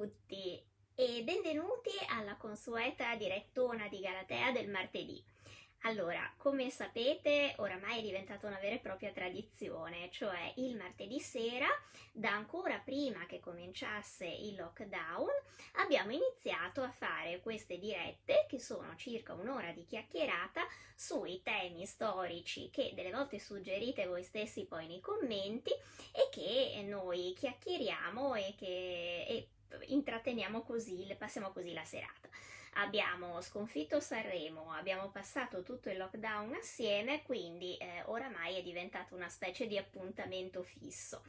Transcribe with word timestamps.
tutti 0.00 0.58
e 0.94 1.22
benvenuti 1.24 1.90
alla 2.08 2.34
consueta 2.36 3.14
direttona 3.16 3.86
di 3.88 4.00
Galatea 4.00 4.50
del 4.50 4.70
martedì. 4.70 5.22
Allora, 5.82 6.32
come 6.38 6.70
sapete, 6.70 7.52
oramai 7.58 7.98
è 7.98 8.02
diventata 8.02 8.46
una 8.46 8.58
vera 8.58 8.76
e 8.76 8.78
propria 8.78 9.12
tradizione, 9.12 10.08
cioè 10.10 10.54
il 10.56 10.74
martedì 10.74 11.20
sera, 11.20 11.66
da 12.12 12.30
ancora 12.30 12.78
prima 12.78 13.26
che 13.26 13.40
cominciasse 13.40 14.24
il 14.24 14.56
lockdown, 14.56 15.28
abbiamo 15.74 16.12
iniziato 16.12 16.80
a 16.80 16.90
fare 16.90 17.40
queste 17.40 17.78
dirette, 17.78 18.46
che 18.48 18.58
sono 18.58 18.96
circa 18.96 19.34
un'ora 19.34 19.72
di 19.72 19.84
chiacchierata, 19.84 20.62
sui 20.94 21.42
temi 21.42 21.84
storici 21.84 22.70
che 22.70 22.92
delle 22.94 23.12
volte 23.12 23.38
suggerite 23.38 24.06
voi 24.06 24.22
stessi 24.22 24.64
poi 24.64 24.86
nei 24.86 25.00
commenti 25.00 25.72
e 26.12 26.28
che 26.30 26.82
noi 26.86 27.34
chiacchieriamo 27.36 28.34
e 28.34 28.54
che 28.56 29.26
e 29.28 29.48
intratteniamo 29.86 30.62
così, 30.62 31.14
passiamo 31.18 31.50
così 31.50 31.72
la 31.72 31.84
serata 31.84 32.28
abbiamo 32.74 33.40
sconfitto 33.40 34.00
Sanremo, 34.00 34.72
abbiamo 34.72 35.08
passato 35.08 35.62
tutto 35.62 35.90
il 35.90 35.96
lockdown 35.96 36.54
assieme, 36.54 37.22
quindi 37.22 37.76
eh, 37.76 38.02
oramai 38.06 38.56
è 38.56 38.62
diventato 38.62 39.14
una 39.14 39.28
specie 39.28 39.66
di 39.66 39.76
appuntamento 39.76 40.62
fisso. 40.62 41.22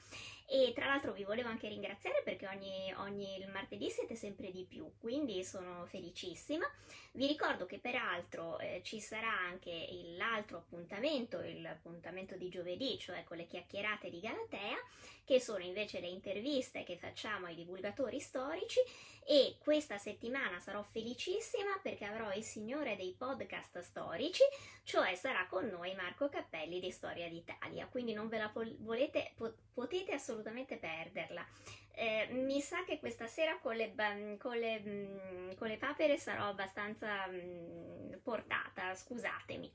E 0.47 0.73
tra 0.73 0.85
l'altro 0.85 1.13
vi 1.13 1.23
volevo 1.23 1.49
anche 1.49 1.69
ringraziare 1.69 2.21
perché 2.23 2.47
ogni, 2.47 2.93
ogni 2.97 3.45
martedì 3.51 3.89
siete 3.89 4.15
sempre 4.15 4.51
di 4.51 4.65
più, 4.65 4.91
quindi 4.99 5.43
sono 5.43 5.85
felicissima. 5.85 6.65
Vi 7.13 7.27
ricordo 7.27 7.65
che 7.65 7.79
peraltro 7.79 8.59
eh, 8.59 8.81
ci 8.83 8.99
sarà 8.99 9.31
anche 9.31 9.87
l'altro 10.17 10.57
appuntamento, 10.57 11.39
il 11.39 11.65
appuntamento 11.65 12.35
di 12.35 12.49
giovedì, 12.49 12.97
cioè 12.99 13.23
con 13.23 13.37
le 13.37 13.47
chiacchierate 13.47 14.09
di 14.09 14.19
Galatea, 14.19 14.77
che 15.23 15.39
sono 15.39 15.63
invece 15.63 15.99
le 15.99 16.07
interviste 16.07 16.83
che 16.83 16.97
facciamo 16.97 17.45
ai 17.45 17.55
divulgatori 17.55 18.19
storici 18.19 18.79
e 19.23 19.57
questa 19.59 19.97
settimana 19.97 20.59
sarò 20.59 20.81
felicissima 20.83 21.79
perché 21.81 22.05
avrò 22.05 22.33
il 22.33 22.43
signore 22.43 22.95
dei 22.95 23.15
podcast 23.17 23.79
storici, 23.79 24.43
cioè 24.83 25.15
sarà 25.15 25.47
con 25.47 25.67
noi 25.67 25.93
Marco 25.95 26.27
Cappelli 26.27 26.79
di 26.79 26.91
Storia 26.91 27.29
d'Italia, 27.29 27.87
quindi 27.87 28.13
non 28.13 28.27
ve 28.27 28.37
la 28.37 28.51
volete, 28.79 29.33
potete 29.73 30.13
assolutamente 30.13 30.40
perderla. 30.77 31.45
Eh, 31.93 32.29
mi 32.31 32.61
sa 32.61 32.83
che 32.83 32.99
questa 32.99 33.27
sera 33.27 33.57
con 33.59 33.75
le, 33.75 33.93
con 34.39 34.57
le, 34.57 34.79
mm, 34.79 35.51
con 35.57 35.67
le 35.67 35.77
papere 35.77 36.17
sarò 36.17 36.47
abbastanza 36.47 37.27
mm, 37.27 38.13
portata, 38.23 38.95
scusatemi. 38.95 39.71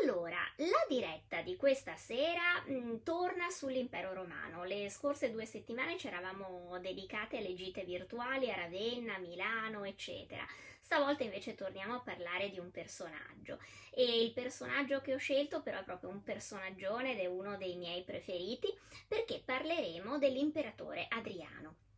Allora, 0.00 0.38
la 0.56 0.84
diretta 0.88 1.42
di 1.42 1.56
questa 1.56 1.96
sera 1.96 2.62
mh, 2.66 2.72
mm, 2.72 2.96
torna 3.02 3.50
sull'impero 3.50 4.12
romano. 4.12 4.62
Le 4.62 4.88
scorse 4.90 5.32
due 5.32 5.44
settimane 5.44 5.98
ci 5.98 6.06
eravamo 6.06 6.78
dedicate 6.78 7.38
alle 7.38 7.54
gite 7.54 7.82
virtuali 7.82 8.48
a 8.50 8.54
Ravenna, 8.54 9.18
Milano, 9.18 9.84
eccetera. 9.84 10.46
Stavolta 10.78 11.24
invece 11.24 11.56
torniamo 11.56 11.94
a 11.94 12.00
parlare 12.00 12.50
di 12.50 12.60
un 12.60 12.70
personaggio 12.70 13.58
e 13.90 14.22
il 14.22 14.32
personaggio 14.32 15.00
che 15.00 15.14
ho 15.14 15.18
scelto 15.18 15.62
però 15.62 15.80
è 15.80 15.84
proprio 15.84 16.10
un 16.10 16.22
personaggione 16.22 17.12
ed 17.12 17.18
è 17.18 17.26
uno 17.26 17.56
dei 17.56 17.76
miei 17.76 18.04
preferiti 18.04 18.68
perché 19.08 19.42
parleremo 19.44 20.18
dell'imperatore 20.18 21.06
Adriano. 21.08 21.91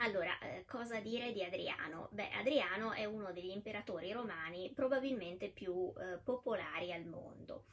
Allora, 0.00 0.38
eh, 0.40 0.64
cosa 0.66 1.00
dire 1.00 1.32
di 1.32 1.42
Adriano? 1.42 2.08
Beh, 2.12 2.30
Adriano 2.30 2.92
è 2.92 3.04
uno 3.04 3.32
degli 3.32 3.50
imperatori 3.50 4.12
romani 4.12 4.70
probabilmente 4.72 5.48
più 5.48 5.92
eh, 5.98 6.18
popolari 6.22 6.92
al 6.92 7.04
mondo. 7.04 7.64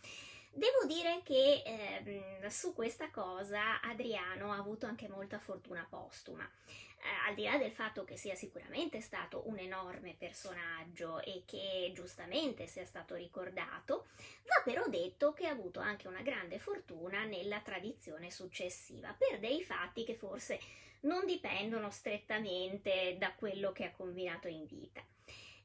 Devo 0.57 0.85
dire 0.85 1.19
che 1.25 1.63
eh, 1.65 2.49
su 2.49 2.73
questa 2.73 3.09
cosa 3.09 3.81
Adriano 3.81 4.53
ha 4.53 4.57
avuto 4.57 4.85
anche 4.85 5.09
molta 5.09 5.37
fortuna 5.37 5.85
postuma. 5.89 6.49
Eh, 6.97 7.27
al 7.27 7.35
di 7.35 7.43
là 7.43 7.57
del 7.57 7.73
fatto 7.73 8.05
che 8.05 8.15
sia 8.15 8.35
sicuramente 8.35 9.01
stato 9.01 9.49
un 9.49 9.59
enorme 9.59 10.15
personaggio 10.17 11.19
e 11.19 11.43
che 11.45 11.91
giustamente 11.93 12.67
sia 12.67 12.85
stato 12.85 13.15
ricordato, 13.15 14.07
va 14.45 14.61
però 14.63 14.87
detto 14.87 15.33
che 15.33 15.45
ha 15.45 15.51
avuto 15.51 15.81
anche 15.81 16.07
una 16.07 16.21
grande 16.21 16.57
fortuna 16.57 17.25
nella 17.25 17.59
tradizione 17.59 18.31
successiva, 18.31 19.13
per 19.13 19.39
dei 19.39 19.61
fatti 19.61 20.05
che 20.05 20.15
forse 20.15 20.57
non 21.01 21.25
dipendono 21.25 21.89
strettamente 21.89 23.17
da 23.19 23.33
quello 23.33 23.73
che 23.73 23.83
ha 23.83 23.91
combinato 23.91 24.47
in 24.47 24.65
vita. 24.65 25.03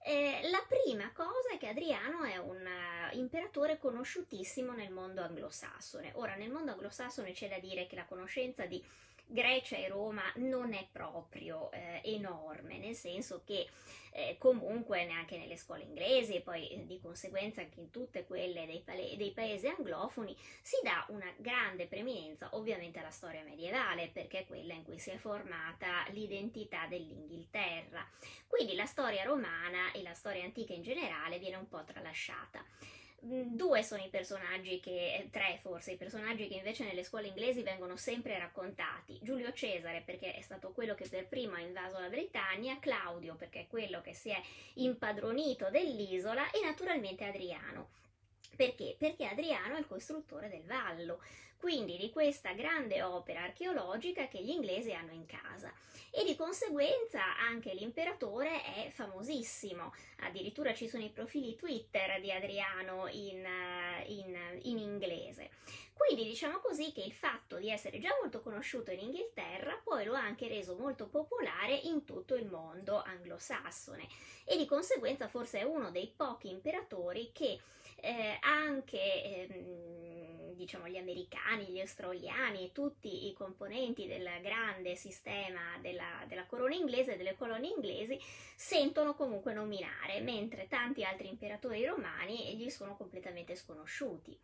Eh, 0.03 0.49
la 0.51 0.65
prima 0.67 1.13
cosa 1.13 1.51
è 1.53 1.59
che 1.59 1.69
Adriano 1.69 2.23
è 2.25 2.39
un 2.39 2.57
uh, 2.57 3.17
imperatore 3.17 3.79
conosciutissimo 3.79 4.73
nel 4.73 4.91
mondo 4.91 5.21
anglosassone. 5.21 6.13
Ora, 6.15 6.37
nel 6.37 6.51
mondo 6.51 6.73
anglosassone 6.73 7.33
c'è 7.33 7.49
da 7.49 7.59
dire 7.59 7.87
che 7.87 7.97
la 7.97 8.07
conoscenza 8.07 8.65
di 8.65 8.83
Grecia 9.33 9.77
e 9.77 9.89
Roma 9.89 10.23
non 10.37 10.73
è 10.73 10.87
proprio 10.91 11.71
eh, 11.71 12.01
enorme, 12.05 12.79
nel 12.79 12.95
senso 12.95 13.43
che 13.45 13.69
eh, 14.13 14.37
comunque 14.39 15.05
neanche 15.05 15.39
nelle 15.39 15.57
scuole 15.57 15.85
inglesi 15.85 16.35
e 16.35 16.41
poi 16.41 16.69
eh, 16.69 16.85
di 16.85 16.99
conseguenza 17.01 17.61
anche 17.61 17.79
in 17.79 17.91
tutte 17.91 18.25
quelle 18.27 18.67
dei, 18.67 18.83
pale- 18.85 19.17
dei 19.17 19.31
paesi 19.31 19.69
anglofoni 19.69 20.37
si 20.61 20.77
dà 20.83 21.05
una 21.09 21.33
grande 21.37 21.87
preminenza 21.87 22.49
ovviamente 22.53 22.99
alla 22.99 23.11
storia 23.11 23.45
medievale 23.45 24.11
perché 24.13 24.41
è 24.41 24.47
quella 24.47 24.75
in 24.75 24.83
cui 24.83 24.99
si 24.99 25.11
è 25.11 25.17
formata 25.17 26.07
l'identità 26.11 26.87
dell'Inghilterra. 26.89 28.05
Quindi 28.49 28.75
la 28.75 28.87
storia 28.87 29.23
romana 29.23 29.93
e 29.93 30.03
la 30.03 30.15
storia 30.15 30.43
antica 30.45 30.73
in 30.73 30.83
generale 30.83 31.39
viene 31.39 31.57
un 31.57 31.69
po' 31.69 31.85
tralasciata. 31.85 32.65
Due 33.23 33.83
sono 33.83 34.03
i 34.03 34.09
personaggi 34.09 34.81
che, 34.81 35.15
eh, 35.15 35.29
tre 35.31 35.59
forse, 35.61 35.93
i 35.93 35.97
personaggi 35.97 36.49
che 36.49 36.55
invece 36.55 36.85
nelle 36.85 37.05
scuole 37.05 37.27
inglesi 37.27 37.63
vengono 37.63 37.95
sempre 37.97 38.39
raccontati. 38.39 39.19
Giulio 39.21 39.53
Cesare 39.53 40.03
perché 40.05 40.35
è 40.35 40.41
stato 40.41 40.73
quello 40.73 40.95
che 40.95 41.07
per 41.07 41.29
primo 41.29 41.55
ha 41.55 41.61
invaso 41.61 41.99
la 41.99 42.09
Britannia, 42.09 42.79
Claudio 42.79 43.35
perché 43.35 43.61
è 43.61 43.67
quello 43.67 44.01
che 44.01 44.15
si 44.15 44.31
è 44.31 44.41
impadronito 44.75 45.69
dell'isola 45.69 46.51
e 46.51 46.61
naturalmente 46.63 47.25
Adriano. 47.25 47.91
Perché? 48.57 48.97
Perché 48.99 49.27
Adriano 49.27 49.77
è 49.77 49.79
il 49.79 49.87
costruttore 49.87 50.49
del 50.49 50.65
vallo, 50.65 51.21
quindi 51.61 51.99
di 51.99 52.11
questa 52.11 52.53
grande 52.53 53.03
opera 53.03 53.43
archeologica 53.43 54.29
che 54.29 54.43
gli 54.43 54.49
inglesi 54.49 54.95
hanno 54.95 55.13
in 55.13 55.27
casa. 55.27 55.71
E 56.11 56.25
di 56.25 56.35
conseguenza 56.35 57.37
anche 57.37 57.75
l'imperatore 57.75 58.63
è 58.65 58.91
famosissimo, 58.91 59.93
addirittura 60.21 60.75
ci 60.75 60.89
sono 60.89 61.05
i 61.05 61.11
profili 61.11 61.55
Twitter 61.57 62.19
di 62.21 62.33
Adriano 62.33 63.07
in, 63.09 63.45
eh, 63.45 64.05
in, 64.07 64.37
in 64.63 64.79
inglese. 64.79 65.51
Quindi 65.93 66.25
diciamo 66.25 66.61
così 66.61 66.93
che 66.93 67.03
il 67.03 67.13
fatto 67.13 67.59
di 67.59 67.69
essere 67.69 67.99
già 67.99 68.17
molto 68.23 68.41
conosciuto 68.41 68.91
in 68.91 69.01
Inghilterra 69.01 69.79
poi 69.85 70.07
lo 70.07 70.15
ha 70.15 70.23
anche 70.23 70.49
reso 70.49 70.75
molto 70.77 71.09
popolare 71.09 71.75
in 71.75 72.07
tutto 72.07 72.35
il 72.35 72.47
mondo 72.47 73.03
anglosassone. 73.03 74.09
E 74.47 74.57
di 74.57 74.65
conseguenza 74.65 75.29
forse 75.29 75.59
è 75.59 75.63
uno 75.63 75.91
dei 75.91 76.11
pochi 76.17 76.49
imperatori 76.49 77.31
che 77.33 77.61
eh, 78.01 78.39
anche 78.41 79.47
ehm, 79.47 80.40
diciamo 80.61 80.89
gli 80.89 80.99
americani, 80.99 81.65
gli 81.65 81.81
australiani 81.81 82.71
tutti 82.73 83.29
i 83.29 83.33
componenti 83.33 84.07
del 84.07 84.29
grande 84.43 84.95
sistema 84.95 85.79
della, 85.81 86.25
della 86.29 86.45
corona 86.45 86.75
inglese, 86.75 87.17
delle 87.17 87.35
colonie 87.35 87.73
inglesi, 87.75 88.19
sentono 88.55 89.15
comunque 89.15 89.55
nominare, 89.55 90.21
mentre 90.21 90.69
tanti 90.69 91.03
altri 91.03 91.29
imperatori 91.29 91.85
romani 91.87 92.57
gli 92.57 92.69
sono 92.69 92.97
completamente 92.97 93.57
sconosciuti. 93.57 94.39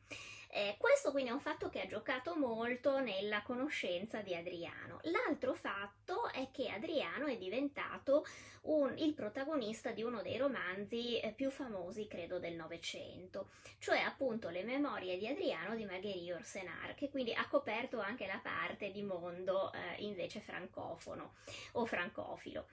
Eh, 0.48 0.76
questo 0.78 1.10
quindi 1.10 1.30
è 1.30 1.32
un 1.32 1.40
fatto 1.40 1.68
che 1.68 1.80
ha 1.80 1.86
giocato 1.86 2.34
molto 2.36 3.00
nella 3.00 3.42
conoscenza 3.42 4.20
di 4.20 4.34
Adriano. 4.34 5.00
L'altro 5.02 5.54
fatto 5.54 6.30
è 6.32 6.48
che 6.50 6.68
Adriano 6.68 7.26
è 7.26 7.36
diventato 7.36 8.24
un, 8.62 8.94
il 8.98 9.14
protagonista 9.14 9.90
di 9.90 10.02
uno 10.02 10.22
dei 10.22 10.36
romanzi 10.36 11.18
eh, 11.18 11.32
più 11.32 11.50
famosi, 11.50 12.06
credo, 12.06 12.38
del 12.38 12.54
Novecento, 12.54 13.50
cioè 13.78 13.98
appunto 13.98 14.48
le 14.48 14.64
memorie 14.64 15.18
di 15.18 15.26
Adriano 15.28 15.74
di 15.74 15.84
Marguerite 15.84 16.24
Yourcenar, 16.24 16.94
che 16.94 17.10
quindi 17.10 17.32
ha 17.32 17.46
coperto 17.48 18.00
anche 18.00 18.26
la 18.26 18.40
parte 18.42 18.90
di 18.90 19.02
mondo 19.02 19.72
eh, 19.72 20.02
invece 20.02 20.40
francofono 20.40 21.34
o 21.72 21.84
francofilo 21.86 22.66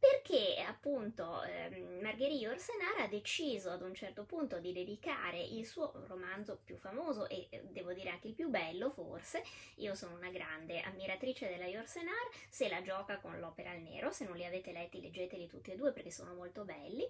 perché 0.00 0.64
appunto 0.66 1.42
ehm, 1.42 2.00
Marguerite 2.00 2.44
Yourcenar 2.44 3.00
ha 3.00 3.06
deciso 3.06 3.70
ad 3.70 3.82
un 3.82 3.94
certo 3.94 4.24
punto 4.24 4.58
di 4.58 4.72
dedicare 4.72 5.38
il 5.42 5.66
suo 5.66 5.92
romanzo 6.06 6.58
più 6.64 6.78
famoso 6.78 7.28
e 7.28 7.48
eh, 7.50 7.62
devo 7.64 7.92
dire 7.92 8.08
anche 8.08 8.28
il 8.28 8.34
più 8.34 8.48
bello 8.48 8.88
forse, 8.88 9.44
io 9.76 9.94
sono 9.94 10.16
una 10.16 10.30
grande 10.30 10.80
ammiratrice 10.80 11.48
della 11.48 11.66
Yourcenar, 11.66 12.30
se 12.48 12.70
la 12.70 12.80
gioca 12.80 13.18
con 13.18 13.38
l'opera 13.38 13.72
al 13.72 13.82
nero, 13.82 14.10
se 14.10 14.24
non 14.24 14.36
li 14.36 14.46
avete 14.46 14.72
letti 14.72 15.02
leggeteli 15.02 15.46
tutti 15.46 15.70
e 15.70 15.76
due 15.76 15.92
perché 15.92 16.10
sono 16.10 16.32
molto 16.32 16.64
belli, 16.64 17.06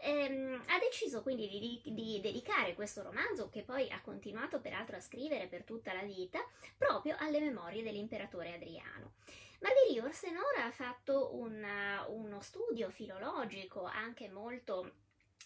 ehm, 0.00 0.64
ha 0.68 0.78
deciso 0.78 1.20
quindi 1.20 1.46
di, 1.46 1.92
di 1.92 2.20
dedicare 2.22 2.74
questo 2.74 3.02
romanzo 3.02 3.50
che 3.50 3.62
poi 3.62 3.90
ha 3.90 4.00
continuato 4.00 4.60
peraltro 4.60 4.96
a 4.96 5.00
scrivere 5.00 5.46
per 5.46 5.64
tutta 5.64 5.92
la 5.92 6.02
vita 6.02 6.42
proprio 6.78 7.16
alle 7.18 7.40
memorie 7.40 7.82
dell'imperatore 7.82 8.54
Adriano. 8.54 9.12
Marguerite 9.60 9.92
Yourcenar 9.92 10.66
ha 10.66 10.70
fatto 10.70 11.34
un, 11.34 11.64
uno 12.08 12.40
studio 12.40 12.90
filologico 12.90 13.84
anche 13.84 14.28
molto 14.28 14.92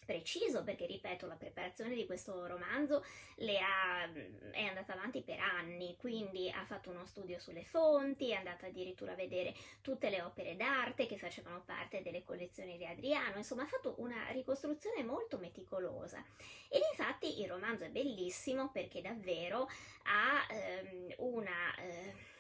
preciso 0.05 0.62
perché 0.62 0.87
ripeto 0.87 1.26
la 1.26 1.34
preparazione 1.34 1.94
di 1.94 2.06
questo 2.06 2.46
romanzo 2.46 2.96
ha, 2.99 4.11
è 4.50 4.64
andata 4.64 4.93
avanti 4.93 5.22
per 5.22 5.38
anni 5.40 5.96
quindi 5.96 6.50
ha 6.50 6.64
fatto 6.64 6.90
uno 6.90 7.06
studio 7.06 7.38
sulle 7.38 7.64
fonti 7.64 8.31
è 8.31 8.34
andata 8.34 8.66
addirittura 8.66 9.12
a 9.12 9.16
vedere 9.16 9.55
tutte 9.81 10.11
le 10.11 10.22
opere 10.22 10.56
d'arte 10.56 11.06
che 11.06 11.16
facevano 11.16 11.62
parte 11.64 12.02
delle 12.02 12.22
collezioni 12.22 12.76
di 12.76 12.84
Adriano 12.84 13.38
insomma 13.38 13.62
ha 13.62 13.66
fatto 13.66 13.94
una 13.99 14.28
ricostruzione 14.31 15.02
molto 15.02 15.38
meticolosa. 15.38 16.22
Ed 16.69 16.82
infatti 16.90 17.40
il 17.40 17.49
romanzo 17.49 17.84
è 17.84 17.90
bellissimo 17.90 18.70
perché 18.70 19.00
davvero 19.00 19.69
ha 20.05 20.46
ehm, 20.50 21.14
una 21.19 21.75
eh, 21.76 22.32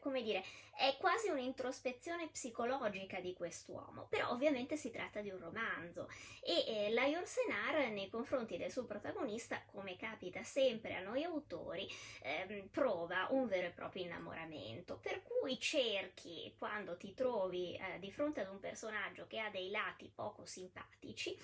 come 0.00 0.22
dire, 0.22 0.44
è 0.76 0.96
quasi 0.98 1.28
un'introspezione 1.28 2.28
psicologica 2.28 3.20
di 3.20 3.32
quest'uomo, 3.32 4.06
però 4.08 4.30
ovviamente 4.30 4.76
si 4.76 4.90
tratta 4.90 5.20
di 5.20 5.30
un 5.30 5.38
romanzo. 5.38 6.08
E 6.42 6.64
eh, 6.66 6.90
la 6.90 7.06
Yorsenar 7.06 7.90
nei 7.90 8.08
confronti 8.08 8.56
del 8.56 8.70
suo 8.70 8.84
protagonista, 8.84 9.62
come 9.72 9.96
capita 9.96 10.42
sempre 10.42 10.94
a 10.94 11.00
noi 11.00 11.24
autori, 11.24 11.88
eh, 12.22 12.68
prova 12.70 13.28
un 13.30 13.46
vero 13.46 13.68
e 13.68 13.70
proprio 13.70 14.04
innamoramento, 14.04 14.98
per 14.98 15.22
cui 15.22 15.58
cerchi, 15.58 16.54
quando 16.58 16.96
ti 16.96 17.14
trovi 17.14 17.74
eh, 17.76 17.98
di 17.98 18.10
fronte 18.10 18.40
ad 18.40 18.50
un 18.50 18.60
personaggio 18.60 19.26
che 19.26 19.38
ha 19.38 19.50
dei 19.50 19.70
lati 19.70 20.10
poco 20.14 20.44
simpatici, 20.44 21.36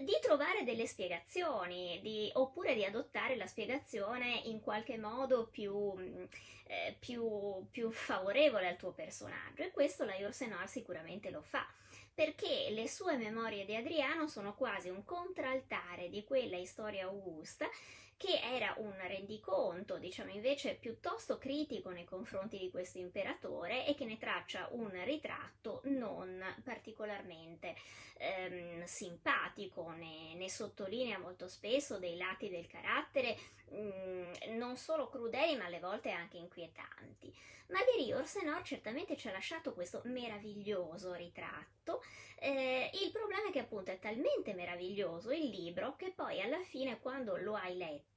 di 0.00 0.18
trovare 0.20 0.64
delle 0.64 0.86
spiegazioni 0.86 2.00
di, 2.02 2.30
oppure 2.34 2.74
di 2.74 2.84
adottare 2.84 3.36
la 3.36 3.46
spiegazione 3.46 4.42
in 4.44 4.60
qualche 4.60 4.98
modo 4.98 5.46
più, 5.46 5.94
mm, 5.96 6.24
eh, 6.66 6.96
più, 6.98 7.66
più 7.70 7.90
favorevole 7.90 8.68
al 8.68 8.76
tuo 8.76 8.92
personaggio. 8.92 9.62
E 9.62 9.70
questo 9.70 10.04
la 10.04 10.14
Yourcenar 10.14 10.68
sicuramente 10.68 11.30
lo 11.30 11.42
fa 11.42 11.66
perché 12.18 12.70
le 12.70 12.88
sue 12.88 13.16
memorie 13.16 13.64
di 13.64 13.76
Adriano 13.76 14.26
sono 14.26 14.56
quasi 14.56 14.88
un 14.88 15.04
contraltare 15.04 16.08
di 16.08 16.24
quella 16.24 16.62
storia 16.64 17.04
augusta 17.04 17.68
che 18.18 18.40
era 18.42 18.74
un 18.78 18.94
rendiconto, 18.98 19.96
diciamo 19.96 20.32
invece 20.32 20.74
piuttosto 20.74 21.38
critico 21.38 21.90
nei 21.90 22.04
confronti 22.04 22.58
di 22.58 22.68
questo 22.68 22.98
imperatore 22.98 23.86
e 23.86 23.94
che 23.94 24.04
ne 24.04 24.18
traccia 24.18 24.68
un 24.72 24.90
ritratto 25.04 25.80
non 25.84 26.42
particolarmente 26.64 27.76
ehm, 28.18 28.84
simpatico, 28.84 29.90
ne, 29.92 30.34
ne, 30.34 30.50
sottolinea 30.50 31.18
molto 31.18 31.46
spesso 31.46 31.98
dei 31.98 32.16
lati 32.16 32.48
del 32.48 32.66
carattere 32.66 33.38
mh, 33.70 33.76
mm, 33.76 34.32
non 34.56 34.76
solo 34.76 35.08
crudeli 35.08 35.56
ma 35.56 35.66
alle 35.66 35.78
volte 35.78 36.10
anche 36.10 36.38
inquietanti. 36.38 37.32
Marguerite 37.68 38.14
Orsenor 38.14 38.62
certamente 38.62 39.16
ci 39.16 39.28
ha 39.28 39.32
lasciato 39.32 39.74
questo 39.74 40.00
meraviglioso 40.06 41.12
ritratto 41.12 42.02
eh, 42.40 42.90
il 43.02 43.10
problema 43.10 43.48
è 43.48 43.50
che 43.50 43.58
appunto 43.58 43.90
è 43.90 43.98
talmente 43.98 44.54
meraviglioso 44.54 45.32
il 45.32 45.48
libro 45.48 45.96
che 45.96 46.12
poi 46.14 46.40
alla 46.40 46.62
fine 46.62 46.98
quando 47.00 47.36
lo 47.36 47.54
hai 47.54 47.76
letto 47.76 48.07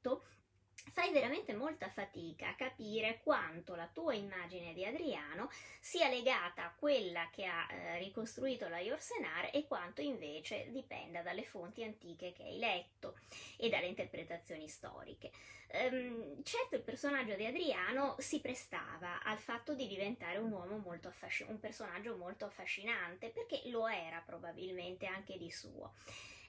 fai 0.93 1.11
veramente 1.11 1.53
molta 1.53 1.89
fatica 1.89 2.49
a 2.49 2.55
capire 2.55 3.21
quanto 3.23 3.75
la 3.75 3.87
tua 3.87 4.13
immagine 4.13 4.73
di 4.73 4.85
Adriano 4.85 5.49
sia 5.79 6.09
legata 6.09 6.65
a 6.65 6.73
quella 6.75 7.29
che 7.31 7.45
ha 7.45 7.67
eh, 7.69 7.99
ricostruito 7.99 8.67
la 8.67 8.79
Yorsenar 8.79 9.51
e 9.53 9.67
quanto 9.67 10.01
invece 10.01 10.69
dipenda 10.71 11.21
dalle 11.21 11.43
fonti 11.43 11.83
antiche 11.83 12.33
che 12.33 12.43
hai 12.43 12.57
letto 12.57 13.17
e 13.57 13.69
dalle 13.69 13.87
interpretazioni 13.87 14.67
storiche. 14.67 15.31
Um, 15.73 16.43
certo 16.43 16.75
il 16.75 16.81
personaggio 16.81 17.35
di 17.35 17.45
Adriano 17.45 18.15
si 18.19 18.41
prestava 18.41 19.23
al 19.23 19.37
fatto 19.37 19.73
di 19.73 19.87
diventare 19.87 20.37
un 20.37 20.49
molto 20.83 21.07
affascinante, 21.07 21.53
un 21.53 21.59
personaggio 21.61 22.17
molto 22.17 22.43
affascinante 22.43 23.29
perché 23.29 23.61
lo 23.69 23.87
era 23.87 24.21
probabilmente 24.25 25.05
anche 25.05 25.37
di 25.37 25.49
suo. 25.49 25.93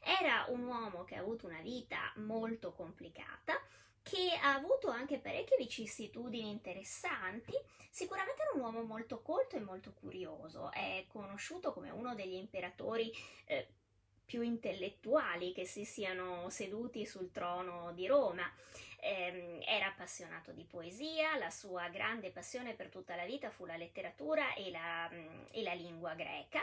Era 0.02 0.46
un 0.48 0.64
uomo 0.64 1.04
che 1.04 1.14
ha 1.14 1.20
avuto 1.20 1.46
una 1.46 1.60
vita 1.60 2.12
molto 2.16 2.72
complicata, 2.72 3.60
che 4.02 4.36
ha 4.40 4.54
avuto 4.54 4.88
anche 4.88 5.18
parecchie 5.18 5.56
vicissitudini 5.56 6.50
interessanti. 6.50 7.54
Sicuramente 7.88 8.42
era 8.42 8.52
un 8.54 8.60
uomo 8.60 8.82
molto 8.82 9.22
colto 9.22 9.56
e 9.56 9.60
molto 9.60 9.92
curioso, 9.92 10.72
è 10.72 11.04
conosciuto 11.08 11.72
come 11.72 11.90
uno 11.90 12.14
degli 12.14 12.34
imperatori 12.34 13.12
eh, 13.44 13.68
più 14.24 14.42
intellettuali 14.42 15.52
che 15.52 15.66
si 15.66 15.84
siano 15.84 16.48
seduti 16.48 17.06
sul 17.06 17.30
trono 17.30 17.92
di 17.92 18.06
Roma. 18.06 18.50
Eh, 18.98 19.58
era 19.66 19.88
appassionato 19.88 20.52
di 20.52 20.64
poesia, 20.64 21.36
la 21.36 21.50
sua 21.50 21.88
grande 21.88 22.30
passione 22.30 22.74
per 22.74 22.88
tutta 22.88 23.14
la 23.14 23.24
vita 23.24 23.50
fu 23.50 23.66
la 23.66 23.76
letteratura 23.76 24.54
e 24.54 24.70
la, 24.70 25.08
e 25.50 25.62
la 25.62 25.74
lingua 25.74 26.14
greca 26.14 26.60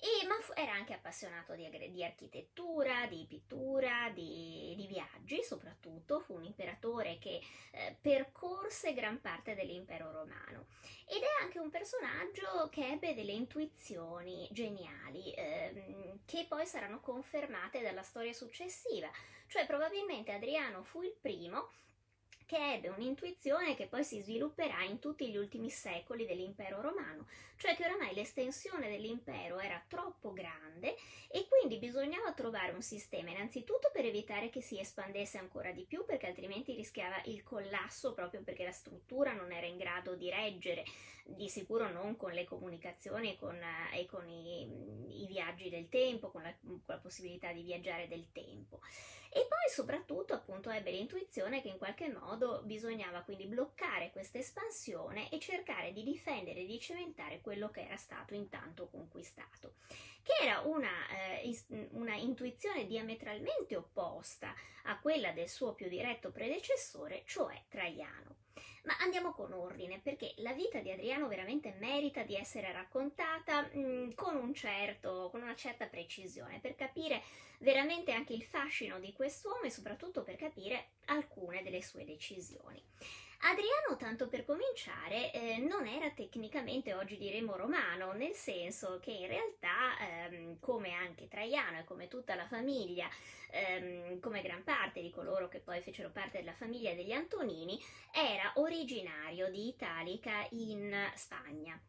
e, 0.00 0.26
ma 0.28 0.36
fu, 0.40 0.52
era 0.54 0.72
anche 0.72 0.92
appassionato 0.92 1.54
di, 1.54 1.68
di 1.90 2.04
architettura, 2.04 3.06
di 3.06 3.26
pittura, 3.28 4.10
di, 4.14 4.74
di, 4.76 4.86
viaggi 4.86 5.42
soprattutto, 5.42 6.20
fu 6.20 6.34
un 6.34 6.44
imperatore 6.44 7.18
che 7.18 7.40
eh, 7.72 7.96
percorse 8.00 8.94
gran 8.94 9.20
parte 9.20 9.56
dell'impero 9.56 10.12
romano. 10.12 10.66
Ed 11.04 11.22
è 11.22 11.42
anche 11.42 11.58
un 11.58 11.70
personaggio 11.70 12.68
che 12.70 12.86
ebbe 12.86 13.14
delle 13.14 13.32
intuizioni 13.32 14.46
geniali 14.52 15.32
ehm, 15.32 16.20
che 16.26 16.46
poi 16.48 16.64
saranno 16.64 17.00
confermate 17.00 17.82
dalla 17.82 18.02
storia 18.02 18.32
successiva, 18.32 19.10
cioè 19.48 19.66
probabilmente 19.66 20.32
Adriano 20.32 20.84
fu 20.84 21.02
il 21.02 21.16
primo 21.20 21.70
che 22.48 22.72
ebbe 22.72 22.88
un'intuizione 22.88 23.76
che 23.76 23.88
poi 23.88 24.02
si 24.02 24.22
svilupperà 24.22 24.82
in 24.82 25.00
tutti 25.00 25.28
gli 25.28 25.36
ultimi 25.36 25.68
secoli 25.68 26.24
dell'impero 26.24 26.80
romano, 26.80 27.26
cioè 27.56 27.76
che 27.76 27.84
oramai 27.84 28.14
l'estensione 28.14 28.88
dell'impero 28.88 29.58
era 29.58 29.84
troppo 29.86 30.32
grande 30.32 30.96
e 31.28 31.46
quindi 31.46 31.76
bisognava 31.76 32.32
trovare 32.32 32.72
un 32.72 32.80
sistema 32.80 33.28
innanzitutto 33.28 33.90
per 33.92 34.06
evitare 34.06 34.48
che 34.48 34.62
si 34.62 34.80
espandesse 34.80 35.36
ancora 35.36 35.72
di 35.72 35.84
più 35.84 36.06
perché 36.06 36.26
altrimenti 36.26 36.74
rischiava 36.74 37.20
il 37.26 37.42
collasso 37.42 38.14
proprio 38.14 38.40
perché 38.40 38.64
la 38.64 38.72
struttura 38.72 39.34
non 39.34 39.52
era 39.52 39.66
in 39.66 39.76
grado 39.76 40.14
di 40.14 40.30
reggere, 40.30 40.84
di 41.26 41.50
sicuro 41.50 41.92
non 41.92 42.16
con 42.16 42.32
le 42.32 42.44
comunicazioni 42.44 43.36
con, 43.36 43.60
e 43.92 44.06
con 44.06 44.26
i, 44.26 45.22
i, 45.22 45.26
viaggi 45.26 45.68
del 45.68 45.90
tempo, 45.90 46.30
con 46.30 46.40
la, 46.40 46.54
con 46.64 46.80
la 46.86 46.96
possibilità 46.96 47.52
di 47.52 47.60
viaggiare 47.60 48.08
del 48.08 48.32
tempo. 48.32 48.80
E 49.30 49.46
poi 49.46 49.68
soprattutto 49.70 50.32
appunto 50.32 50.70
ebbe 50.70 50.90
l'intuizione 50.90 51.60
che 51.60 51.68
in 51.68 51.78
qualche 51.78 52.08
modo 52.08 52.62
bisognava 52.64 53.20
quindi 53.22 53.46
bloccare 53.46 54.10
questa 54.10 54.38
espansione 54.38 55.30
e 55.30 55.38
cercare 55.38 55.92
di 55.92 56.02
difendere 56.02 56.60
e 56.60 56.66
di 56.66 56.80
cementare 56.80 57.40
quello 57.40 57.70
che 57.70 57.82
era 57.82 57.96
stato 57.96 58.34
intanto 58.34 58.88
conquistato, 58.88 59.74
che 60.22 60.44
era 60.44 60.60
una, 60.60 61.08
eh, 61.10 61.64
una 61.90 62.14
intuizione 62.14 62.86
diametralmente 62.86 63.76
opposta 63.76 64.54
a 64.84 64.98
quella 64.98 65.32
del 65.32 65.48
suo 65.48 65.74
più 65.74 65.88
diretto 65.88 66.30
predecessore, 66.30 67.22
cioè 67.26 67.62
Traiano. 67.68 68.37
Ma 68.88 68.96
andiamo 69.00 69.32
con 69.32 69.52
ordine, 69.52 70.00
perché 70.02 70.32
la 70.38 70.54
vita 70.54 70.78
di 70.78 70.90
Adriano 70.90 71.28
veramente 71.28 71.76
merita 71.78 72.22
di 72.22 72.34
essere 72.34 72.72
raccontata 72.72 73.68
mh, 73.70 73.78
mm, 73.78 74.10
con, 74.14 74.34
un 74.34 74.54
certo, 74.54 75.28
con 75.30 75.42
una 75.42 75.54
certa 75.54 75.84
precisione, 75.88 76.58
per 76.58 76.74
capire 76.74 77.22
veramente 77.58 78.12
anche 78.12 78.32
il 78.32 78.42
fascino 78.42 78.98
di 78.98 79.12
quest'uomo 79.12 79.64
e 79.64 79.70
soprattutto 79.70 80.22
per 80.22 80.36
capire 80.36 80.92
alcune 81.04 81.62
delle 81.62 81.82
sue 81.82 82.06
decisioni. 82.06 82.82
Adriano, 83.40 83.96
tanto 83.96 84.28
per 84.28 84.44
cominciare, 84.44 85.32
eh, 85.32 85.58
non 85.58 85.86
era 85.86 86.10
tecnicamente 86.10 86.92
oggi 86.92 87.16
diremo 87.16 87.56
romano, 87.56 88.12
nel 88.12 88.34
senso 88.34 88.98
che 89.00 89.12
in 89.12 89.28
realtà, 89.28 89.96
ehm, 90.00 90.58
come 90.58 90.92
anche 90.92 91.28
Traiano 91.28 91.78
e 91.78 91.84
come 91.84 92.08
tutta 92.08 92.34
la 92.34 92.46
famiglia, 92.46 93.08
ehm, 93.50 94.18
come 94.18 94.42
gran 94.42 94.64
parte 94.64 95.00
di 95.00 95.10
coloro 95.10 95.48
che 95.48 95.60
poi 95.60 95.80
fecero 95.80 96.10
parte 96.10 96.38
della 96.38 96.52
famiglia 96.52 96.92
degli 96.94 97.12
Antonini, 97.12 97.80
era 98.12 98.52
originario 98.56 99.48
di 99.50 99.68
Italica 99.68 100.46
in 100.50 100.92
Spagna 101.14 101.80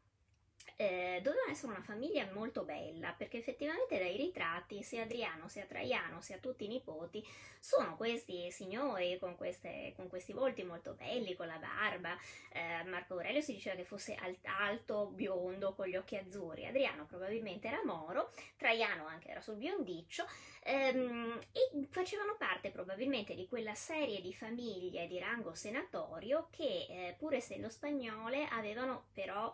eh, 0.82 1.20
doveva 1.22 1.50
essere 1.50 1.74
una 1.74 1.82
famiglia 1.82 2.26
molto 2.32 2.64
bella 2.64 3.12
perché 3.12 3.38
effettivamente 3.38 4.00
dai 4.00 4.16
ritratti 4.16 4.82
sia 4.82 5.04
Adriano 5.04 5.50
sia 5.50 5.66
Traiano 5.66 6.22
sia 6.22 6.38
tutti 6.38 6.64
i 6.64 6.68
nipoti 6.70 7.22
sono 7.60 7.98
questi 7.98 8.50
signori 8.50 9.18
con, 9.20 9.36
queste, 9.36 9.92
con 9.98 10.08
questi 10.08 10.32
volti 10.32 10.64
molto 10.64 10.94
belli 10.94 11.36
con 11.36 11.48
la 11.48 11.58
barba. 11.58 12.18
Eh, 12.54 12.86
Marco 12.86 13.16
Aurelio 13.16 13.42
si 13.42 13.52
diceva 13.52 13.76
che 13.76 13.84
fosse 13.84 14.16
alto, 14.44 15.08
biondo 15.08 15.74
con 15.74 15.86
gli 15.88 15.98
occhi 15.98 16.16
azzurri. 16.16 16.66
Adriano 16.66 17.06
probabilmente 17.06 17.68
era 17.68 17.84
moro 17.84 18.32
Traiano 18.56 19.06
anche 19.06 19.28
era 19.28 19.42
sul 19.42 19.56
biondiccio 19.56 20.26
ehm, 20.64 21.40
e 21.52 21.88
facevano 21.90 22.38
parte 22.38 22.70
probabilmente 22.70 23.36
di 23.36 23.50
quella 23.50 23.76
serie 23.76 24.22
di 24.22 24.34
famiglie 24.34 25.08
di 25.08 25.20
rango 25.20 25.54
senatorio 25.54 26.48
che 26.50 26.86
eh, 26.90 27.16
pur 27.18 27.34
essendo 27.34 27.68
spagnole 27.68 28.48
avevano 28.48 29.08
però 29.12 29.52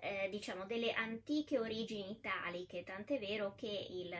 eh, 0.00 0.28
diciamo 0.30 0.64
delle 0.64 0.92
antiche 0.92 1.58
origini 1.58 2.10
italiche, 2.10 2.84
tant'è 2.84 3.18
vero 3.18 3.54
che 3.56 3.86
il, 3.90 4.14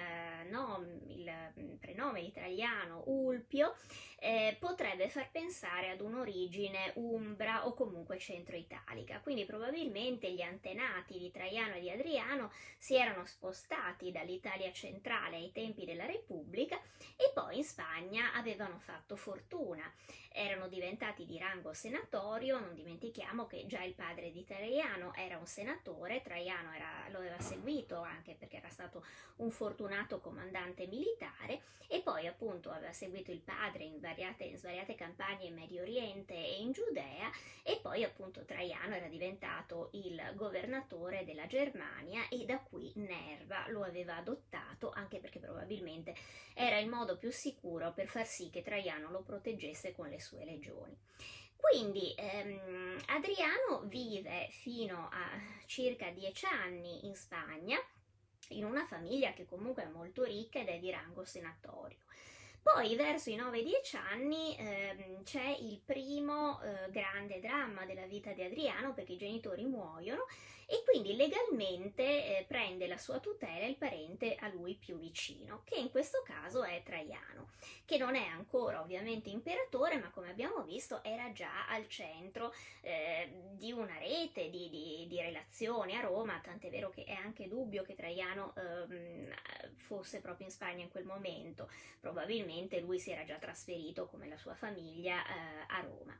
no, 0.51 0.85
il 1.09 1.79
prenome 1.79 2.21
italiano 2.21 3.03
Ulpio 3.07 3.75
eh, 4.19 4.57
potrebbe 4.59 5.09
far 5.09 5.31
pensare 5.31 5.91
ad 5.91 6.01
un'origine 6.01 6.93
umbra 6.97 7.67
o 7.67 7.75
comunque 7.75 8.19
centro-italica, 8.19 9.21
quindi 9.21 9.45
probabilmente 9.45 10.33
gli 10.33 10.43
antenati 10.43 11.19
di 11.19 11.31
Traiano 11.31 11.75
e 11.75 11.81
di 11.81 11.91
Adriano 11.91 12.51
si 12.77 12.97
erano 12.97 13.25
spostati 13.25 14.11
dall'Italia 14.11 14.73
centrale 14.73 15.37
ai 15.37 15.53
tempi 15.53 15.85
della 15.85 16.07
Repubblica 16.07 16.77
e 17.17 17.31
poi 17.33 17.59
in 17.59 17.65
Spagna 17.65 18.33
avevano 18.35 18.79
fatto 18.81 19.15
fortuna, 19.15 19.83
erano 20.33 20.69
diventati 20.69 21.25
di 21.25 21.39
rango 21.39 21.73
senatorio, 21.73 22.59
non 22.59 22.75
dimentichiamo 22.75 23.47
che 23.47 23.67
già 23.67 23.83
il 23.83 23.95
padre 23.95 24.33
di 24.33 24.45
Traiano 24.45 25.15
era 25.15 25.39
un 25.39 25.47
senatore, 25.47 25.67
Traiano 26.23 26.73
era, 26.73 27.09
lo 27.11 27.19
aveva 27.19 27.39
seguito 27.41 28.01
anche 28.01 28.35
perché 28.35 28.57
era 28.57 28.69
stato 28.69 29.05
un 29.37 29.51
fortunato 29.51 30.21
comandante 30.21 30.87
militare 30.87 31.63
e 31.89 32.01
poi 32.01 32.27
appunto 32.27 32.71
aveva 32.71 32.93
seguito 32.93 33.31
il 33.31 33.41
padre 33.41 33.85
in 33.85 33.97
svariate, 33.97 34.45
in 34.45 34.57
svariate 34.57 34.95
campagne 34.95 35.47
in 35.47 35.55
Medio 35.55 35.83
Oriente 35.83 36.35
e 36.35 36.61
in 36.61 36.73
Giudea 36.73 37.31
e 37.63 37.79
poi 37.83 38.05
appunto 38.05 38.45
Traiano 38.45 38.95
era 38.95 39.09
diventato 39.09 39.89
il 39.93 40.21
governatore 40.35 41.25
della 41.25 41.47
Germania 41.47 42.29
e 42.29 42.45
da 42.45 42.59
qui 42.59 42.93
Nerva 42.97 43.69
lo 43.69 43.83
aveva 43.83 44.17
adottato 44.17 44.91
anche 44.91 45.19
perché 45.19 45.39
probabilmente 45.39 46.15
era 46.55 46.79
il 46.79 46.89
modo 46.89 47.17
più 47.17 47.31
sicuro 47.31 47.93
per 47.93 48.07
far 48.07 48.27
sì 48.27 48.51
che 48.51 48.63
Traiano 48.63 49.11
lo 49.11 49.23
proteggesse 49.23 49.93
con 49.93 50.09
le 50.09 50.21
sue 50.21 50.45
legioni. 50.45 50.97
Quindi 51.61 52.15
ehm, 52.17 53.03
Adriano 53.07 53.83
vive 53.85 54.47
fino 54.51 55.09
a 55.11 55.29
circa 55.67 56.09
dieci 56.11 56.47
anni 56.47 57.05
in 57.07 57.17
Spagna, 57.17 57.77
in 58.51 58.65
una 58.65 58.87
famiglia 58.87 59.33
che 59.33 59.45
comunque 59.45 59.83
è 59.83 59.89
molto 59.89 60.23
ricca 60.23 60.61
ed 60.61 60.69
è 60.69 60.79
di 60.79 60.91
rango 60.91 61.25
senatorio. 61.25 61.99
Poi 62.63 62.95
verso 62.97 63.31
i 63.31 63.37
9-10 63.37 63.97
anni 63.97 64.57
ehm, 64.57 65.23
c'è 65.25 65.57
il 65.61 65.81
primo 65.85 66.61
eh, 66.63 66.91
grande 66.91 67.41
dramma 67.41 67.85
della 67.85 68.07
vita 68.07 68.33
di 68.33 68.43
Adriano 68.43 68.95
perché 68.95 69.13
i 69.13 69.19
genitori 69.19 69.65
muoiono 69.65 70.27
e 70.71 70.83
quindi 70.85 71.17
legalmente 71.17 72.03
eh, 72.05 72.45
prende 72.47 72.87
la 72.87 72.99
sua 72.99 73.21
tutela 73.21 73.65
il 73.65 73.77
parente 73.77 74.35
a 74.35 74.49
lui 74.49 74.75
più 74.75 74.99
vicino, 74.99 75.63
che 75.65 75.77
in 75.77 75.91
questo 75.91 76.23
caso 76.23 76.63
è 76.63 76.83
Traiano, 76.85 77.49
che 77.87 77.97
non 77.97 78.15
è 78.15 78.27
ancora 78.27 78.83
ovviamente 78.83 79.31
imperatore, 79.31 79.97
ma 79.97 80.11
come 80.11 80.29
abbiamo 80.29 80.63
visto 80.65 81.03
era 81.03 81.33
già 81.33 81.67
al 81.69 81.89
centro 81.89 82.53
eh, 82.83 83.33
di 83.53 83.73
una 83.73 83.97
rete 83.97 84.51
di, 84.51 84.69
di, 84.69 85.07
di, 85.09 85.21
relazioni 85.23 85.97
a 85.97 86.03
Roma, 86.03 86.39
tant'è 86.45 86.69
vero 86.69 86.91
che 86.91 87.05
è 87.05 87.15
anche 87.15 87.49
dubbio 87.49 87.83
che 87.83 87.95
Traiano 87.95 88.53
ehm, 88.55 89.33
fosse 89.79 90.21
proprio 90.21 90.49
in 90.49 90.53
Spagna 90.53 90.83
in 90.83 90.91
quel 90.91 91.05
momento, 91.05 91.71
probabilmente 91.99 92.79
lui 92.81 92.99
si 92.99 93.11
era 93.11 93.25
già 93.25 93.39
trasferito 93.39 94.07
come 94.07 94.29
la 94.29 94.37
sua 94.37 94.55
famiglia 94.55 95.17
eh, 95.17 95.65
a 95.69 95.81
Roma. 95.81 96.15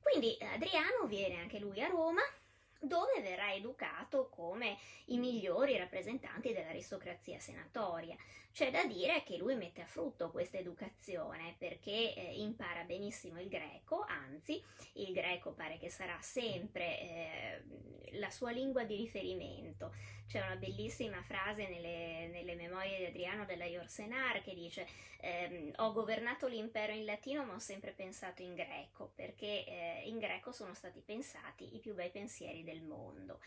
Quindi 0.00 0.38
Adriano 0.40 1.06
viene 1.06 1.40
anche 1.40 1.58
lui 1.58 1.82
a 1.82 1.88
Roma, 1.88 2.22
dove 2.80 3.20
verrà 3.20 3.52
educato 3.52 4.28
come 4.28 4.78
i 5.06 5.18
migliori 5.18 5.76
rappresentanti 5.76 6.52
dell'aristocrazia 6.52 7.38
senatoria. 7.38 8.16
C'è 8.52 8.70
da 8.70 8.84
dire 8.84 9.22
che 9.22 9.36
lui 9.36 9.54
mette 9.54 9.82
a 9.82 9.86
frutto 9.86 10.30
questa 10.30 10.58
educazione 10.58 11.54
perché 11.56 12.14
eh, 12.14 12.40
impara 12.40 12.82
benissimo 12.82 13.40
il 13.40 13.48
greco, 13.48 14.04
anzi 14.08 14.60
il 14.94 15.12
greco 15.12 15.52
pare 15.52 15.78
che 15.78 15.88
sarà 15.88 16.18
sempre 16.20 17.00
eh, 17.00 17.62
la 18.18 18.30
sua 18.30 18.50
lingua 18.50 18.82
di 18.82 18.96
riferimento. 18.96 19.94
C'è 20.26 20.40
una 20.40 20.56
bellissima 20.56 21.22
frase 21.22 21.68
nelle, 21.68 22.28
nelle 22.28 22.54
memorie 22.54 22.98
di 22.98 23.06
Adriano 23.06 23.44
della 23.44 23.64
Yorsenar 23.64 24.42
che 24.42 24.54
dice 24.54 24.86
ehm, 25.20 25.72
ho 25.76 25.92
governato 25.92 26.46
l'impero 26.46 26.92
in 26.92 27.04
latino 27.04 27.44
ma 27.44 27.54
ho 27.54 27.58
sempre 27.58 27.92
pensato 27.92 28.42
in 28.42 28.54
greco 28.54 29.10
perché 29.14 29.64
eh, 29.66 30.02
in 30.04 30.18
greco 30.18 30.52
sono 30.52 30.74
stati 30.74 31.00
pensati 31.00 31.74
i 31.74 31.80
più 31.80 31.94
bei 31.94 32.10
pensieri 32.10 32.62
del 32.70 32.82
mondo. 32.82 33.40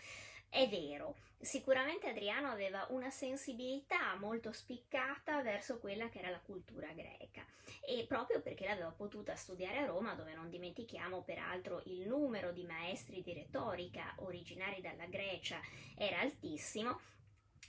È 0.49 0.69
vero, 0.69 1.15
sicuramente 1.39 2.09
Adriano 2.09 2.49
aveva 2.49 2.85
una 2.89 3.09
sensibilità 3.09 4.15
molto 4.15 4.51
spiccata 4.51 5.41
verso 5.41 5.79
quella 5.79 6.09
che 6.09 6.19
era 6.19 6.29
la 6.29 6.39
cultura 6.39 6.91
greca 6.93 7.43
e 7.81 8.05
proprio 8.07 8.39
perché 8.39 8.65
l'aveva 8.65 8.91
potuta 8.91 9.35
studiare 9.35 9.79
a 9.79 9.85
Roma 9.85 10.13
dove 10.13 10.35
non 10.35 10.49
dimentichiamo 10.49 11.23
peraltro 11.23 11.81
il 11.85 12.07
numero 12.07 12.51
di 12.51 12.65
maestri 12.65 13.23
di 13.23 13.33
retorica 13.33 14.13
originari 14.17 14.79
dalla 14.79 15.07
Grecia 15.07 15.59
era 15.95 16.19
altissimo 16.19 16.99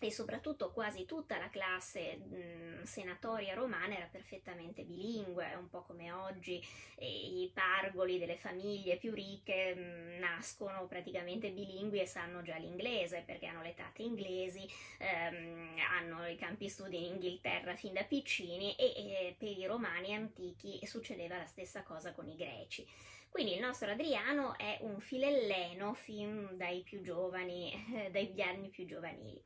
e 0.01 0.11
soprattutto 0.11 0.73
quasi 0.73 1.05
tutta 1.05 1.39
la 1.39 1.49
classe 1.49 2.17
mh, 2.17 2.83
senatoria 2.85 3.55
romana 3.55 3.97
era 3.97 4.09
perfettamente 4.11 4.83
bilingue, 4.83 5.55
un 5.55 5.69
po' 5.69 5.83
come 5.83 6.13
oggi 6.13 6.63
i 6.99 7.51
pargoli 7.53 8.19
delle 8.19 8.37
famiglie 8.37 8.97
più 8.97 9.13
ricche 9.13 9.75
mh, 9.75 10.19
nascono 10.19 10.87
praticamente 10.87 11.51
bilingui 11.51 12.01
e 12.01 12.07
sanno 12.07 12.43
già 12.43 12.57
l'inglese 12.57 13.23
perché 13.25 13.47
hanno 13.47 13.63
le 13.63 13.75
tate 13.75 14.03
inglesi, 14.03 14.67
ehm, 14.99 15.77
hanno 15.91 16.27
i 16.27 16.37
campi 16.37 16.69
studi 16.69 17.07
in 17.07 17.13
Inghilterra 17.15 17.77
fin 17.77 17.93
da 17.93 18.05
piccini 18.05 18.75
e, 18.77 18.93
e 18.97 19.37
per 19.39 19.57
i 19.57 19.67
romani 19.67 20.15
antichi 20.15 20.85
succedeva 20.87 21.37
la 21.37 21.47
stessa 21.47 21.83
cosa 21.83 22.13
con 22.13 22.29
i 22.29 22.37
greci. 22.37 22.87
Quindi 23.35 23.55
il 23.55 23.61
nostro 23.61 23.91
Adriano 23.91 24.57
è 24.57 24.79
un 24.83 25.01
filelleno 25.01 25.93
fin 25.95 26.51
dai 26.53 26.83
più 26.83 27.03
giovani, 27.03 27.73
eh, 27.93 28.11
dagli 28.13 28.41
anni 28.41 28.69
più 28.69 28.87
giovanili. 28.87 29.43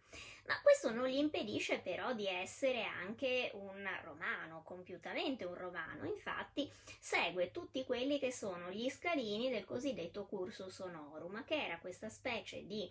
Ma 0.49 0.59
questo 0.62 0.90
non 0.90 1.07
gli 1.07 1.19
impedisce 1.19 1.78
però 1.78 2.14
di 2.14 2.26
essere 2.26 2.83
anche 2.83 3.50
un 3.52 3.87
romano, 4.02 4.62
compiutamente 4.64 5.45
un 5.45 5.55
romano. 5.55 6.07
Infatti 6.07 6.71
segue 6.99 7.50
tutti 7.50 7.85
quelli 7.85 8.19
che 8.19 8.33
sono 8.33 8.71
gli 8.71 8.88
scalini 8.88 9.50
del 9.50 9.67
cosiddetto 9.67 10.25
cursus 10.25 10.78
honorum, 10.78 11.45
che 11.45 11.62
era 11.62 11.78
questa 11.78 12.09
specie 12.09 12.67
di 12.67 12.90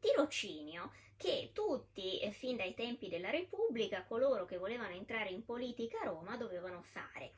tirocinio 0.00 0.92
che 1.18 1.50
tutti, 1.52 2.20
eh, 2.20 2.30
fin 2.30 2.56
dai 2.56 2.74
tempi 2.74 3.10
della 3.10 3.30
Repubblica, 3.30 4.04
coloro 4.04 4.46
che 4.46 4.56
volevano 4.56 4.94
entrare 4.94 5.28
in 5.28 5.44
politica 5.44 6.00
a 6.00 6.04
Roma 6.04 6.38
dovevano 6.38 6.82
fare. 6.82 7.32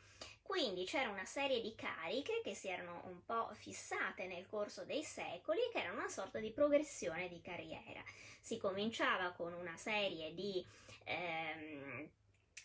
Quindi 0.47 0.85
c'era 0.85 1.11
una 1.11 1.25
serie 1.25 1.61
di 1.61 1.75
cariche 1.75 2.41
che 2.43 2.55
si 2.55 2.69
erano 2.69 3.03
un 3.07 3.25
po' 3.25 3.51
fissate 3.55 4.27
nel 4.27 4.47
corso 4.47 4.85
dei 4.85 5.03
secoli 5.03 5.61
che 5.73 5.81
erano 5.81 5.99
una 5.99 6.09
sorta 6.09 6.39
di 6.39 6.53
progressione 6.53 7.29
di 7.29 7.41
carriera. 7.41 8.03
Si 8.41 8.57
cominciava 8.57 9.33
con 9.33 9.53
una 9.53 9.77
serie 9.77 10.33
di 10.35 10.65
ehm, 11.05 12.09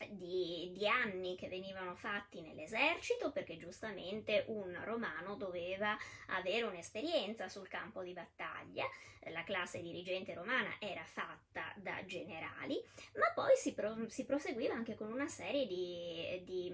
di, 0.10 0.72
di, 0.74 0.88
anni 0.88 1.36
che 1.36 1.48
venivano 1.48 1.96
fatti 1.96 2.42
nell'esercito 2.42 3.32
perché 3.32 3.58
giustamente 3.58 4.46
un 4.48 4.80
romano 4.84 5.36
doveva 5.36 5.96
avere 6.28 6.64
un'esperienza 6.64 7.50
sul 7.50 7.68
campo 7.68 8.02
di 8.02 8.14
battaglia, 8.14 8.86
la 9.30 9.44
classe 9.44 9.82
dirigente 9.82 10.34
romana 10.34 10.76
era 10.80 11.04
fatta 11.04 11.72
da 11.76 12.04
generali, 12.06 12.82
ma 13.16 13.32
poi 13.34 13.56
si, 13.56 13.74
pro, 13.74 14.10
si 14.10 14.26
proseguiva 14.26 14.74
anche 14.74 14.96
con 14.96 15.12
una 15.12 15.28
serie 15.28 15.68
di, 15.68 16.42
di 16.44 16.74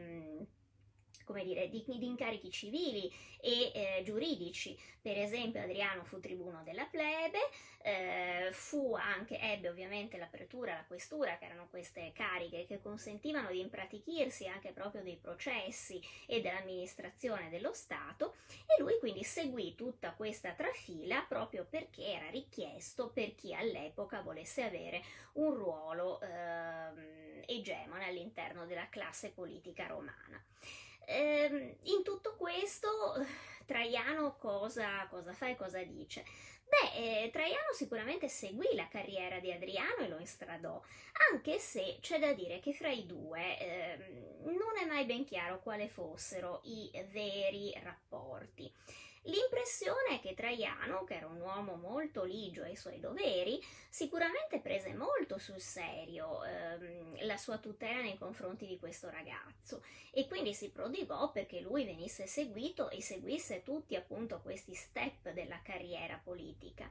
come 1.27 1.43
dire, 1.43 1.67
di, 1.67 1.83
di 1.85 2.05
incarichi 2.05 2.49
civili 2.49 3.13
e 3.41 3.71
eh, 3.73 4.01
giuridici. 4.03 4.79
Per 5.01 5.17
esempio 5.17 5.61
Adriano 5.61 6.05
fu 6.05 6.19
tribuno 6.19 6.63
della 6.63 6.85
plebe, 6.85 7.37
eh, 7.81 8.49
fu 8.51 8.95
anche, 8.95 9.37
ebbe 9.39 9.69
ovviamente 9.69 10.17
l'apertura, 10.17 10.73
la 10.73 10.85
questura, 10.85 11.37
che 11.37 11.45
erano 11.45 11.67
queste 11.69 12.11
cariche 12.13 12.65
che 12.65 12.81
consentivano 12.81 13.51
di 13.51 13.59
impratichirsi 13.59 14.47
anche 14.47 14.71
proprio 14.71 15.03
dei 15.03 15.17
processi 15.17 16.01
e 16.25 16.41
dell'amministrazione 16.41 17.49
dello 17.49 17.73
Stato 17.73 18.35
e 18.65 18.81
lui 18.81 18.97
quindi 18.99 19.23
seguì 19.23 19.75
tutta 19.75 20.11
questa 20.11 20.53
trafila 20.53 21.25
proprio 21.27 21.65
perché 21.69 22.05
era 22.05 22.29
richiesto 22.29 23.09
per 23.09 23.35
chi 23.35 23.53
all'epoca 23.53 24.21
volesse 24.21 24.63
avere 24.63 25.03
un 25.33 25.53
ruolo 25.53 26.19
eh, 26.21 27.43
egemone 27.45 28.05
all'interno 28.05 28.65
della 28.65 28.89
classe 28.89 29.31
politica 29.31 29.87
romana. 29.87 30.43
Ehm, 31.09 31.75
in 31.83 32.03
tutto 32.03 32.35
questo, 32.35 32.89
Traiano 33.65 34.35
cosa, 34.37 35.07
cosa, 35.09 35.33
fa 35.33 35.47
e 35.47 35.55
cosa 35.55 35.81
dice? 35.83 36.25
Beh, 36.67 37.23
eh, 37.23 37.29
Traiano 37.31 37.71
sicuramente 37.71 38.27
seguì 38.27 38.75
la 38.75 38.89
carriera 38.89 39.39
di 39.39 39.51
Adriano 39.51 39.99
e 40.03 40.09
lo 40.09 40.19
instradò, 40.19 40.81
anche 41.31 41.59
se 41.59 41.97
c'è 42.01 42.19
da 42.19 42.33
dire 42.33 42.59
che 42.59 42.73
fra 42.73 42.89
i 42.89 43.05
due 43.05 43.57
eh, 43.57 43.97
non 44.43 44.75
è 44.81 44.85
mai 44.85 45.05
ben 45.05 45.23
chiaro 45.23 45.61
quali 45.61 45.87
fossero 45.87 46.59
i 46.63 46.91
veri 47.09 47.73
rapporti. 47.81 48.69
L'impressione 49.23 50.15
è 50.15 50.19
che 50.19 50.33
Traiano, 50.33 51.03
che 51.03 51.15
era 51.15 51.27
un 51.27 51.41
uomo 51.41 51.75
molto 51.75 52.23
ligio 52.23 52.63
ai 52.63 52.75
suoi 52.75 52.99
doveri, 52.99 53.61
sicuramente 53.89 54.59
prese 54.59 54.93
molto 54.93 55.37
sul 55.37 55.59
serio 55.59 56.43
ehm, 56.43 57.25
la 57.25 57.37
sua 57.37 57.57
tutela 57.57 58.01
nei 58.01 58.17
confronti 58.17 58.65
di 58.65 58.77
questo 58.77 59.09
ragazzo 59.09 59.83
e 60.11 60.27
quindi 60.27 60.53
si 60.53 60.69
prodigò 60.69 61.31
perché 61.31 61.59
lui 61.59 61.83
venisse 61.83 62.27
seguito 62.27 62.89
e 62.89 63.01
seguisse 63.01 63.63
tutti 63.63 63.95
appunto 63.95 64.39
questi 64.41 64.73
step 64.73 65.31
della 65.31 65.61
carriera 65.61 66.19
politica. 66.23 66.89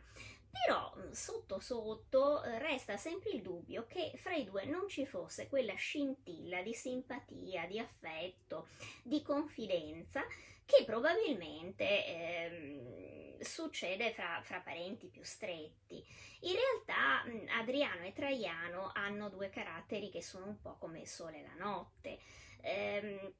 Però 0.64 0.94
mm, 0.96 1.10
sotto 1.10 1.60
sotto 1.60 2.42
eh, 2.42 2.58
resta 2.58 2.96
sempre 2.96 3.30
il 3.30 3.42
dubbio 3.42 3.86
che 3.86 4.12
fra 4.16 4.34
i 4.34 4.44
due 4.44 4.64
non 4.64 4.88
ci 4.88 5.06
fosse 5.06 5.48
quella 5.48 5.74
scintilla 5.74 6.62
di 6.62 6.74
simpatia, 6.74 7.66
di 7.66 7.78
affetto, 7.78 8.68
di 9.02 9.22
confidenza 9.22 10.24
che 10.64 10.84
probabilmente 10.84 12.06
ehm, 12.06 13.40
succede 13.40 14.12
fra, 14.12 14.40
fra, 14.42 14.60
parenti 14.60 15.06
più 15.06 15.22
stretti. 15.22 16.04
In 16.40 16.54
realtà 16.54 17.24
mm, 17.26 17.48
Adriano 17.60 18.04
e 18.04 18.12
Traiano 18.12 18.90
hanno 18.92 19.28
due 19.28 19.48
caratteri 19.48 20.10
che 20.10 20.22
sono 20.22 20.46
un 20.46 20.60
po' 20.60 20.76
come 20.78 21.00
il 21.00 21.06
sole 21.06 21.38
e 21.38 21.42
la 21.42 21.64
notte. 21.64 22.18
Ehm, 22.62 23.34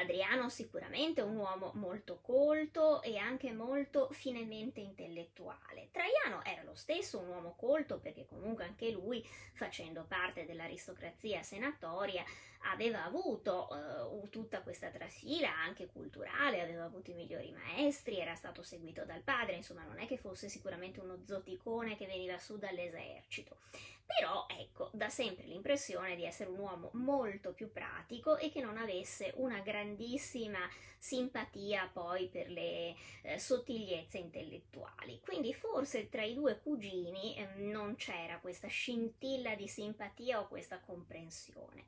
Adriano 0.00 0.48
sicuramente 0.48 1.20
è 1.20 1.24
un 1.24 1.36
uomo 1.36 1.72
molto 1.74 2.20
colto 2.20 3.02
e 3.02 3.16
anche 3.16 3.52
molto 3.52 4.08
finemente 4.12 4.80
intellettuale. 4.80 5.88
Traiano 5.90 6.44
era 6.44 6.62
lo 6.62 6.74
stesso 6.74 7.18
un 7.18 7.28
uomo 7.28 7.54
colto 7.56 7.98
perché 7.98 8.24
comunque 8.26 8.64
anche 8.64 8.90
lui, 8.90 9.26
facendo 9.52 10.04
parte 10.06 10.46
dell'aristocrazia 10.46 11.42
senatoria, 11.42 12.24
aveva 12.64 13.04
avuto 13.04 13.68
uh, 13.70 14.28
tutta 14.28 14.60
questa 14.60 14.88
trasfila 14.88 15.54
anche 15.54 15.86
culturale, 15.86 16.60
aveva 16.60 16.84
avuto 16.84 17.10
i 17.10 17.14
migliori 17.14 17.52
maestri, 17.52 18.18
era 18.18 18.34
stato 18.34 18.62
seguito 18.62 19.04
dal 19.04 19.22
padre, 19.22 19.56
insomma 19.56 19.84
non 19.84 19.98
è 19.98 20.06
che 20.06 20.16
fosse 20.16 20.48
sicuramente 20.48 21.00
uno 21.00 21.18
zoticone 21.24 21.96
che 21.96 22.06
veniva 22.06 22.38
su 22.38 22.58
dall'esercito. 22.58 23.58
Però 24.04 24.46
ecco, 24.48 24.90
dà 24.92 25.08
sempre 25.08 25.46
l'impressione 25.46 26.16
di 26.16 26.24
essere 26.24 26.50
un 26.50 26.58
uomo 26.58 26.90
molto 26.94 27.52
più 27.52 27.70
pratico 27.70 28.36
e 28.36 28.50
che 28.50 28.60
non 28.60 28.76
avesse 28.76 29.32
una 29.36 29.60
grandissima 29.60 30.58
simpatia 30.98 31.88
poi 31.92 32.26
per 32.26 32.50
le 32.50 32.96
eh, 33.22 33.38
sottigliezze 33.38 34.18
intellettuali. 34.18 35.20
Quindi 35.24 35.54
forse 35.54 36.08
tra 36.08 36.24
i 36.24 36.34
due 36.34 36.58
cugini 36.60 37.36
eh, 37.36 37.54
non 37.58 37.94
c'era 37.94 38.40
questa 38.40 38.66
scintilla 38.66 39.54
di 39.54 39.68
simpatia 39.68 40.40
o 40.40 40.48
questa 40.48 40.80
comprensione. 40.80 41.86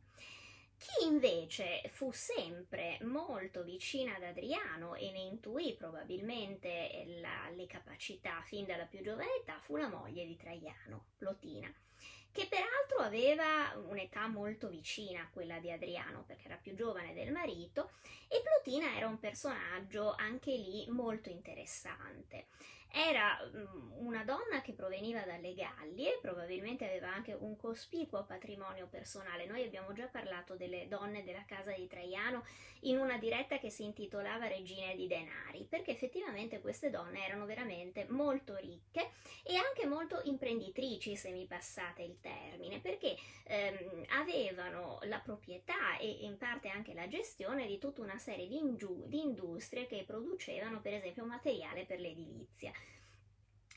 Chi 0.83 1.07
invece 1.07 1.81
fu 1.93 2.11
sempre 2.11 2.99
molto 3.03 3.62
vicina 3.62 4.17
ad 4.17 4.25
Adriano 4.25 4.97
e 4.97 5.12
ne 5.12 5.21
intuì 5.21 5.77
probabilmente 5.77 7.05
la, 7.21 7.49
le 7.55 7.69
capacità 7.69 8.43
fin 8.43 8.67
dalla 8.67 8.87
più 8.87 9.01
giovane 9.01 9.37
età 9.41 9.61
fu 9.61 9.77
la 9.77 9.87
moglie 9.87 10.27
di 10.27 10.37
Traiano, 10.37 11.05
Plotina 11.17 11.73
che 12.33 12.49
peraltro 12.49 12.99
aveva 12.99 13.79
un'età 13.89 14.27
molto 14.27 14.69
vicina 14.69 15.21
a 15.21 15.29
quella 15.31 15.59
di 15.59 15.71
Adriano 15.71 16.25
perché 16.27 16.47
era 16.47 16.57
più 16.57 16.75
giovane 16.75 17.12
del 17.12 17.31
marito 17.31 17.91
e 18.27 18.43
Plotina 18.43 18.97
era 18.97 19.07
un 19.07 19.21
personaggio 19.21 20.15
anche 20.15 20.51
lì 20.51 20.87
molto 20.89 21.29
interessante. 21.29 22.47
Era 22.94 23.38
mm, 23.42 24.06
una 24.06 24.22
donna 24.22 24.61
che 24.61 24.75
proveniva 24.75 25.22
dalle 25.22 25.54
Gallie, 25.54 26.18
probabilmente 26.20 26.84
aveva 26.84 27.12
anche 27.12 27.32
un 27.32 27.56
cospicuo 27.56 28.25
patrimonio 28.25 28.87
personale. 28.87 29.46
Noi 29.46 29.64
abbiamo 29.64 29.94
già 29.94 30.06
parlato 30.06 30.56
delle 30.56 30.87
donne 30.88 31.25
della 31.25 31.44
casa 31.46 31.72
di 31.72 31.87
Traiano 31.87 32.44
in 32.84 32.99
una 32.99 33.16
diretta 33.16 33.58
che 33.58 33.70
si 33.70 33.84
intitolava 33.84 34.46
Regine 34.46 34.94
di 34.94 35.06
Denari, 35.06 35.66
perché 35.68 35.92
effettivamente 35.92 36.61
queste 36.61 36.90
donne 36.90 37.25
erano 37.25 37.46
veramente 37.46 38.06
molto 38.11 38.56
ricche 38.56 39.11
e 39.42 39.56
anche 39.56 39.87
molto 39.87 40.20
imprenditrici, 40.25 41.16
se 41.16 41.30
mi 41.30 41.46
passate 41.46 42.02
il 42.02 42.18
termine, 42.20 42.80
perché 42.80 43.16
ehm, 43.44 44.04
avevano 44.18 44.99
la 45.04 45.20
proprietà 45.20 45.96
e 45.99 46.08
in 46.22 46.37
parte 46.38 46.68
anche 46.68 46.92
la 46.92 47.08
gestione 47.08 47.66
di 47.66 47.78
tutta 47.78 48.02
una 48.02 48.18
serie 48.18 48.49
di, 48.49 48.58
ingiu- 48.58 49.06
di 49.06 49.22
industrie 49.22 49.87
che 49.87 50.04
producevano 50.06 50.80
per 50.80 50.94
esempio 50.94 51.25
materiale 51.25 51.84
per 51.84 52.00
l'edilizia. 52.00 52.72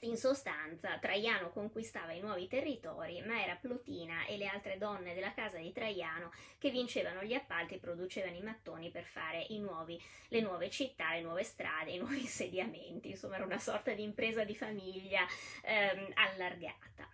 In 0.01 0.17
sostanza, 0.17 0.97
Traiano 0.99 1.51
conquistava 1.51 2.11
i 2.11 2.19
nuovi 2.19 2.47
territori, 2.47 3.21
ma 3.21 3.41
era 3.41 3.55
Plotina 3.55 4.25
e 4.25 4.37
le 4.37 4.45
altre 4.45 4.77
donne 4.77 5.13
della 5.13 5.33
casa 5.33 5.57
di 5.57 5.71
Traiano 5.71 6.31
che 6.59 6.69
vincevano 6.69 7.23
gli 7.23 7.33
appalti 7.33 7.75
e 7.75 7.79
producevano 7.79 8.35
i 8.35 8.41
mattoni 8.41 8.91
per 8.91 9.03
fare 9.03 9.47
nuovi, 9.57 10.01
le 10.29 10.41
nuove 10.41 10.69
città, 10.69 11.13
le 11.13 11.21
nuove 11.21 11.43
strade, 11.43 11.91
i 11.91 11.97
nuovi 11.99 12.19
insediamenti. 12.21 13.09
Insomma, 13.09 13.35
era 13.35 13.45
una 13.45 13.59
sorta 13.59 13.93
di 13.93 14.03
impresa 14.03 14.43
di 14.43 14.55
famiglia 14.55 15.25
ehm, 15.63 16.11
allargata. 16.13 17.09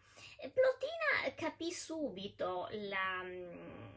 Plotina 0.49 1.33
capì 1.35 1.71
subito 1.71 2.67
la, 2.71 3.23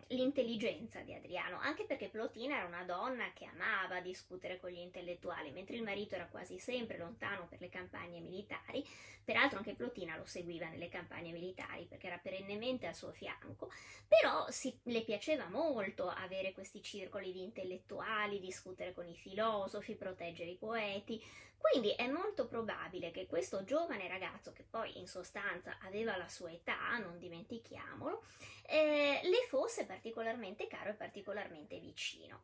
l'intelligenza 0.09 1.01
di 1.01 1.15
Adriano, 1.15 1.59
anche 1.59 1.85
perché 1.85 2.09
Plotina 2.09 2.57
era 2.57 2.67
una 2.67 2.85
donna 2.85 3.33
che 3.33 3.47
amava 3.47 4.01
discutere 4.01 4.59
con 4.59 4.71
gli 4.71 4.79
intellettuali, 4.79 5.51
mentre 5.51 5.77
il 5.77 5.83
marito 5.83 6.15
era 6.15 6.27
quasi 6.27 6.59
sempre 6.59 6.99
lontano 6.99 7.47
per 7.49 7.61
le 7.61 7.69
campagne 7.69 8.21
militari. 8.21 8.87
Peraltro 9.25 9.59
anche 9.59 9.75
Plotina 9.75 10.17
lo 10.17 10.27
seguiva 10.27 10.69
nelle 10.69 10.89
campagne 10.89 11.33
militari 11.33 11.87
perché 11.87 12.09
era 12.09 12.19
perennemente 12.19 12.87
al 12.87 12.95
suo 12.95 13.11
fianco, 13.11 13.71
però 14.07 14.51
si, 14.51 14.79
le 14.83 15.03
piaceva 15.03 15.49
molto 15.49 16.09
avere 16.09 16.53
questi 16.53 16.83
circoli 16.83 17.33
di 17.33 17.43
intellettuali, 17.43 18.39
discutere 18.39 18.93
con 18.93 19.09
i 19.09 19.17
filosofi, 19.17 19.95
proteggere 19.95 20.51
i 20.51 20.57
poeti, 20.57 21.23
quindi 21.71 21.93
è 21.93 22.07
molto 22.09 22.47
probabile 22.47 23.11
che 23.11 23.27
questo 23.27 23.65
giovane 23.65 24.07
ragazzo, 24.07 24.53
che 24.53 24.67
poi 24.69 24.99
in 24.99 25.09
sostanza 25.09 25.79
aveva 25.81 26.15
la 26.15 26.29
sua 26.29 26.53
età, 26.53 26.99
non 26.99 27.19
dimentichiamolo, 27.19 28.23
eh, 28.67 29.21
le 29.23 29.47
fosse 29.49 29.87
particolarmente 29.87 30.67
caro 30.67 30.91
e 30.91 30.95
particolarmente 30.95 31.79
vicino. 31.79 32.43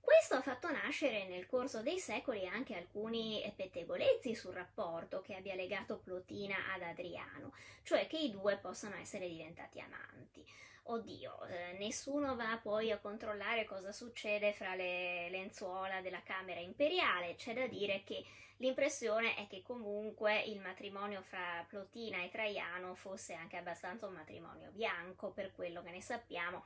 Questo 0.00 0.36
ha 0.36 0.40
fatto 0.40 0.70
nascere 0.70 1.28
nel 1.28 1.46
corso 1.46 1.82
dei 1.82 1.98
secoli 1.98 2.48
anche 2.48 2.74
alcuni 2.74 3.42
pettegolezzi 3.54 4.34
sul 4.34 4.54
rapporto 4.54 5.20
che 5.20 5.36
abbia 5.36 5.54
legato 5.54 5.98
Plotina 5.98 6.72
ad 6.74 6.80
Adriano, 6.80 7.52
cioè 7.82 8.06
che 8.06 8.16
i 8.16 8.30
due 8.30 8.56
possano 8.56 8.96
essere 8.96 9.28
diventati 9.28 9.80
amanti 9.80 10.44
oddio, 10.84 11.44
eh, 11.44 11.76
nessuno 11.78 12.34
va 12.34 12.58
poi 12.60 12.90
a 12.90 12.98
controllare 12.98 13.64
cosa 13.64 13.92
succede 13.92 14.52
fra 14.52 14.74
le 14.74 15.30
lenzuola 15.30 16.00
della 16.00 16.22
Camera 16.22 16.58
imperiale, 16.58 17.36
c'è 17.36 17.54
da 17.54 17.66
dire 17.66 18.02
che 18.04 18.24
l'impressione 18.62 19.34
è 19.34 19.48
che 19.48 19.60
comunque 19.60 20.40
il 20.42 20.60
matrimonio 20.60 21.20
fra 21.20 21.66
Plotina 21.68 22.22
e 22.22 22.30
Traiano 22.30 22.94
fosse 22.94 23.34
anche 23.34 23.56
abbastanza 23.56 24.06
un 24.06 24.14
matrimonio 24.14 24.70
bianco, 24.70 25.32
per 25.32 25.50
quello 25.52 25.82
che 25.82 25.90
ne 25.90 26.00
sappiamo. 26.00 26.64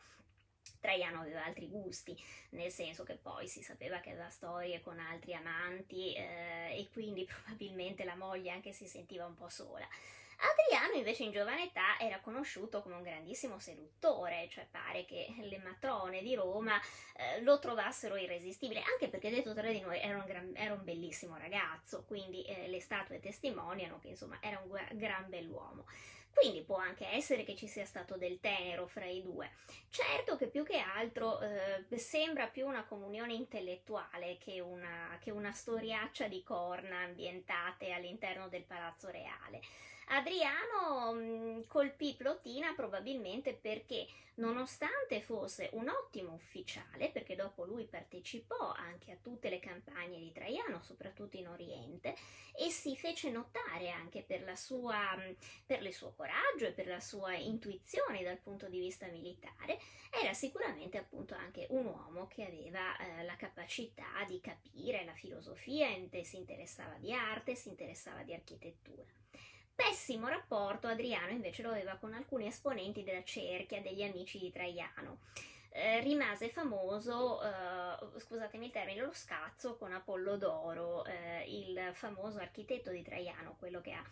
Traiano 0.79 1.21
aveva 1.21 1.45
altri 1.45 1.69
gusti, 1.69 2.15
nel 2.51 2.71
senso 2.71 3.03
che 3.03 3.15
poi 3.15 3.49
si 3.49 3.63
sapeva 3.63 4.01
che 4.01 4.11
aveva 4.11 4.29
storie 4.29 4.83
con 4.83 4.99
altri 4.99 5.33
amanti 5.33 6.13
eh, 6.15 6.77
e 6.79 6.89
quindi 6.93 7.25
probabilmente 7.33 8.05
la 8.05 8.15
moglie 8.15 8.51
anche 8.51 8.73
si 8.73 8.87
sentiva 8.87 9.25
un 9.25 9.35
po' 9.35 9.49
sola. 9.49 9.89
Adriano 10.39 10.95
invece 10.95 11.25
in 11.25 11.33
giovane 11.33 11.65
età 11.65 11.99
era 11.99 12.21
conosciuto 12.21 12.83
come 12.83 12.97
un 12.97 13.03
grandissimo 13.03 13.59
seduttore, 13.59 14.49
cioè 14.51 14.67
pare 14.71 15.05
che 15.05 15.35
le 15.41 15.59
matrone 15.59 16.23
di 16.23 16.35
Roma 16.35 16.81
eh, 17.17 17.41
lo 17.43 17.59
trovassero 17.59 18.17
irresistibile, 18.17 18.83
anche 18.83 19.09
perché 19.09 19.31
detto 19.31 19.55
tra 19.55 19.71
di 19.71 19.81
noi 19.81 19.99
era 19.99 20.19
un, 20.19 20.25
gran, 20.27 20.53
era 20.55 20.75
un 20.75 20.85
bellissimo 20.85 21.37
ragazzo, 21.37 22.05
quindi 22.05 22.43
eh, 22.45 22.69
le 22.69 22.81
statue 22.81 23.21
testimoniano 23.21 23.99
che 23.99 24.09
insomma 24.09 24.39
era 24.41 24.61
un 24.65 24.79
gran 24.93 25.29
bell'uomo. 25.29 25.87
Quindi 26.37 26.65
può 26.65 26.77
anche 26.77 27.09
essere 27.09 27.45
che 27.45 27.57
ci 27.57 27.67
sia 27.67 27.87
stato 27.87 28.19
del 28.19 28.41
tenero 28.41 28.87
fra 28.87 29.07
i 29.07 29.23
due. 29.23 29.53
Certo 29.89 30.37
che 30.37 30.49
più 30.49 30.65
che 30.65 30.77
altro 30.77 31.41
eh, 31.41 31.97
sembra 31.97 32.47
più 32.49 32.67
una 32.67 32.85
comunione 32.85 33.33
intellettuale 33.33 34.37
che 34.37 34.61
una, 34.61 35.17
che 35.19 35.31
una 35.31 35.51
storiaccia 35.51 36.29
di 36.29 36.43
corna 36.43 36.99
ambientate 36.99 37.93
all'interno 37.93 38.49
del 38.49 38.65
palazzo 38.65 39.09
reale. 39.09 39.63
Adriano 40.09 41.13
mm, 41.15 41.63
colpì 41.67 42.15
Plotina 42.15 42.73
probabilmente 42.75 43.55
perché, 43.55 44.07
nonostante 44.35 45.21
fosse 45.21 45.71
un 45.73 45.89
ottimo 45.89 46.33
ufficiale, 46.33 47.11
perché 47.11 47.35
dopo 47.35 47.65
lui 47.65 47.87
partecipò 47.87 48.73
anche 48.73 49.11
a 49.11 49.17
tutte 49.21 49.51
le 49.51 49.59
campagne 49.59 50.19
di 50.19 50.31
Traiano, 50.31 50.81
soprattutto 50.83 51.37
in 51.37 51.49
Oriente, 51.49 52.15
e 52.57 52.71
si 52.71 52.97
fece 52.97 53.31
notare 53.31 53.91
anche 53.91 54.23
per, 54.23 54.57
sua, 54.57 55.17
mm, 55.17 55.33
per 55.67 55.83
il 55.83 55.93
suo 55.93 56.13
coraggio 56.13 56.67
e 56.67 56.73
per 56.73 56.87
la 56.87 57.01
sua 57.01 57.35
intuizione 57.35 58.23
dal 58.23 58.39
punto 58.39 58.69
di 58.69 58.79
vista 58.79 59.07
militare, 59.09 59.81
era 60.11 60.33
sicuramente 60.35 60.99
appunto 60.99 61.35
anche 61.35 61.67
un 61.71 61.85
uomo 61.85 62.29
che 62.29 62.45
aveva 62.45 62.97
eh, 62.99 63.25
la 63.25 63.37
capacità 63.37 64.25
di 64.27 64.41
capire 64.41 65.05
la 65.05 65.15
filosofia, 65.15 65.89
si 66.23 66.37
interessava 66.37 66.95
di 66.95 67.13
arte, 67.13 67.57
si 67.57 67.69
interessava 67.69 68.23
di 68.23 68.33
architettura. 68.33 69.05
Pessimo 69.77 70.27
rapporto 70.29 70.87
Adriano 70.87 71.33
invece 71.33 71.63
lo 71.63 71.69
aveva 71.69 71.97
con 71.97 72.15
alcuni 72.15 72.47
esponenti 72.47 73.05
della 73.05 73.23
cerchia 73.23 73.83
degli 73.83 74.03
amici 74.03 74.39
di 74.39 74.51
Traiano. 74.51 75.19
Eh, 75.69 76.01
rimase 76.01 76.49
famoso, 76.49 77.43
eh, 77.43 78.19
scusatemi 78.19 78.67
il 78.67 78.73
termine, 78.73 79.03
lo 79.03 79.13
scazzo 79.13 79.77
con 79.77 79.93
Apollodoro, 79.93 81.05
eh, 81.05 81.45
il 81.49 81.91
famoso 81.93 82.39
architetto 82.39 82.91
di 82.91 83.03
Traiano, 83.03 83.57
quello 83.59 83.83
che 83.83 83.93
ha 83.93 84.03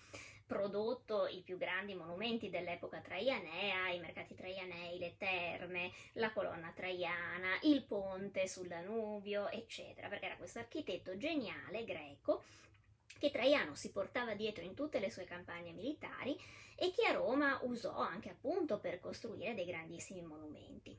prodotto 0.46 1.27
i 1.27 1.40
più 1.40 1.57
grandi 1.57 1.94
monumenti 1.94 2.50
dell'epoca 2.50 3.00
traianea, 3.00 3.88
i 3.88 3.98
mercati 3.98 4.35
traianei, 4.35 4.98
le 4.98 5.16
terme, 5.16 5.90
la 6.12 6.31
colonna 6.33 6.70
traiana, 6.74 7.59
il 7.62 7.83
ponte 7.85 8.46
sul 8.46 8.66
Danubio, 8.66 9.48
eccetera, 9.48 10.09
perché 10.09 10.27
era 10.27 10.37
questo 10.37 10.59
architetto 10.59 11.16
geniale 11.16 11.85
greco 11.85 12.42
che 13.19 13.31
Traiano 13.31 13.75
si 13.75 13.90
portava 13.90 14.35
dietro 14.35 14.64
in 14.64 14.75
tutte 14.75 14.99
le 14.99 15.11
sue 15.11 15.25
campagne 15.25 15.73
militari 15.73 16.37
e 16.77 16.90
che 16.90 17.07
a 17.07 17.12
Roma 17.12 17.59
usò 17.62 17.97
anche 17.97 18.31
appunto 18.31 18.79
per 18.81 19.01
costruire 19.01 19.55
dei 19.55 19.64
grandissimi 19.64 20.23
monumenti. 20.23 20.99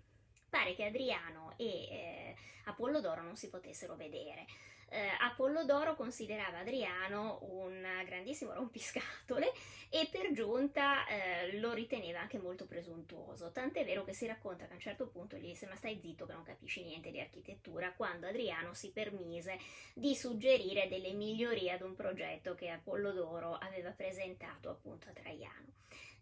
Pare 0.49 0.73
che 0.73 0.85
Adriano 0.85 1.53
e 1.57 1.65
eh, 1.65 2.35
Apollodoro 2.65 3.21
non 3.21 3.35
si 3.35 3.49
potessero 3.49 3.95
vedere 3.95 4.45
eh, 4.89 5.09
Apollodoro 5.19 5.95
considerava 5.95 6.59
Adriano 6.59 7.39
un 7.49 7.85
grandissimo 8.05 8.53
rompiscatole 8.53 9.51
e 9.89 10.07
per 10.11 10.31
giunta 10.31 11.05
eh, 11.07 11.59
lo 11.59 11.73
riteneva 11.73 12.19
anche 12.19 12.37
molto 12.37 12.65
presuntuoso, 12.65 13.51
tant'è 13.51 13.85
vero 13.85 14.03
che 14.03 14.13
si 14.13 14.25
racconta 14.25 14.65
che 14.65 14.71
a 14.71 14.75
un 14.75 14.81
certo 14.81 15.07
punto 15.07 15.37
gli 15.37 15.47
disse 15.47 15.67
ma 15.67 15.75
stai 15.75 15.99
zitto 15.99 16.25
che 16.25 16.33
non 16.33 16.43
capisci 16.43 16.83
niente 16.83 17.11
di 17.11 17.19
architettura, 17.19 17.93
quando 17.93 18.27
Adriano 18.27 18.73
si 18.73 18.91
permise 18.91 19.57
di 19.93 20.15
suggerire 20.15 20.87
delle 20.87 21.13
migliorie 21.13 21.71
ad 21.71 21.81
un 21.81 21.95
progetto 21.95 22.55
che 22.55 22.69
Apollodoro 22.69 23.57
aveva 23.57 23.91
presentato 23.91 24.69
appunto 24.69 25.09
a 25.09 25.13
Traiano. 25.13 25.73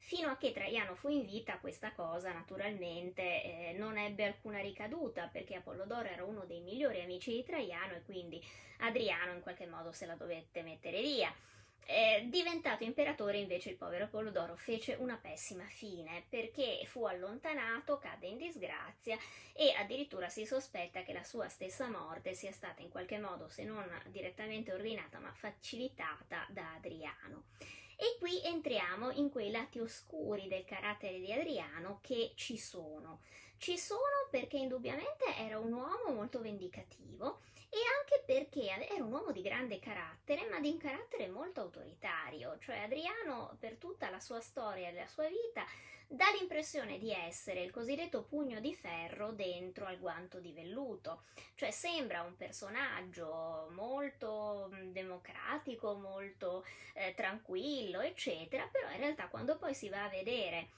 Fino 0.06 0.30
a 0.30 0.36
che 0.36 0.52
Traiano 0.52 0.96
fu 0.96 1.08
in 1.08 1.24
vita 1.24 1.60
questa 1.60 1.94
cosa 1.94 2.34
naturalmente 2.34 3.22
eh, 3.22 3.76
non 3.78 3.98
ebbe 3.98 4.26
alcuna 4.26 4.60
ricaduta 4.60 5.28
perché 5.28 5.56
Apollodoro 5.56 6.10
era 6.10 6.26
uno 6.26 6.44
dei 6.44 6.60
migliori 6.60 7.02
amici 7.02 7.32
di 7.32 7.44
Traiano 7.44 7.94
e 7.94 8.04
quindi 8.04 8.44
Adriano 8.80 9.32
in 9.32 9.40
qualche 9.40 9.66
modo 9.66 9.94
se 9.94 10.06
la 10.06 10.16
dovette 10.16 10.62
mettere 10.62 11.02
via. 11.02 11.34
Eh, 11.86 12.28
diventato 12.30 12.84
imperatore 12.84 13.38
invece 13.38 13.70
il 13.70 13.78
povero 13.78 14.04
Apollodoro 14.04 14.58
fece 14.58 14.96
una 14.96 15.16
pessima 15.16 15.64
fine 15.64 16.26
perché 16.28 16.84
fu 16.86 17.06
allontanato, 17.06 17.98
cadde 17.98 18.28
in 18.28 18.38
disgrazia 18.38 19.18
e 19.54 19.72
addirittura 19.72 20.28
si 20.28 20.46
sospetta 20.46 21.04
che 21.04 21.14
la 21.14 21.24
sua 21.24 21.48
stessa 21.48 21.88
morte 21.88 22.34
sia 22.34 22.52
stata 22.52 22.82
in 22.82 22.90
qualche 22.90 23.20
modo, 23.20 23.48
se 23.48 23.64
non 23.64 23.90
direttamente 24.08 24.74
ordinata, 24.74 25.20
ma 25.20 25.32
facilitata 25.32 26.46
da 26.50 26.74
Adriano. 26.74 27.46
E 28.04 28.18
qui 28.20 28.42
entriamo 28.44 29.12
in 29.12 29.30
quei 29.30 29.50
lati 29.50 29.80
oscuri 29.80 30.50
del 30.50 30.66
carattere 30.66 31.22
di 31.22 31.32
Adriano 31.32 32.00
che 32.02 32.34
ci 32.36 32.58
sono. 32.58 33.22
Ci 33.56 33.78
sono 33.78 34.28
perché 34.30 34.58
indubbiamente 34.58 35.24
era 35.38 35.58
un 35.58 35.72
uomo 35.72 36.12
molto 36.12 36.42
vendicativo 36.42 37.40
e 37.74 37.80
anche 37.98 38.24
perché 38.24 38.70
era 38.70 39.04
un 39.04 39.12
uomo 39.12 39.32
di 39.32 39.42
grande 39.42 39.80
carattere, 39.80 40.48
ma 40.48 40.60
di 40.60 40.70
un 40.70 40.78
carattere 40.78 41.28
molto 41.28 41.62
autoritario, 41.62 42.60
cioè 42.60 42.82
Adriano 42.82 43.58
per 43.60 43.78
tutta 43.78 44.12
la 44.12 44.20
sua 44.20 44.40
storia 44.42 44.90
e 44.90 44.94
la 44.94 45.08
sua 45.08 45.28
vita 45.28 45.66
dà 46.08 46.26
l'impressione 46.38 47.00
di 47.00 47.12
essere 47.12 47.64
il 47.64 47.72
cosiddetto 47.72 48.26
pugno 48.26 48.60
di 48.60 48.76
ferro 48.76 49.32
dentro 49.32 49.88
al 49.88 49.98
guanto 49.98 50.40
di 50.40 50.52
velluto, 50.52 51.24
cioè 51.56 51.72
sembra 51.72 52.22
un 52.22 52.38
personaggio 52.38 53.70
molto 53.72 54.70
mm, 54.72 54.92
democratico, 54.92 55.96
molto 55.96 56.64
eh, 56.94 57.16
tranquillo, 57.16 58.02
eccetera, 58.02 58.70
però 58.72 58.92
in 58.92 59.00
realtà 59.00 59.30
quando 59.30 59.58
poi 59.58 59.74
si 59.74 59.90
va 59.90 60.04
a 60.04 60.10
vedere 60.10 60.70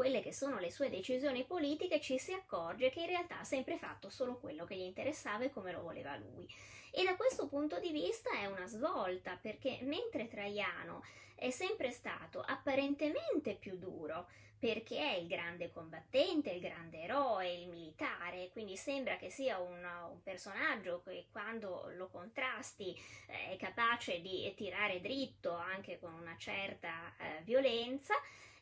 quelle 0.00 0.22
che 0.22 0.32
sono 0.32 0.58
le 0.58 0.70
sue 0.70 0.88
decisioni 0.88 1.44
politiche 1.44 2.00
ci 2.00 2.16
si 2.16 2.32
accorge 2.32 2.88
che 2.88 3.00
in 3.00 3.08
realtà 3.08 3.40
ha 3.40 3.44
sempre 3.44 3.76
fatto 3.76 4.08
solo 4.08 4.38
quello 4.38 4.64
che 4.64 4.74
gli 4.74 4.80
interessava 4.80 5.44
e 5.44 5.50
come 5.50 5.72
lo 5.72 5.82
voleva 5.82 6.16
lui. 6.16 6.48
E 6.90 7.04
da 7.04 7.16
questo 7.16 7.48
punto 7.48 7.78
di 7.78 7.90
vista 7.90 8.30
è 8.30 8.46
una 8.46 8.66
svolta 8.66 9.36
perché 9.36 9.80
mentre 9.82 10.26
Traiano 10.26 11.04
è 11.34 11.50
sempre 11.50 11.90
stato 11.90 12.40
apparentemente 12.40 13.56
più 13.56 13.76
duro 13.76 14.26
perché 14.58 14.96
è 14.96 15.16
il 15.16 15.26
grande 15.26 15.70
combattente, 15.70 16.48
il 16.48 16.60
grande 16.60 17.02
eroe, 17.02 17.52
il 17.52 17.68
militare, 17.68 18.48
quindi 18.52 18.78
sembra 18.78 19.18
che 19.18 19.28
sia 19.28 19.58
un, 19.58 19.86
un 20.12 20.22
personaggio 20.22 21.02
che 21.02 21.26
quando 21.30 21.90
lo 21.94 22.08
contrasti 22.08 22.98
eh, 23.26 23.52
è 23.52 23.56
capace 23.58 24.22
di 24.22 24.50
tirare 24.56 25.02
dritto 25.02 25.52
anche 25.52 25.98
con 25.98 26.14
una 26.14 26.36
certa 26.38 27.14
eh, 27.18 27.42
violenza, 27.42 28.14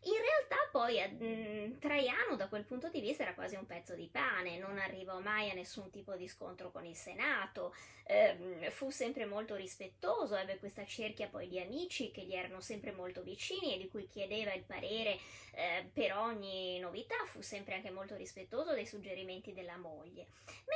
in 0.03 0.13
realtà 0.13 0.69
poi 0.71 1.01
mh, 1.01 1.25
mm, 1.25 1.79
Traiano 1.79 2.37
da 2.37 2.49
quel 2.49 2.65
punto 2.65 2.89
di 2.89 3.01
vista 3.01 3.25
era 3.25 3.35
quasi 3.35 3.57
un 3.57 3.67
pezzo 3.67 3.95
di 3.95 4.09
pane, 4.11 4.59
non 4.59 4.79
arrivò 4.79 5.19
mai 5.19 5.51
a 5.51 5.55
nessun 5.55 5.91
tipo 5.91 6.15
di 6.15 6.29
scontro 6.29 6.71
con 6.71 6.85
il 6.85 6.95
Senato, 6.95 7.75
ehm, 8.05 8.71
fu 8.71 8.91
sempre 8.91 9.27
molto 9.27 9.57
rispettoso, 9.57 10.37
ebbe 10.37 10.59
questa 10.59 10.85
cerchia 10.87 11.27
poi 11.27 11.49
di 11.49 11.61
amici 11.61 12.11
che 12.11 12.23
gli 12.23 12.35
erano 12.35 12.61
sempre 12.61 12.93
molto 12.93 13.23
vicini 13.23 13.75
e 13.75 13.79
di 13.79 13.89
cui 13.89 14.07
chiedeva 14.09 14.53
il 14.53 14.63
parere 14.63 15.19
eh, 15.53 15.91
per 15.93 16.17
ogni 16.17 16.79
novità, 16.79 17.17
fu 17.27 17.41
sempre 17.41 17.75
anche 17.75 17.91
molto 17.91 18.15
rispettoso 18.15 18.73
dei 18.73 18.87
suggerimenti 18.87 19.53
della 19.53 19.77
moglie. 19.77 20.29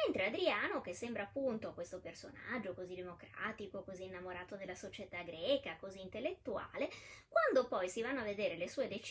Mentre 0.05 0.27
Adriano, 0.27 0.81
che 0.81 0.95
sembra 0.95 1.23
appunto 1.23 1.73
questo 1.75 2.01
personaggio 2.01 2.75
così 2.75 2.95
democratico, 2.97 3.85
così 3.85 4.05
innamorato 4.05 4.57
della 4.57 4.75
società 4.75 5.23
greca, 5.23 5.77
così 5.79 6.01
intellettuale, 6.01 6.91
quando 7.29 7.67
poi 7.69 7.89
si 7.89 8.03
vanno 8.03 8.21
a 8.21 8.25
vedere 8.25 8.57
le 8.57 8.69
sue 8.69 8.89
decisioni, 8.89 9.11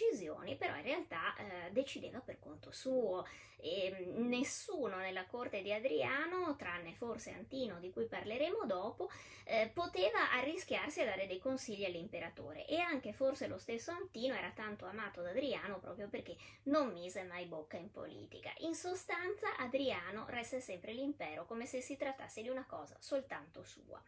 però 0.58 0.76
in 0.76 0.84
realtà 0.84 1.36
eh, 1.36 1.72
decideva 1.72 2.20
per 2.20 2.40
conto 2.40 2.72
suo 2.72 3.26
e 3.58 4.14
mm, 4.18 4.28
nessuno 4.28 4.98
nella 4.98 5.26
corte 5.26 5.62
di 5.62 5.72
Adriano, 5.72 6.56
tranne 6.56 6.94
forse 6.94 7.32
Antino 7.32 7.80
di 7.80 7.92
cui 7.92 8.06
parleremo 8.06 8.66
dopo, 8.66 9.10
eh, 9.44 9.70
poteva 9.74 10.32
arrischiarsi 10.32 11.02
a 11.02 11.06
dare 11.06 11.28
dei 11.28 11.40
consigli 11.40 11.86
all'imperatore 11.86 12.66
e 12.66 12.80
anche 12.80 13.14
forse 13.14 13.48
lo 13.48 13.58
stesso 13.58 13.92
Antino 13.92 14.34
era 14.34 14.52
tanto 14.52 14.86
amato 14.86 15.22
da 15.22 15.30
Adriano 15.30 15.80
proprio 15.80 16.08
perché 16.10 16.36
non 16.64 16.92
mise 16.92 17.24
mai 17.24 17.46
bocca 17.46 17.78
in 17.78 17.92
politica. 17.92 18.52
In 18.60 18.76
sostanza 18.76 19.56
Adriano 19.58 20.26
resta 20.28 20.60
sempre 20.60 20.94
l'impero 20.94 21.46
come 21.46 21.66
se 21.66 21.82
si 21.82 21.98
trattasse 21.98 22.42
di 22.42 22.50
una 22.50 22.66
cosa 22.66 22.96
soltanto 23.00 23.64
sua. 23.64 24.02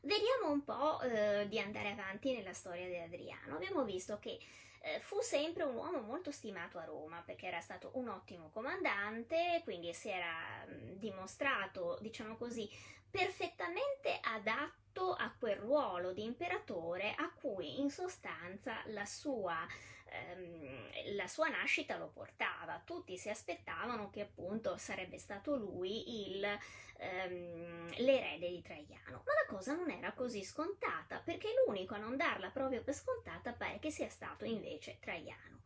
Vediamo 0.00 0.50
un 0.50 0.64
po' 0.64 1.00
eh, 1.02 1.46
di 1.48 1.58
andare 1.58 1.90
avanti 1.90 2.32
nella 2.32 2.52
storia 2.52 2.86
di 2.86 2.96
Adriano. 2.96 3.56
Abbiamo 3.56 3.84
visto 3.84 4.18
che 4.18 4.38
eh, 4.80 5.00
fu 5.00 5.20
sempre 5.20 5.64
un 5.64 5.74
uomo 5.74 6.00
molto 6.00 6.30
stimato 6.30 6.78
a 6.78 6.84
Roma 6.84 7.22
perché 7.26 7.46
era 7.46 7.60
stato 7.60 7.90
un 7.94 8.08
ottimo 8.08 8.48
comandante, 8.50 9.60
quindi 9.64 9.92
si 9.92 10.08
era 10.08 10.64
mh, 10.66 10.98
dimostrato, 10.98 11.98
diciamo 12.00 12.36
così, 12.36 12.68
perfettamente 13.10 14.18
adatto 14.22 15.12
a 15.12 15.32
quel 15.38 15.56
ruolo 15.56 16.12
di 16.12 16.24
imperatore 16.24 17.14
a 17.16 17.30
cui 17.32 17.80
in 17.80 17.90
sostanza 17.90 18.82
la 18.86 19.06
sua 19.06 19.66
ehm, 20.10 21.16
la 21.16 21.26
sua 21.26 21.48
nascita 21.48 21.96
lo 21.96 22.08
portava. 22.08 22.82
Tutti 22.84 23.16
si 23.16 23.28
aspettavano 23.28 24.10
che 24.10 24.22
appunto 24.22 24.76
sarebbe 24.76 25.18
stato 25.18 25.56
lui 25.56 26.30
il, 26.30 26.44
ehm, 26.98 27.94
l'erede 27.98 28.48
di 28.48 28.62
Traiano, 28.62 29.22
ma 29.24 29.32
la 29.34 29.46
cosa 29.48 29.74
non 29.74 29.90
era 29.90 30.12
così 30.12 30.42
scontata 30.42 31.20
perché 31.20 31.48
l'unico 31.66 31.94
a 31.94 31.98
non 31.98 32.16
darla 32.16 32.50
proprio 32.50 32.82
per 32.82 32.94
scontata 32.94 33.52
pare 33.52 33.78
che 33.78 33.90
sia 33.90 34.08
stato 34.08 34.44
invece 34.44 34.98
Traiano. 35.00 35.57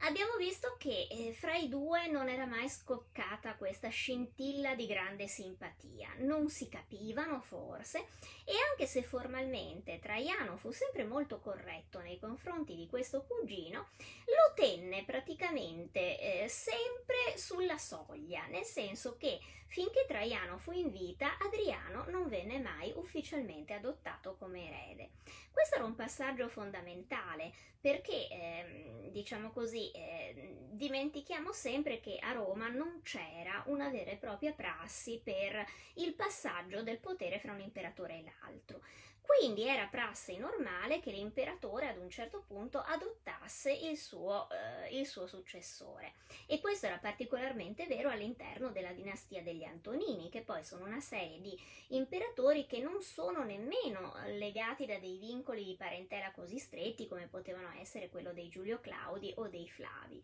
Abbiamo 0.00 0.36
visto 0.36 0.76
che 0.78 1.06
eh, 1.10 1.32
fra 1.32 1.56
i 1.56 1.68
due 1.68 2.08
non 2.08 2.28
era 2.28 2.44
mai 2.44 2.68
scoccata 2.68 3.56
questa 3.56 3.88
scintilla 3.88 4.74
di 4.74 4.86
grande 4.86 5.26
simpatia, 5.28 6.14
non 6.18 6.50
si 6.50 6.68
capivano 6.68 7.40
forse 7.40 8.06
e 8.44 8.52
anche 8.70 8.86
se 8.86 9.02
formalmente 9.02 9.98
Traiano 10.00 10.58
fu 10.58 10.72
sempre 10.72 11.04
molto 11.04 11.40
corretto 11.40 12.00
nei 12.00 12.18
confronti 12.18 12.76
di 12.76 12.86
questo 12.86 13.24
cugino, 13.24 13.88
lo 14.26 14.52
tenne 14.54 15.04
praticamente 15.04 16.42
eh, 16.42 16.48
sempre 16.48 17.36
sulla 17.36 17.78
soglia, 17.78 18.46
nel 18.48 18.64
senso 18.64 19.16
che 19.16 19.40
finché 19.74 20.04
Traiano 20.06 20.56
fu 20.56 20.70
in 20.70 20.92
vita 20.92 21.36
Adriano 21.36 22.04
non 22.08 22.28
venne 22.28 22.60
mai 22.60 22.92
ufficialmente 22.94 23.72
adottato 23.72 24.36
come 24.36 24.68
erede. 24.68 25.10
Questo 25.50 25.74
era 25.74 25.84
un 25.84 25.96
passaggio 25.96 26.48
fondamentale 26.48 27.52
perché, 27.80 28.28
eh, 28.28 29.10
diciamo 29.10 29.50
così, 29.50 29.90
eh, 29.90 30.68
dimentichiamo 30.70 31.50
sempre 31.50 31.98
che 31.98 32.18
a 32.20 32.30
Roma 32.30 32.68
non 32.68 33.00
c'era 33.02 33.64
una 33.66 33.88
vera 33.88 34.12
e 34.12 34.16
propria 34.16 34.52
prassi 34.52 35.20
per 35.20 35.66
il 35.94 36.14
passaggio 36.14 36.84
del 36.84 37.00
potere 37.00 37.40
fra 37.40 37.52
un 37.52 37.60
imperatore 37.60 38.18
e 38.18 38.22
l'altro. 38.22 38.80
Quindi 39.26 39.66
era 39.66 39.86
prassi 39.86 40.36
normale 40.36 41.00
che 41.00 41.10
l'imperatore 41.10 41.88
ad 41.88 41.96
un 41.96 42.10
certo 42.10 42.44
punto 42.46 42.78
adottasse 42.78 43.72
il 43.72 43.96
suo, 43.96 44.48
eh, 44.50 44.98
il 44.98 45.06
suo, 45.06 45.26
successore. 45.26 46.12
E 46.46 46.60
questo 46.60 46.86
era 46.86 46.98
particolarmente 46.98 47.86
vero 47.86 48.10
all'interno 48.10 48.70
della 48.70 48.92
dinastia 48.92 49.42
degli 49.42 49.64
Antonini, 49.64 50.28
che 50.28 50.42
poi 50.42 50.62
sono 50.62 50.84
una 50.84 51.00
serie 51.00 51.40
di 51.40 51.58
imperatori 51.88 52.66
che 52.66 52.80
non 52.80 53.00
sono 53.00 53.44
nemmeno 53.44 54.14
legati 54.26 54.84
da 54.84 54.98
dei 54.98 55.16
vincoli 55.16 55.64
di 55.64 55.74
parentela 55.74 56.30
così 56.32 56.58
stretti 56.58 57.08
come 57.08 57.26
potevano 57.26 57.70
essere 57.80 58.10
quello 58.10 58.32
dei 58.34 58.48
Giulio 58.48 58.78
Claudi 58.80 59.32
o 59.36 59.48
dei 59.48 59.68
Flavi. 59.68 60.22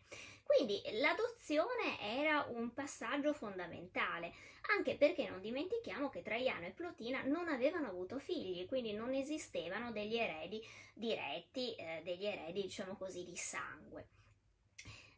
Quindi 0.50 0.82
l'adozione 0.98 2.00
era 2.00 2.44
un 2.48 2.74
passaggio 2.74 3.32
fondamentale, 3.32 4.32
anche 4.76 4.96
perché 4.96 5.28
non 5.28 5.40
dimentichiamo 5.40 6.08
che 6.08 6.22
Traiano 6.22 6.66
e 6.66 6.70
Plotina 6.70 7.22
non 7.22 7.46
avevano 7.46 7.86
avuto 7.86 8.18
figli, 8.18 8.66
quindi 8.66 8.89
non 8.92 9.14
esistevano 9.14 9.92
degli 9.92 10.16
eredi 10.16 10.62
diretti, 10.94 11.74
eh, 11.74 12.02
degli 12.04 12.26
eredi 12.26 12.62
diciamo 12.62 12.96
così 12.96 13.24
di 13.24 13.36
sangue. 13.36 14.08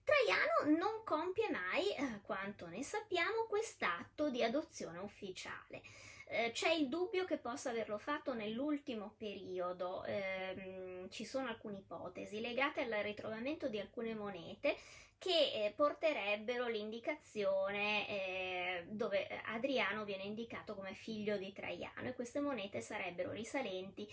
Traiano 0.04 0.76
non 0.78 1.04
compie 1.04 1.48
mai, 1.50 1.94
eh, 1.94 2.20
quanto 2.22 2.66
ne 2.66 2.82
sappiamo, 2.82 3.46
quest'atto 3.48 4.30
di 4.30 4.42
adozione 4.42 4.98
ufficiale. 4.98 5.82
Eh, 6.26 6.50
c'è 6.52 6.72
il 6.72 6.88
dubbio 6.88 7.24
che 7.24 7.36
possa 7.36 7.70
averlo 7.70 7.98
fatto 7.98 8.32
nell'ultimo 8.32 9.14
periodo, 9.16 10.02
eh, 10.04 11.06
ci 11.10 11.24
sono 11.24 11.48
alcune 11.48 11.78
ipotesi 11.78 12.40
legate 12.40 12.80
al 12.80 13.02
ritrovamento 13.02 13.68
di 13.68 13.78
alcune 13.78 14.14
monete 14.14 14.76
che 15.22 15.52
eh, 15.66 15.72
porterebbero 15.76 16.66
l'indicazione 16.66 18.08
eh, 18.08 18.84
dove 18.88 19.28
Adriano 19.54 20.04
viene 20.04 20.24
indicato 20.24 20.74
come 20.74 20.94
figlio 20.94 21.36
di 21.36 21.52
Traiano 21.52 22.08
e 22.08 22.14
queste 22.14 22.40
monete 22.40 22.80
sarebbero 22.80 23.30
risalenti 23.30 24.04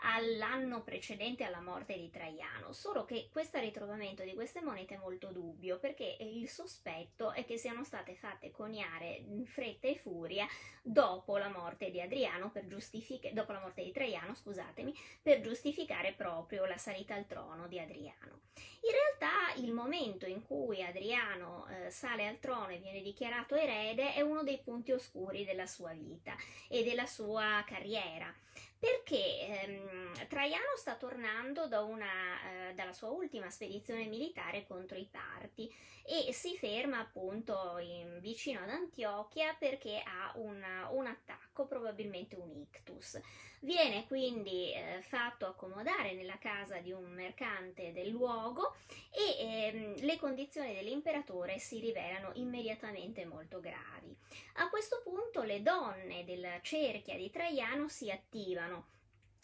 all'anno 0.00 0.82
precedente 0.82 1.44
alla 1.44 1.60
morte 1.60 1.96
di 1.96 2.10
Traiano, 2.10 2.72
solo 2.72 3.04
che 3.04 3.28
questo 3.30 3.58
ritrovamento 3.58 4.22
di 4.22 4.34
queste 4.34 4.60
monete 4.60 4.94
è 4.94 4.98
molto 4.98 5.28
dubbio 5.28 5.78
perché 5.78 6.16
il 6.20 6.48
sospetto 6.48 7.32
è 7.32 7.44
che 7.44 7.56
siano 7.56 7.84
state 7.84 8.14
fatte 8.14 8.50
coniare 8.50 9.22
in 9.26 9.46
fretta 9.46 9.88
e 9.88 9.96
furia 9.96 10.46
dopo 10.82 11.38
la 11.38 11.48
morte 11.48 11.90
di 11.90 12.00
Adriano 12.00 12.50
per 12.50 12.66
giustificare 12.66 13.34
dopo 13.34 13.52
la 13.52 13.60
morte 13.60 13.82
di 13.82 13.92
Traiano, 13.92 14.34
scusatemi, 14.34 14.94
per 15.22 15.40
giustificare 15.40 16.12
proprio 16.12 16.64
la 16.66 16.76
salita 16.76 17.14
al 17.14 17.26
trono 17.26 17.66
di 17.66 17.78
Adriano. 17.78 18.40
In 18.86 18.92
realtà 18.92 19.60
il 19.60 19.72
momento 19.72 20.26
in 20.26 20.42
cui 20.44 20.82
Adriano 20.82 21.66
eh, 21.68 21.90
sale 21.90 22.26
al 22.26 22.38
trono 22.38 22.68
e 22.68 22.78
viene 22.78 23.02
dichiarato 23.02 23.54
erede 23.54 24.14
è 24.14 24.20
uno 24.20 24.42
dei 24.42 24.58
punti 24.58 24.92
oscuri 24.92 25.44
della 25.44 25.66
sua 25.66 25.92
vita 25.92 26.36
e 26.68 26.84
della 26.84 27.06
sua 27.06 27.64
carriera 27.66 28.32
perché 28.78 29.62
ehm, 29.62 30.28
Traiano 30.28 30.76
sta 30.76 30.94
tornando 30.96 31.66
da 31.66 31.82
una, 31.82 32.68
eh, 32.68 32.74
dalla 32.74 32.92
sua 32.92 33.08
ultima 33.08 33.50
spedizione 33.50 34.06
militare 34.06 34.66
contro 34.66 34.96
i 34.96 35.08
Parti 35.10 35.72
e 36.08 36.32
si 36.32 36.56
ferma 36.56 37.00
appunto 37.00 37.78
in, 37.78 38.20
vicino 38.20 38.60
ad 38.60 38.68
Antiochia 38.68 39.56
perché 39.58 40.02
ha 40.04 40.32
una, 40.36 40.88
un 40.90 41.06
attacco, 41.06 41.66
probabilmente 41.66 42.36
un 42.36 42.48
ictus. 42.50 43.20
Viene 43.60 44.06
quindi 44.06 44.72
eh, 44.72 45.02
fatto 45.02 45.46
accomodare 45.46 46.12
nella 46.12 46.38
casa 46.38 46.78
di 46.78 46.92
un 46.92 47.10
mercante 47.12 47.92
del 47.92 48.10
luogo 48.10 48.76
e 49.10 49.36
ehm, 49.40 50.04
le 50.04 50.16
condizioni 50.18 50.74
dell'imperatore 50.74 51.58
si 51.58 51.80
rivelano 51.80 52.30
immediatamente 52.34 53.24
molto 53.24 53.58
gravi. 53.58 54.14
A 54.58 54.68
questo 54.68 55.00
punto 55.02 55.42
le 55.42 55.62
donne 55.62 56.24
della 56.24 56.60
cerchia 56.60 57.16
di 57.16 57.30
Traiano 57.30 57.88
si 57.88 58.10
attivano 58.10 58.65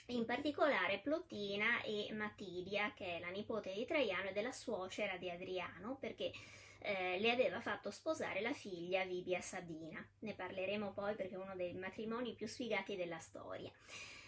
in 0.06 0.24
particolare 0.24 0.98
Plotina 0.98 1.82
e 1.82 2.12
Matidia, 2.12 2.92
che 2.94 3.16
è 3.16 3.20
la 3.20 3.28
nipote 3.28 3.72
di 3.72 3.84
Traiano 3.84 4.28
e 4.28 4.32
della 4.32 4.52
suocera 4.52 5.16
di 5.16 5.30
Adriano, 5.30 5.96
perché 6.00 6.32
eh, 6.78 7.18
le 7.20 7.30
aveva 7.30 7.60
fatto 7.60 7.90
sposare 7.90 8.40
la 8.40 8.52
figlia 8.52 9.04
Vibia 9.04 9.40
Sabina. 9.40 10.04
Ne 10.20 10.34
parleremo 10.34 10.92
poi 10.92 11.14
perché 11.14 11.34
è 11.34 11.38
uno 11.38 11.54
dei 11.54 11.74
matrimoni 11.74 12.34
più 12.34 12.46
sfigati 12.46 12.96
della 12.96 13.18
storia. 13.18 13.70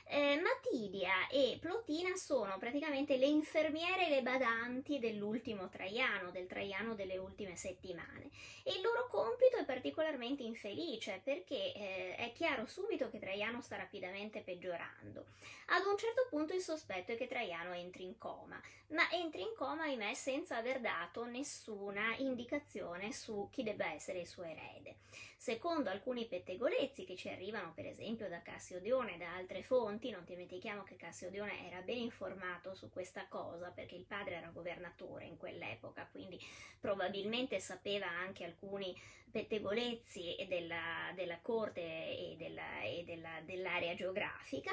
Eh, 0.06 0.38
Matidia 0.38 1.28
e 1.28 1.56
Plotina 1.58 2.14
sono 2.14 2.58
praticamente 2.58 3.16
le 3.16 3.26
infermiere 3.26 4.06
e 4.06 4.10
le 4.10 4.22
badanti 4.22 4.98
dell'ultimo 4.98 5.70
Traiano, 5.70 6.30
del 6.30 6.46
Traiano 6.46 6.94
delle 6.94 7.16
ultime 7.16 7.56
settimane. 7.56 8.30
E 8.62 8.74
il 8.74 8.82
loro 8.82 9.08
compito 9.08 9.56
è 9.56 9.64
particolarmente 9.64 10.42
infelice 10.42 11.20
perché 11.24 11.72
eh, 11.74 12.14
è 12.16 12.32
chiaro 12.34 12.66
subito 12.66 13.08
che 13.08 13.18
Traiano 13.18 13.62
sta 13.62 13.76
rapidamente 13.76 14.40
peggiorando. 14.40 15.24
Ad 15.66 15.86
un 15.86 15.96
certo 15.96 16.26
punto 16.28 16.54
il 16.54 16.60
sospetto 16.60 17.12
è 17.12 17.16
che 17.16 17.26
Traiano 17.26 17.72
entri 17.72 18.04
in 18.04 18.18
coma, 18.18 18.60
ma 18.88 19.10
entri 19.10 19.40
in 19.40 19.54
coma, 19.56 19.84
ahimè, 19.84 20.12
senza 20.14 20.56
aver 20.56 20.80
dato 20.80 21.24
nessuna 21.24 22.14
indicazione 22.18 23.12
su 23.12 23.48
chi 23.50 23.62
debba 23.62 23.92
essere 23.92 24.20
il 24.20 24.26
suo 24.26 24.42
erede. 24.42 24.96
Secondo 25.44 25.90
alcuni 25.90 26.24
pettegolezzi 26.24 27.04
che 27.04 27.16
ci 27.16 27.28
arrivano, 27.28 27.72
per 27.74 27.84
esempio, 27.84 28.30
da 28.30 28.40
Cassiodione 28.40 29.14
e 29.14 29.18
da 29.18 29.34
altre 29.34 29.62
fonti, 29.62 29.92
non 30.02 30.24
dimentichiamo 30.24 30.82
che 30.82 30.96
Cassiodione 30.96 31.66
era 31.66 31.80
ben 31.80 31.98
informato 31.98 32.74
su 32.74 32.90
questa 32.90 33.26
cosa 33.28 33.70
perché 33.70 33.94
il 33.94 34.04
padre 34.04 34.36
era 34.36 34.48
governatore 34.48 35.24
in 35.24 35.36
quell'epoca, 35.36 36.08
quindi 36.10 36.38
probabilmente 36.80 37.60
sapeva 37.60 38.08
anche 38.08 38.44
alcuni 38.44 38.94
pettegolezzi 39.34 40.46
della, 40.48 41.10
della 41.16 41.40
corte 41.42 41.80
e, 41.80 42.36
della, 42.38 42.82
e 42.82 43.02
della, 43.04 43.40
dell'area 43.44 43.94
geografica. 43.94 44.70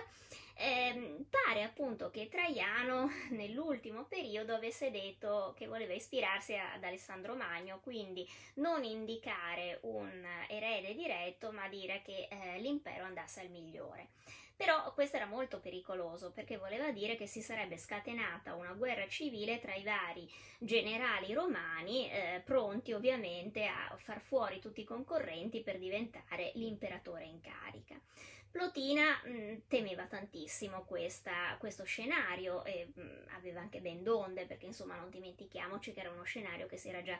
Eh, 0.54 1.26
pare 1.28 1.64
appunto 1.64 2.12
che 2.12 2.30
Traiano 2.30 3.10
nell'ultimo 3.32 4.04
periodo 4.04 4.54
avesse 4.54 4.92
detto 4.92 5.56
che 5.58 5.66
voleva 5.66 5.94
ispirarsi 5.94 6.56
ad 6.56 6.84
Alessandro 6.84 7.36
Magno, 7.36 7.80
quindi 7.82 8.30
non 8.56 8.84
indicare 8.84 9.80
un 9.82 10.24
erede 10.48 10.94
diretto, 10.94 11.52
ma 11.52 11.68
dire 11.68 12.04
che 12.04 12.28
eh, 12.30 12.60
l'impero 12.60 13.06
andasse 13.06 13.40
al 13.40 13.50
migliore. 13.50 14.10
Però 14.62 14.94
questo 14.94 15.16
era 15.16 15.26
molto 15.26 15.60
pericoloso 15.60 16.32
perché 16.32 16.56
voleva 16.56 16.92
dire 16.92 17.16
che 17.16 17.26
si 17.26 17.42
sarebbe 17.42 17.80
scatenata 17.80 18.54
una 18.54 18.74
guerra 18.74 19.08
civile 19.08 19.60
tra 19.60 19.74
i 19.74 19.84
vari 19.84 20.32
generali 20.60 21.34
romani, 21.34 22.08
eh, 22.12 22.44
pronti 22.46 22.94
ovviamente 22.94 23.66
a 23.66 23.96
far 23.98 24.22
fuori 24.22 24.60
tutti 24.60 24.82
i 24.82 24.84
concorrenti 24.84 25.62
per 25.64 25.80
diventare 25.80 26.52
l'imperatore 26.54 27.24
in 27.24 27.42
carica. 27.42 28.00
Plotina 28.52 29.20
mh, 29.24 29.32
mm, 29.32 29.58
temeva 29.68 30.06
tantissimo 30.06 30.84
questa, 30.84 31.56
questo 31.58 31.84
scenario 31.84 32.64
e 32.64 32.92
mh, 32.94 33.02
mm, 33.02 33.28
aveva 33.36 33.62
anche 33.62 33.80
ben 33.80 34.04
donde 34.04 34.46
perché 34.46 34.68
insomma 34.68 34.96
non 34.96 35.10
dimentichiamoci 35.10 35.92
che 35.92 36.02
era 36.02 36.12
uno 36.12 36.22
scenario 36.22 36.68
che 36.68 36.78
si 36.78 36.90
era 36.90 37.02
già 37.02 37.18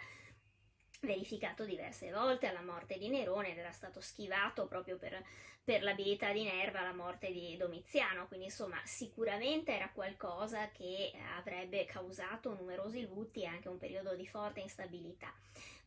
verificato 1.02 1.66
diverse 1.66 2.12
volte 2.12 2.48
alla 2.48 2.62
morte 2.62 2.98
di 2.98 3.10
Nerone 3.10 3.52
ed 3.52 3.58
era 3.58 3.72
stato 3.72 4.00
schivato 4.02 4.68
proprio 4.68 4.98
per, 4.98 5.24
per 5.64 5.82
l'abilità 5.82 6.32
di 6.32 6.44
Nerva 6.44 6.80
alla 6.80 6.94
morte 6.94 7.32
di 7.32 7.58
Domiziano, 7.58 8.28
quindi 8.28 8.46
insomma 8.46 8.80
sicuramente 8.86 9.74
era 9.74 9.90
qualcosa 9.90 10.70
che 10.70 11.12
avrebbe 11.38 11.86
causato 11.86 12.54
numerosi 12.54 13.02
lutti 13.02 13.42
e 13.42 13.48
anche 13.48 13.68
un 13.68 13.78
periodo 13.78 14.16
di 14.16 14.28
forte 14.28 14.60
instabilità. 14.60 15.34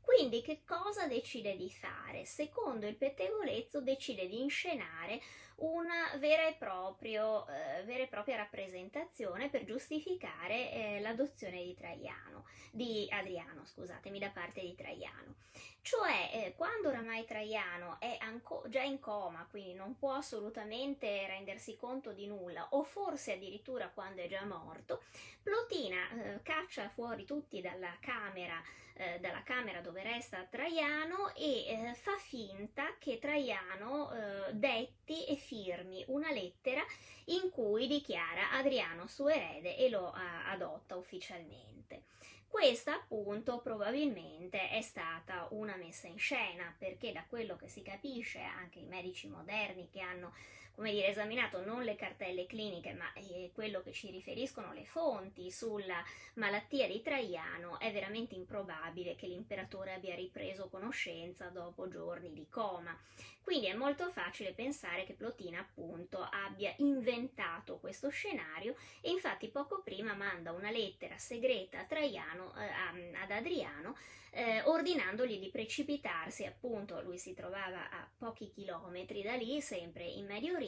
Quindi 0.00 0.42
che 0.42 0.62
cosa 0.66 1.06
decide 1.06 1.56
di 1.56 1.70
fare? 1.70 2.26
Secondo 2.26 2.86
il 2.86 2.96
pettegolezzo 2.96 3.80
decide 3.80 4.28
di 4.28 4.42
inscenare 4.42 5.20
una 5.56 6.16
vera 6.18 6.46
e, 6.46 6.54
proprio, 6.54 7.46
eh, 7.46 7.84
vera 7.84 8.02
e 8.02 8.08
propria 8.08 8.36
rappresentazione 8.36 9.48
per 9.48 9.64
giustificare 9.64 10.72
eh, 10.72 11.00
l'adozione 11.00 11.62
di 11.62 11.74
Traiano, 11.74 12.44
di 12.70 13.06
Adriano, 13.10 13.64
scusatemi, 13.64 14.18
da 14.18 14.30
parte 14.30 14.60
di 14.60 14.74
Traiano. 14.74 15.36
Cioè, 15.80 16.30
eh, 16.32 16.54
quando 16.56 16.88
oramai 16.88 17.24
Traiano 17.24 18.00
è 18.00 18.16
anco- 18.20 18.64
già 18.68 18.82
in 18.82 18.98
coma, 18.98 19.46
quindi 19.50 19.74
non 19.74 19.96
può 19.96 20.14
assolutamente 20.14 21.26
rendersi 21.26 21.76
conto 21.76 22.12
di 22.12 22.26
nulla, 22.26 22.68
o 22.70 22.82
forse 22.82 23.34
addirittura 23.34 23.88
quando 23.88 24.22
è 24.22 24.26
già 24.26 24.44
morto, 24.44 25.02
Plotina 25.42 26.10
eh, 26.10 26.42
caccia 26.42 26.88
fuori 26.88 27.24
tutti 27.24 27.60
dalla 27.60 27.96
camera 28.00 28.60
eh, 28.94 29.18
dalla 29.20 29.42
camera 29.42 29.80
dove 29.80 30.02
resta 30.02 30.46
Traiano 30.48 31.34
e 31.34 31.66
eh, 31.66 31.94
fa 31.94 32.16
finta 32.16 32.94
che 32.98 33.18
Traiano 33.18 34.12
eh, 34.12 34.52
detti 34.52 35.24
e 35.26 35.36
firmi 35.44 36.02
una 36.08 36.32
lettera 36.32 36.82
in 37.26 37.50
cui 37.50 37.86
dichiara 37.86 38.52
Adriano 38.52 39.06
suo 39.06 39.28
erede 39.28 39.76
e 39.76 39.88
lo 39.88 40.12
adotta 40.46 40.96
ufficialmente. 40.96 42.04
Questa 42.48 42.94
appunto 42.94 43.58
probabilmente 43.58 44.70
è 44.70 44.80
stata 44.80 45.48
una 45.50 45.76
messa 45.76 46.06
in 46.06 46.18
scena 46.18 46.72
perché 46.78 47.12
da 47.12 47.24
quello 47.28 47.56
che 47.56 47.68
si 47.68 47.82
capisce 47.82 48.40
anche 48.40 48.78
i 48.78 48.86
medici 48.86 49.28
moderni 49.28 49.88
che 49.90 50.00
hanno 50.00 50.32
come 50.74 50.90
dire, 50.90 51.08
esaminato 51.08 51.64
non 51.64 51.82
le 51.82 51.94
cartelle 51.94 52.46
cliniche, 52.46 52.92
ma 52.92 53.12
eh, 53.14 53.50
quello 53.54 53.82
che 53.82 53.92
ci 53.92 54.10
riferiscono 54.10 54.72
le 54.72 54.84
fonti 54.84 55.50
sulla 55.50 56.02
malattia 56.34 56.86
di 56.86 57.00
Traiano, 57.00 57.78
è 57.78 57.92
veramente 57.92 58.34
improbabile 58.34 59.14
che 59.14 59.26
l'imperatore 59.26 59.94
abbia 59.94 60.14
ripreso 60.14 60.68
conoscenza 60.68 61.48
dopo 61.48 61.88
giorni 61.88 62.32
di 62.32 62.46
coma. 62.48 62.96
Quindi 63.42 63.66
è 63.66 63.74
molto 63.74 64.10
facile 64.10 64.54
pensare 64.54 65.04
che 65.04 65.12
Plotina 65.12 65.60
appunto 65.60 66.26
abbia 66.28 66.72
inventato 66.78 67.76
questo 67.78 68.08
scenario 68.08 68.74
e 69.02 69.10
infatti 69.10 69.48
poco 69.48 69.82
prima 69.82 70.14
manda 70.14 70.52
una 70.52 70.70
lettera 70.70 71.18
segreta 71.18 71.80
a 71.80 71.84
Traiano, 71.84 72.54
eh, 72.56 73.14
ad 73.14 73.30
Adriano 73.30 73.94
eh, 74.34 74.62
ordinandogli 74.64 75.38
di 75.38 75.48
precipitarsi, 75.48 76.44
appunto 76.44 77.00
lui 77.02 77.18
si 77.18 77.34
trovava 77.34 77.88
a 77.90 78.08
pochi 78.18 78.50
chilometri 78.50 79.22
da 79.22 79.34
lì, 79.34 79.60
sempre 79.60 80.04
in 80.04 80.26
Medio 80.26 80.54
Oriente, 80.54 80.63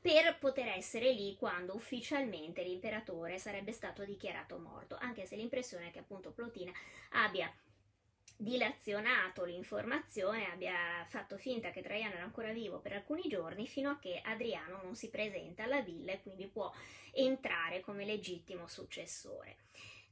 per 0.00 0.38
poter 0.38 0.68
essere 0.68 1.12
lì 1.12 1.36
quando 1.36 1.74
ufficialmente 1.74 2.62
l'imperatore 2.62 3.38
sarebbe 3.38 3.72
stato 3.72 4.04
dichiarato 4.04 4.58
morto, 4.58 4.96
anche 4.98 5.26
se 5.26 5.36
l'impressione 5.36 5.88
è 5.88 5.90
che 5.90 6.00
appunto 6.00 6.30
Plotina 6.30 6.72
abbia 7.10 7.52
dilazionato 8.40 9.44
l'informazione, 9.44 10.50
abbia 10.50 11.04
fatto 11.06 11.36
finta 11.36 11.70
che 11.70 11.82
Traiano 11.82 12.14
era 12.14 12.24
ancora 12.24 12.52
vivo 12.52 12.78
per 12.78 12.94
alcuni 12.94 13.22
giorni 13.28 13.66
fino 13.66 13.90
a 13.90 13.98
che 13.98 14.20
Adriano 14.24 14.80
non 14.82 14.96
si 14.96 15.10
presenta 15.10 15.64
alla 15.64 15.82
villa 15.82 16.12
e 16.12 16.22
quindi 16.22 16.46
può 16.46 16.72
entrare 17.12 17.80
come 17.80 18.06
legittimo 18.06 18.66
successore. 18.66 19.56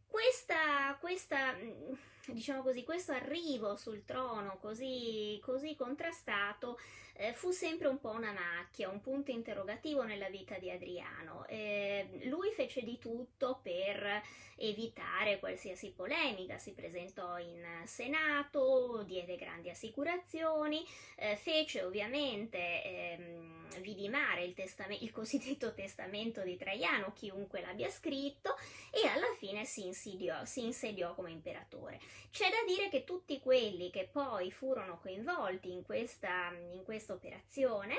questa, 0.06 0.96
questa 1.00 1.52
mm, 1.54 1.92
diciamo 2.32 2.62
così, 2.62 2.84
questo 2.84 3.12
arrivo 3.12 3.76
sul 3.76 4.04
trono 4.04 4.58
così, 4.60 5.38
così 5.42 5.74
contrastato 5.74 6.78
eh, 7.20 7.32
fu 7.32 7.50
sempre 7.50 7.88
un 7.88 7.98
po' 7.98 8.10
una 8.10 8.32
macchia, 8.32 8.88
un 8.88 9.00
punto 9.00 9.32
interrogativo 9.32 10.04
nella 10.04 10.28
vita 10.28 10.56
di 10.58 10.70
Adriano. 10.70 11.46
Eh, 11.48 12.20
lui 12.24 12.50
fece 12.52 12.82
di 12.82 12.98
tutto 12.98 13.58
per 13.60 14.22
evitare 14.60 15.38
qualsiasi 15.38 15.90
polemica, 15.90 16.58
si 16.58 16.72
presentò 16.72 17.38
in 17.38 17.64
Senato, 17.84 19.02
diede 19.04 19.36
grandi 19.36 19.70
assicurazioni, 19.70 20.84
eh, 21.16 21.36
fece 21.36 21.82
ovviamente 21.82 22.84
ehm, 22.84 23.80
vidimare 23.80 24.44
il, 24.44 24.54
testame- 24.54 24.98
il 25.00 25.10
cosiddetto 25.10 25.74
testamento 25.74 26.42
di 26.42 26.56
Traiano, 26.56 27.12
chiunque 27.12 27.60
l'abbia 27.60 27.90
scritto, 27.90 28.56
e 28.90 29.06
alla 29.08 29.32
fine 29.38 29.64
si 29.64 29.86
insediò, 29.86 30.44
si 30.44 30.64
insediò 30.64 31.14
come 31.14 31.30
imperatore. 31.30 32.00
C'è 32.30 32.50
da 32.50 32.62
dire 32.66 32.88
che 32.88 33.04
tutti 33.04 33.40
quelli 33.40 33.90
che 33.90 34.08
poi 34.10 34.50
furono 34.50 34.98
coinvolti 35.00 35.72
in 35.72 35.82
questa, 35.84 36.52
in 36.72 36.84
questa 36.84 37.12
operazione, 37.12 37.96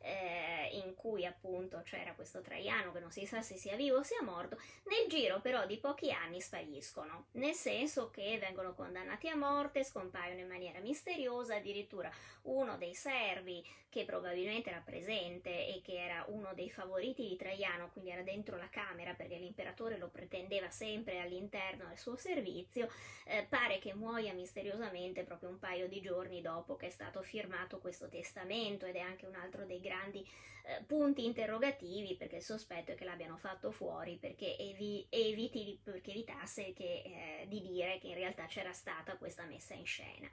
eh, 0.00 0.70
in 0.84 0.94
cui 0.94 1.26
appunto 1.26 1.82
c'era 1.84 2.14
questo 2.14 2.40
Traiano 2.40 2.92
che 2.92 3.00
non 3.00 3.10
si 3.10 3.26
sa 3.26 3.42
se 3.42 3.56
sia 3.56 3.76
vivo 3.76 3.98
o 3.98 4.02
sia 4.02 4.22
morto, 4.22 4.56
nel 4.84 5.08
giro 5.08 5.40
però 5.40 5.66
di 5.66 5.78
pochi 5.78 6.10
anni 6.10 6.40
spariscono, 6.40 7.26
nel 7.32 7.54
senso 7.54 8.10
che 8.10 8.38
vengono 8.38 8.74
condannati 8.74 9.28
a 9.28 9.36
morte, 9.36 9.84
scompaiono 9.84 10.40
in 10.40 10.48
maniera 10.48 10.80
misteriosa, 10.80 11.56
addirittura 11.56 12.10
uno 12.42 12.76
dei 12.76 12.94
servi 12.94 13.64
che 13.88 14.06
probabilmente 14.06 14.70
era 14.70 14.80
presente 14.82 15.50
e 15.66 15.82
che 15.84 16.02
era 16.02 16.24
uno 16.28 16.54
dei 16.54 16.70
favoriti 16.70 17.28
di 17.28 17.36
Traiano, 17.36 17.90
quindi 17.92 18.10
era 18.10 18.22
dentro 18.22 18.56
la 18.56 18.70
camera 18.70 19.12
perché 19.12 19.36
l'imperatore 19.36 19.98
lo 19.98 20.08
pretendeva 20.08 20.70
sempre 20.70 21.20
all'interno 21.20 21.86
del 21.88 21.98
suo 21.98 22.16
servizio, 22.16 22.88
eh, 23.26 23.46
pare 23.62 23.78
che 23.78 23.94
muoia 23.94 24.32
misteriosamente 24.32 25.22
proprio 25.22 25.48
un 25.48 25.60
paio 25.60 25.86
di 25.86 26.00
giorni 26.00 26.40
dopo 26.40 26.74
che 26.74 26.88
è 26.88 26.90
stato 26.90 27.22
firmato 27.22 27.78
questo 27.78 28.08
testamento 28.08 28.86
ed 28.86 28.96
è 28.96 29.00
anche 29.00 29.24
un 29.24 29.36
altro 29.36 29.64
dei 29.64 29.78
grandi 29.78 30.28
eh, 30.64 30.82
punti 30.84 31.24
interrogativi 31.24 32.16
perché 32.16 32.36
il 32.36 32.42
sospetto 32.42 32.90
è 32.90 32.94
che 32.96 33.04
l'abbiano 33.04 33.36
fatto 33.36 33.70
fuori 33.70 34.16
perché, 34.16 34.58
evi, 34.58 35.06
eviti, 35.10 35.78
perché 35.80 36.10
evitasse 36.10 36.72
che, 36.72 37.02
eh, 37.04 37.46
di 37.46 37.60
dire 37.60 37.98
che 38.00 38.08
in 38.08 38.14
realtà 38.14 38.46
c'era 38.46 38.72
stata 38.72 39.16
questa 39.16 39.44
messa 39.44 39.74
in 39.74 39.86
scena. 39.86 40.28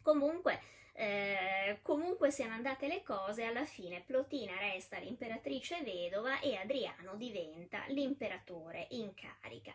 Comunque, 0.00 0.60
eh, 0.92 1.80
comunque 1.82 2.30
siano 2.30 2.54
andate 2.54 2.86
le 2.86 3.02
cose, 3.02 3.42
alla 3.42 3.64
fine 3.64 4.04
Plotina 4.06 4.56
resta 4.56 4.98
l'imperatrice 4.98 5.82
vedova 5.82 6.38
e 6.38 6.54
Adriano 6.54 7.16
diventa 7.16 7.84
l'imperatore 7.88 8.86
in 8.90 9.12
carica. 9.14 9.74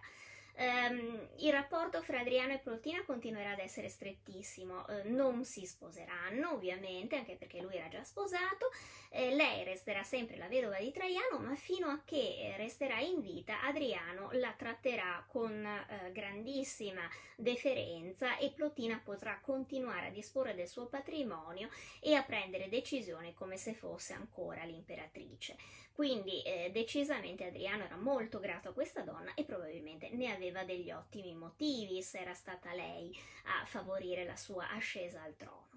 Um, 0.61 1.27
il 1.37 1.51
rapporto 1.51 2.03
fra 2.03 2.19
Adriano 2.19 2.53
e 2.53 2.59
Plotina 2.59 3.03
continuerà 3.03 3.53
ad 3.53 3.59
essere 3.59 3.89
strettissimo, 3.89 4.85
uh, 4.87 5.11
non 5.11 5.43
si 5.43 5.65
sposeranno 5.65 6.51
ovviamente, 6.51 7.15
anche 7.15 7.35
perché 7.35 7.61
lui 7.61 7.77
era 7.77 7.87
già 7.87 8.03
sposato, 8.03 8.69
eh, 9.09 9.33
lei 9.33 9.63
resterà 9.63 10.03
sempre 10.03 10.37
la 10.37 10.47
vedova 10.47 10.77
di 10.77 10.91
Traiano, 10.91 11.39
ma 11.39 11.55
fino 11.55 11.87
a 11.87 12.03
che 12.05 12.37
eh, 12.37 12.57
resterà 12.57 12.99
in 12.99 13.21
vita 13.21 13.63
Adriano 13.63 14.29
la 14.33 14.53
tratterà 14.55 15.25
con 15.27 15.51
uh, 15.51 16.11
grandissima 16.11 17.09
deferenza 17.35 18.37
e 18.37 18.51
Plotina 18.51 19.01
potrà 19.03 19.39
continuare 19.41 20.07
a 20.07 20.11
disporre 20.11 20.53
del 20.53 20.67
suo 20.67 20.85
patrimonio 20.85 21.69
e 21.99 22.13
a 22.13 22.21
prendere 22.21 22.69
decisioni 22.69 23.33
come 23.33 23.57
se 23.57 23.73
fosse 23.73 24.13
ancora 24.13 24.63
l'imperatrice. 24.63 25.55
Quindi 25.93 26.41
eh, 26.41 26.71
decisamente 26.71 27.45
Adriano 27.45 27.83
era 27.83 27.95
molto 27.95 28.39
grato 28.39 28.69
a 28.69 28.73
questa 28.73 29.01
donna 29.01 29.33
e 29.35 29.43
probabilmente 29.43 30.09
ne 30.09 30.33
aveva 30.33 30.50
degli 30.65 30.91
ottimi 30.91 31.33
motivi 31.33 32.01
se 32.03 32.19
era 32.19 32.33
stata 32.33 32.73
lei 32.73 33.17
a 33.45 33.65
favorire 33.65 34.25
la 34.25 34.35
sua 34.35 34.69
ascesa 34.69 35.23
al 35.23 35.35
trono. 35.35 35.69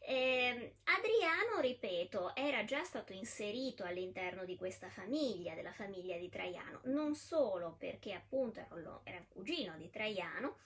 Eh, 0.00 0.76
Adriano, 0.84 1.60
ripeto, 1.60 2.34
era 2.34 2.64
già 2.64 2.82
stato 2.82 3.12
inserito 3.12 3.84
all'interno 3.84 4.44
di 4.44 4.56
questa 4.56 4.88
famiglia, 4.88 5.54
della 5.54 5.72
famiglia 5.72 6.16
di 6.16 6.30
Traiano, 6.30 6.80
non 6.84 7.14
solo 7.14 7.76
perché 7.78 8.14
appunto 8.14 8.60
era, 8.60 9.00
era 9.04 9.24
cugino 9.28 9.76
di 9.76 9.90
Traiano, 9.90 10.56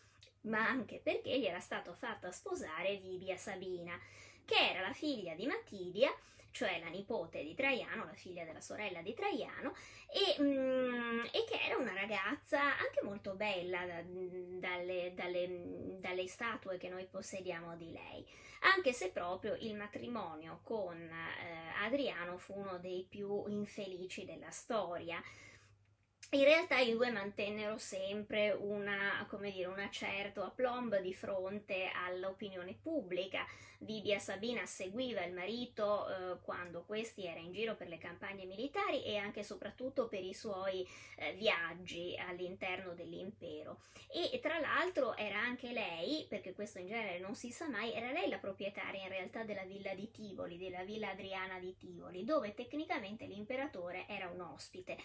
ma 0.42 0.66
anche 0.66 1.00
perché 1.02 1.38
gli 1.38 1.44
era 1.46 1.60
stato 1.60 1.92
fatto 1.92 2.30
sposare 2.30 2.96
Vibia 2.96 3.36
Sabina, 3.36 3.98
che 4.44 4.70
era 4.70 4.80
la 4.80 4.92
figlia 4.92 5.34
di 5.34 5.46
Matidia 5.46 6.12
cioè 6.52 6.78
la 6.80 6.88
nipote 6.88 7.42
di 7.42 7.54
Traiano, 7.54 8.04
la 8.04 8.14
figlia 8.14 8.44
della 8.44 8.60
sorella 8.60 9.00
di 9.00 9.14
Traiano, 9.14 9.74
e, 10.06 10.40
mm, 10.40 11.20
e 11.32 11.44
che 11.48 11.58
era 11.66 11.78
una 11.78 11.94
ragazza 11.94 12.60
anche 12.60 13.00
molto 13.02 13.34
bella 13.34 13.84
da, 13.86 14.02
dalle, 14.02 15.12
dalle, 15.14 15.96
dalle, 15.98 16.28
statue 16.28 16.76
che 16.76 16.90
noi 16.90 17.06
possediamo 17.06 17.74
di 17.76 17.90
lei, 17.90 18.24
anche 18.74 18.92
se 18.92 19.10
proprio 19.10 19.56
il 19.60 19.74
matrimonio 19.74 20.60
con 20.62 20.96
eh, 20.96 21.84
Adriano 21.84 22.36
fu 22.36 22.54
uno 22.54 22.78
dei 22.78 23.06
più 23.08 23.46
infelici 23.48 24.24
della 24.24 24.50
storia 24.50 25.20
in 26.34 26.44
realtà 26.44 26.78
i 26.78 26.92
due 26.92 27.10
mantennero 27.10 27.76
sempre 27.76 28.52
una, 28.52 29.26
dire, 29.40 29.66
una 29.66 29.90
certo 29.90 30.42
aplomb 30.42 30.98
di 31.00 31.12
fronte 31.12 31.90
all'opinione 32.06 32.74
pubblica. 32.80 33.46
Vibia 33.80 34.18
Sabina 34.18 34.64
seguiva 34.64 35.24
il 35.24 35.34
marito 35.34 36.08
eh, 36.08 36.38
quando 36.42 36.84
questi 36.86 37.26
era 37.26 37.40
in 37.40 37.52
giro 37.52 37.74
per 37.74 37.88
le 37.88 37.98
campagne 37.98 38.46
militari 38.46 39.04
e 39.04 39.16
anche 39.16 39.40
e 39.40 39.44
soprattutto 39.44 40.06
per 40.06 40.24
i 40.24 40.32
suoi 40.32 40.88
eh, 41.16 41.34
viaggi 41.34 42.16
all'interno 42.16 42.94
dell'impero. 42.94 43.80
E 44.08 44.38
tra 44.40 44.58
l'altro 44.58 45.16
era 45.16 45.38
anche 45.38 45.72
lei, 45.72 46.24
perché 46.28 46.54
questo 46.54 46.78
in 46.78 46.86
genere 46.86 47.18
non 47.18 47.34
si 47.34 47.50
sa 47.50 47.68
mai, 47.68 47.92
era 47.92 48.10
lei 48.10 48.28
la 48.28 48.38
proprietaria 48.38 49.02
in 49.02 49.08
realtà 49.08 49.42
della 49.42 49.64
villa 49.64 49.94
di 49.94 50.10
Tivoli, 50.10 50.56
della 50.56 50.84
villa 50.84 51.10
Adriana 51.10 51.58
di 51.58 51.76
Tivoli, 51.76 52.24
dove 52.24 52.54
tecnicamente 52.54 53.26
l'imperatore 53.26 54.06
era 54.06 54.28
un 54.28 54.40
ospite. 54.40 54.96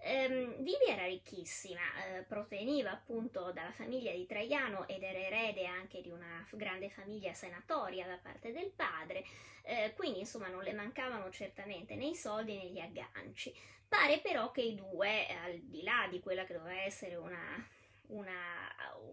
Ehm, 0.00 0.62
Vivi 0.62 0.84
era 0.88 1.04
ricchissima, 1.06 1.80
eh, 2.04 2.22
proveniva 2.22 2.92
appunto 2.92 3.50
dalla 3.52 3.72
famiglia 3.72 4.12
di 4.12 4.26
Traiano 4.26 4.86
ed 4.86 5.02
era 5.02 5.18
erede 5.18 5.66
anche 5.66 6.00
di 6.00 6.10
una 6.10 6.46
grande 6.52 6.90
famiglia 6.90 7.32
senatoria 7.32 8.06
da 8.06 8.18
parte 8.22 8.52
del 8.52 8.70
padre, 8.74 9.24
eh, 9.62 9.92
quindi 9.96 10.20
insomma 10.20 10.48
non 10.48 10.62
le 10.62 10.72
mancavano 10.72 11.30
certamente 11.30 11.96
né 11.96 12.06
i 12.06 12.14
soldi 12.14 12.56
né 12.56 12.66
gli 12.66 12.78
agganci. 12.80 13.52
Pare 13.88 14.18
però 14.20 14.50
che 14.50 14.62
i 14.62 14.74
due, 14.74 15.26
al 15.28 15.58
di 15.60 15.82
là 15.82 16.06
di 16.10 16.20
quella 16.20 16.44
che 16.44 16.54
doveva 16.54 16.80
essere 16.82 17.14
una, 17.16 17.68
una, 18.08 18.32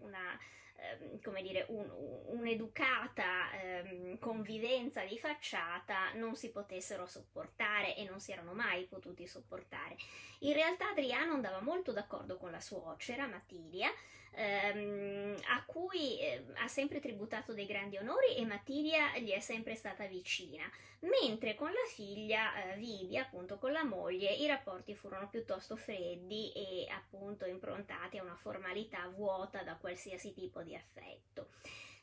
una 0.02 0.40
Ehm, 0.76 1.22
come 1.22 1.42
dire, 1.42 1.66
un, 1.70 1.90
un'educata 2.28 3.52
ehm, 3.54 4.20
convivenza 4.20 5.04
di 5.06 5.18
facciata 5.18 6.12
non 6.14 6.36
si 6.36 6.52
potessero 6.52 7.06
sopportare 7.06 7.96
e 7.96 8.04
non 8.06 8.20
si 8.20 8.32
erano 8.32 8.54
mai 8.54 8.86
potuti 8.86 9.28
sopportare. 9.28 9.96
In 10.40 10.54
realtà 10.54 10.90
Adriano 10.90 11.34
andava 11.34 11.62
molto 11.62 11.92
d'accordo 11.92 12.38
con 12.38 12.52
la 12.52 12.60
suocera 12.60 13.28
Matilia, 13.28 13.90
ehm, 14.36 15.36
a 15.48 15.64
cui 15.66 16.20
eh, 16.20 16.46
ha 16.56 16.68
sempre 16.68 17.00
tributato 17.00 17.54
dei 17.54 17.66
grandi 17.66 17.98
onori 17.98 18.36
e 18.36 18.46
Matilia 18.46 19.18
gli 19.18 19.32
è 19.32 19.40
sempre 19.40 19.76
stata 19.76 20.06
vicina, 20.06 20.70
mentre 21.00 21.56
con 21.56 21.70
la 21.70 21.88
figlia 21.88 22.74
eh, 22.74 22.78
Vivia, 22.78 23.24
appunto 23.24 23.58
con 23.58 23.72
la 23.72 23.84
moglie, 23.84 24.34
i 24.34 24.48
rapporti 24.48 24.96
furono 24.96 25.30
piuttosto 25.30 25.76
freddi 25.76 26.52
e 26.52 26.88
appunto 26.90 27.46
improntati 27.46 28.18
a 28.18 28.24
una 28.24 28.36
formalità 28.36 29.08
vuota 29.08 29.64
da 29.64 29.76
qualsiasi 29.76 30.34
tipo 30.34 30.62
di 30.62 30.76
affetto. 30.76 31.50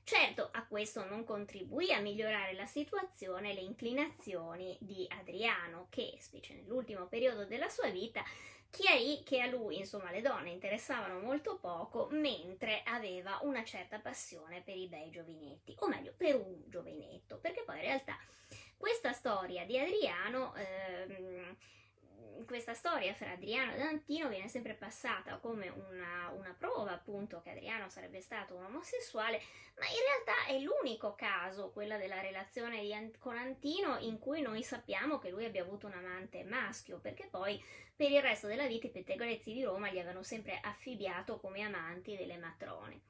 Certo, 0.03 0.49
a 0.51 0.67
questo 0.67 1.05
non 1.05 1.25
contribuì 1.25 1.93
a 1.93 2.01
migliorare 2.01 2.55
la 2.55 2.67
situazione 2.67 3.55
le 3.55 3.61
inclinazioni 3.61 4.77
di 4.81 5.07
Adriano, 5.09 5.87
che, 5.89 6.17
specie 6.19 6.55
nell'ultimo 6.55 7.07
periodo 7.07 7.45
della 7.45 7.69
sua 7.69 7.91
vita, 7.91 8.25
chiarì 8.71 9.23
che 9.25 9.41
a 9.41 9.47
lui, 9.47 9.79
insomma, 9.79 10.11
le 10.11 10.21
donne 10.21 10.51
interessavano 10.51 11.19
molto 11.21 11.59
poco, 11.59 12.09
mentre 12.11 12.83
aveva 12.85 13.39
una 13.43 13.65
certa 13.65 13.99
passione 13.99 14.63
per 14.63 14.77
i 14.77 14.89
bei 14.89 15.11
giovinetti, 15.11 15.75
o 15.79 15.89
meglio, 15.89 16.15
per 16.17 16.37
un 16.37 16.63
giovinetto, 16.67 17.39
perché 17.39 17.63
poi 17.63 17.77
in 17.77 17.83
realtà 17.83 18.17
questa 18.77 19.13
storia 19.13 19.65
di 19.67 19.79
Adriano 19.79 20.55
ehm, 20.55 21.57
questa 22.47 22.75
storia 22.75 23.15
fra 23.15 23.33
Adriano 23.33 23.75
e 23.75 23.83
Antino 23.83 24.29
viene 24.29 24.49
sempre 24.49 24.75
passata 24.75 25.39
come 25.39 25.69
una, 25.69 26.31
una, 26.31 26.55
prova 26.59 26.93
appunto 26.93 27.41
che 27.43 27.51
Adriano 27.51 27.89
sarebbe 27.89 28.21
stato 28.21 28.55
un 28.55 28.65
omosessuale, 28.65 29.41
ma 29.79 29.87
in 29.87 30.25
realtà 30.25 30.47
è 30.47 30.59
l'unico 30.59 31.15
caso, 31.15 31.71
quella 31.71 31.97
della 31.97 32.21
relazione 32.21 32.81
di, 32.81 33.13
con 33.19 33.37
Antino, 33.37 33.99
in 33.99 34.19
cui 34.19 34.41
noi 34.41 34.63
sappiamo 34.63 35.19
che 35.19 35.31
lui 35.31 35.45
abbia 35.45 35.63
avuto 35.63 35.87
un 35.87 35.93
amante 35.93 36.43
maschio, 36.45 36.99
perché 36.99 37.29
poi 37.31 37.63
per 37.95 38.11
il 38.11 38.23
resto 38.23 38.47
della 38.47 38.67
vita 38.67 38.87
i 38.87 38.91
pettegolezzi 38.91 39.53
di 39.53 39.63
Roma 39.63 39.91
gli 39.91 39.99
avevano 39.99 40.23
sempre 40.23 40.59
affibbiato 40.61 41.39
come 41.39 41.63
amanti 41.63 42.17
delle 42.17 42.37
matrone. 42.37 43.03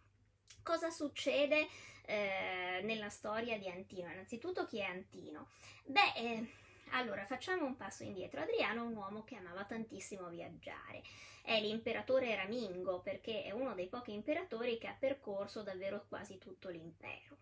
Cosa 0.62 0.90
succede 0.90 1.66
eh, 2.05 2.81
nella 2.83 3.09
storia 3.09 3.57
di 3.59 3.68
Antino? 3.68 4.11
Innanzitutto 4.11 4.66
chi 4.66 4.81
è 4.81 4.85
Antino? 4.85 5.49
Beh, 5.85 6.12
eh, 6.16 6.46
Allora, 6.92 7.24
facciamo 7.24 7.64
un 7.64 7.76
passo 7.76 8.03
indietro. 8.03 8.41
Adriano 8.41 8.82
è 8.82 8.86
un 8.86 8.97
uomo 8.97 9.24
che 9.24 9.36
amava 9.36 9.64
tantissimo 9.64 10.28
viaggiare. 10.28 11.03
È 11.43 11.59
l'imperatore 11.61 12.34
Ramingo 12.34 13.01
perché 13.01 13.45
è 13.45 13.53
uno 13.53 13.74
dei 13.74 13.88
pochi 13.88 14.12
imperatori 14.12 14.78
che 14.78 14.88
ha 14.88 14.97
percorso 14.99 15.62
davvero 15.62 16.05
quasi 16.09 16.38
tutto 16.38 16.68
l'impero. 16.68 17.38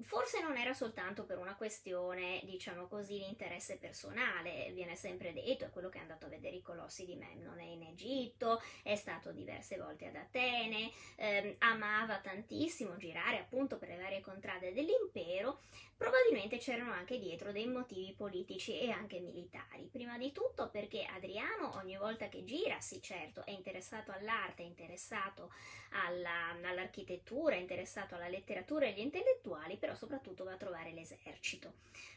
Forse 0.00 0.40
non 0.40 0.56
era 0.56 0.72
soltanto 0.72 1.24
per 1.24 1.36
una 1.36 1.54
questione, 1.54 2.40
diciamo 2.44 2.86
così, 2.86 3.18
di 3.18 3.28
interesse 3.28 3.76
personale, 3.76 4.70
viene 4.72 4.96
sempre 4.96 5.34
detto, 5.34 5.66
è 5.66 5.70
quello 5.70 5.90
che 5.90 5.98
è 5.98 6.00
andato 6.00 6.24
a 6.24 6.30
vedere 6.30 6.56
i 6.56 6.62
colossi 6.62 7.04
di 7.04 7.14
Memnone 7.14 7.64
in 7.64 7.82
Egitto, 7.82 8.62
è 8.82 8.96
stato 8.96 9.32
diverse 9.32 9.76
volte 9.76 10.06
ad 10.06 10.16
Atene, 10.16 10.90
ehm, 11.16 11.56
amava 11.58 12.20
tantissimo 12.20 12.96
girare 12.96 13.38
appunto 13.38 13.76
per 13.76 13.88
le 13.88 13.98
varie 13.98 14.22
contrade 14.22 14.72
dell'impero, 14.72 15.60
probabilmente 16.02 16.58
c'erano 16.58 16.90
anche 16.90 17.16
dietro 17.16 17.52
dei 17.52 17.68
motivi 17.68 18.12
politici 18.12 18.76
e 18.76 18.90
anche 18.90 19.20
militari. 19.20 19.88
Prima 19.88 20.18
di 20.18 20.32
tutto 20.32 20.68
perché 20.68 21.04
Adriano 21.04 21.76
ogni 21.76 21.96
volta 21.96 22.28
che 22.28 22.42
gira, 22.42 22.80
sì 22.80 23.00
certo, 23.00 23.44
è 23.46 23.52
interessato 23.52 24.10
all'arte, 24.10 24.64
è 24.64 24.66
interessato 24.66 25.52
alla, 25.90 26.56
all'architettura, 26.60 27.54
è 27.54 27.58
interessato 27.58 28.16
alla 28.16 28.26
letteratura 28.26 28.86
e 28.86 28.88
agli 28.88 28.98
intellettuali, 28.98 29.76
però 29.76 29.94
soprattutto 29.94 30.42
va 30.42 30.54
a 30.54 30.56
trovare 30.56 30.90
l'esercito. 30.90 31.74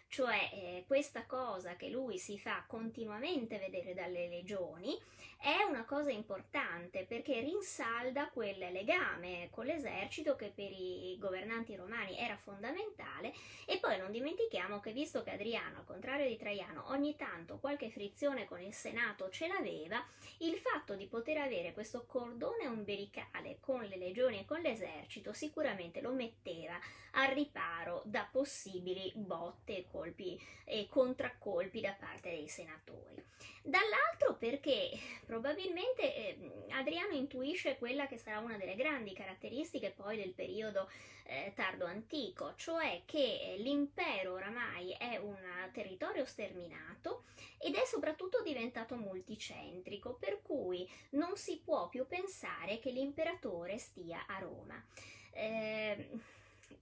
Cioè 0.08 0.50
eh, 0.54 0.84
questa 0.88 1.26
cosa 1.26 1.76
che 1.76 1.90
lui 1.90 2.18
si 2.18 2.40
fa 2.40 2.64
continuamente 2.68 3.58
vedere 3.58 3.94
dalle 3.94 4.28
legioni 4.30 4.98
è 5.38 5.64
una 5.70 5.86
cosa 5.86 6.10
importante 6.10 7.06
perché 7.06 7.40
rinsalda 7.40 8.30
quel 8.30 8.58
legame 8.72 9.50
con 9.52 9.66
l'esercito 9.66 10.36
che 10.36 10.52
per 10.54 10.72
i 10.72 11.16
governanti 11.20 11.76
romani 11.76 12.18
era 12.18 12.36
fondamentale. 12.36 13.34
E 13.66 13.78
poi 13.78 14.00
non 14.00 14.12
dimentichiamo 14.12 14.80
che 14.80 14.92
visto 14.92 15.22
che 15.22 15.32
Adriano, 15.32 15.80
al 15.80 15.86
contrario 15.86 16.28
di 16.28 16.38
Traiano, 16.38 16.90
ogni 16.90 17.16
tanto 17.16 17.60
qualche 17.60 17.92
frizione 17.92 18.46
con 18.46 18.60
il 18.60 18.74
Senato 18.74 19.30
ce 19.30 19.48
l'aveva, 19.48 20.04
il 20.40 20.56
fatto 20.56 20.96
di 20.96 21.06
poter 21.06 21.38
avere 21.38 21.74
questo 21.74 22.06
cordone 22.06 22.66
umbilicale 22.66 23.58
con 23.60 23.84
le 23.84 23.98
legioni 23.98 24.40
e 24.40 24.46
con 24.46 24.62
l'esercito 24.62 25.34
sicuramente 25.34 26.02
lo 26.02 26.12
metteva 26.12 26.80
al 27.12 27.34
riparo 27.34 28.02
da 28.06 28.28
possibili 28.30 29.12
botte, 29.16 29.86
colpi 30.06 30.40
e 30.64 30.88
contraccolpi 30.88 31.82
da 31.82 31.96
parte 32.00 32.30
dei 32.30 32.48
senatori. 32.48 33.24
Dall'altro 33.64 34.36
perché 34.38 34.92
probabilmente 35.26 36.16
eh, 36.16 36.52
Adriano 36.70 37.14
intuisce 37.14 37.78
quella 37.78 38.08
che 38.08 38.18
sarà 38.18 38.40
una 38.40 38.58
delle 38.58 38.76
grandi 38.76 39.14
caratteristiche 39.14 39.92
poi 39.92 40.18
del 40.18 40.34
periodo 40.34 40.90
eh, 41.24 41.54
tardo 41.56 41.86
antico, 41.86 42.54
cioè 42.56 43.02
che 43.06 43.18
eh, 43.42 43.58
l'impero 43.58 44.34
oramai 44.34 44.92
è 44.92 45.18
un 45.18 45.38
territorio 45.74 46.26
sterminato 46.26 47.24
ed 47.58 47.74
è 47.74 47.84
soprattutto 47.86 48.44
diventato 48.44 48.96
multicentrico, 48.96 50.14
per 50.20 50.42
cui 50.44 50.88
non 51.12 51.36
si 51.36 51.60
può 51.64 51.90
più 51.90 52.06
pensare 52.06 52.80
che 52.80 52.92
l'imperatore 52.92 53.80
stia 53.80 54.26
a 54.28 54.38
Roma. 54.38 54.84
Eh, 55.32 56.10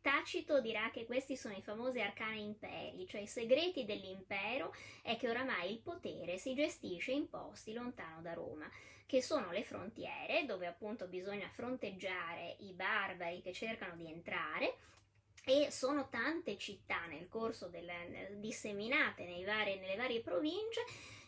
Tacito 0.02 0.62
dirà 0.62 0.90
che 0.92 1.06
questi 1.06 1.36
sono 1.36 1.56
i 1.56 1.62
famosi 1.62 2.00
arcani 2.00 2.42
imperi, 2.42 3.06
cioè 3.08 3.22
i 3.22 3.28
segreti 3.28 3.86
dell'impero 3.86 4.74
è 5.02 5.18
che 5.18 5.30
oramai 5.30 5.72
il 5.72 5.80
potere 5.80 6.38
si 6.38 6.54
gestisce 6.54 7.12
in 7.12 7.30
posti 7.30 7.74
lontano 7.74 8.22
da 8.22 8.34
Roma, 8.34 8.70
che 9.06 9.22
sono 9.22 9.52
le 9.52 9.64
frontiere, 9.64 10.46
dove 10.46 10.68
appunto 10.68 11.08
bisogna 11.08 11.48
fronteggiare 11.50 12.56
i 12.60 12.74
barbari 12.74 13.42
che 13.42 13.54
cercano 13.54 13.96
di 13.96 14.08
entrare, 14.08 14.78
e 15.46 15.72
sono 15.72 16.08
tante 16.10 16.58
città 16.58 17.06
nel 17.06 17.28
corso 17.28 17.68
del, 17.68 17.92
disseminate 18.38 19.26
vari, 19.46 19.78
nelle 19.78 19.98
varie 19.98 20.22
province 20.22 20.82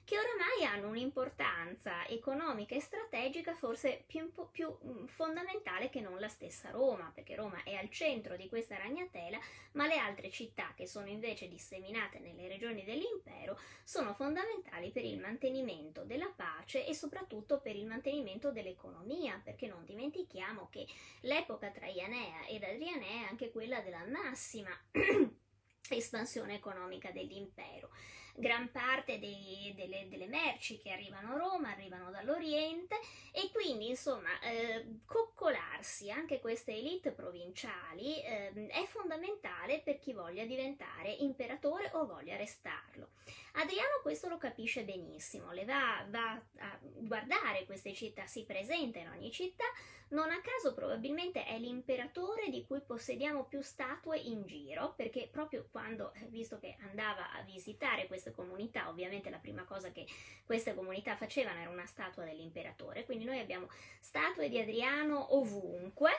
che 0.05 0.19
oramai 0.19 0.63
hanno 0.65 0.89
un'importanza 0.89 2.05
economica 2.07 2.75
e 2.75 2.79
strategica 2.79 3.55
forse 3.55 4.03
più, 4.05 4.31
più, 4.51 4.77
mm, 4.85 5.05
fondamentale 5.05 5.89
che 5.89 5.99
non 5.99 6.19
la 6.19 6.27
stessa 6.27 6.69
Roma, 6.69 7.11
perché 7.13 7.33
Roma 7.35 7.63
è 7.63 7.73
al 7.73 7.89
centro 7.89 8.35
di 8.35 8.47
questa 8.47 8.77
ragnatela, 8.77 9.39
ma 9.71 9.87
le 9.87 9.97
altre 9.97 10.29
città 10.29 10.73
che 10.75 10.85
sono 10.85 11.07
invece 11.07 11.47
disseminate 11.47 12.19
nelle 12.19 12.47
regioni 12.47 12.83
dell'impero 12.83 13.59
sono 13.83 14.13
fondamentali 14.13 14.91
per 14.91 15.03
il 15.03 15.19
mantenimento 15.19 16.03
della 16.03 16.31
pace 16.33 16.85
e 16.85 16.93
soprattutto 16.93 17.59
per 17.59 17.75
il 17.75 17.87
mantenimento 17.87 18.51
dell'economia, 18.51 19.41
perché 19.43 19.65
non 19.65 19.83
dimentichiamo 19.85 20.69
che 20.69 20.85
l'epoca 21.21 21.71
traianea 21.71 22.45
ed 22.45 22.63
adrianea 22.63 23.23
è 23.23 23.27
anche 23.27 23.49
quella 23.49 23.81
della 23.81 24.05
massima 24.05 24.69
espansione 25.89 26.53
economica 26.53 27.09
dell'impero 27.09 27.89
gran 28.35 28.69
parte 28.71 29.17
dei, 29.19 29.73
delle, 29.75 30.07
delle, 30.09 30.27
merci 30.27 30.77
che 30.77 30.91
arrivano 30.91 31.33
a 31.33 31.37
Roma 31.37 31.71
arrivano 31.71 32.11
dall'Oriente 32.11 32.99
e 33.31 33.49
quindi 33.51 33.89
insomma 33.89 34.39
eh, 34.41 34.99
coccolarsi 35.05 36.11
anche 36.11 36.39
queste 36.39 36.73
elite 36.73 37.11
provinciali 37.11 38.21
eh, 38.21 38.67
è 38.67 38.85
fondamentale 38.85 39.79
per 39.79 39.99
chi 39.99 40.13
voglia 40.13 40.45
diventare 40.45 41.11
imperatore 41.11 41.89
o 41.93 42.05
voglia 42.05 42.35
restarlo. 42.35 43.09
Adriano 43.53 43.99
questo 44.01 44.27
lo 44.27 44.37
capisce 44.37 44.83
benissimo, 44.83 45.51
le 45.51 45.63
va, 45.63 46.05
va 46.09 46.31
a 46.31 46.79
guardare 46.81 47.65
queste 47.65 47.93
città, 47.93 48.25
si 48.25 48.43
presenta 48.43 48.99
in 48.99 49.07
ogni 49.07 49.31
città, 49.31 49.65
non 50.09 50.29
a 50.29 50.39
caso 50.41 50.73
probabilmente 50.73 51.45
è 51.45 51.57
l'imperatore 51.57 52.49
di 52.49 52.65
cui 52.65 52.81
possediamo 52.81 53.45
più 53.45 53.61
statue 53.61 54.17
in 54.17 54.45
giro, 54.45 54.93
perché 54.95 55.27
proprio 55.31 55.67
quando, 55.71 56.13
eh, 56.13 56.25
visto 56.27 56.59
che 56.59 56.75
andava 56.81 57.31
a 57.31 57.41
visitare 57.41 58.07
queste 58.07 58.31
comunità, 58.31 58.89
ovviamente 58.89 59.29
la 59.29 59.39
prima 59.39 59.63
cosa 59.63 59.91
che 59.91 60.05
queste 60.45 60.75
comunità 60.75 61.15
facevano 61.15 61.59
era 61.59 61.69
una 61.69 61.85
statua 61.85 62.23
dell'imperatore, 62.23 63.05
quindi 63.05 63.25
noi 63.25 63.39
abbiamo 63.39 63.67
statue 63.99 64.49
di 64.49 64.59
Adriano 64.59 65.35
ovunque 65.35 66.11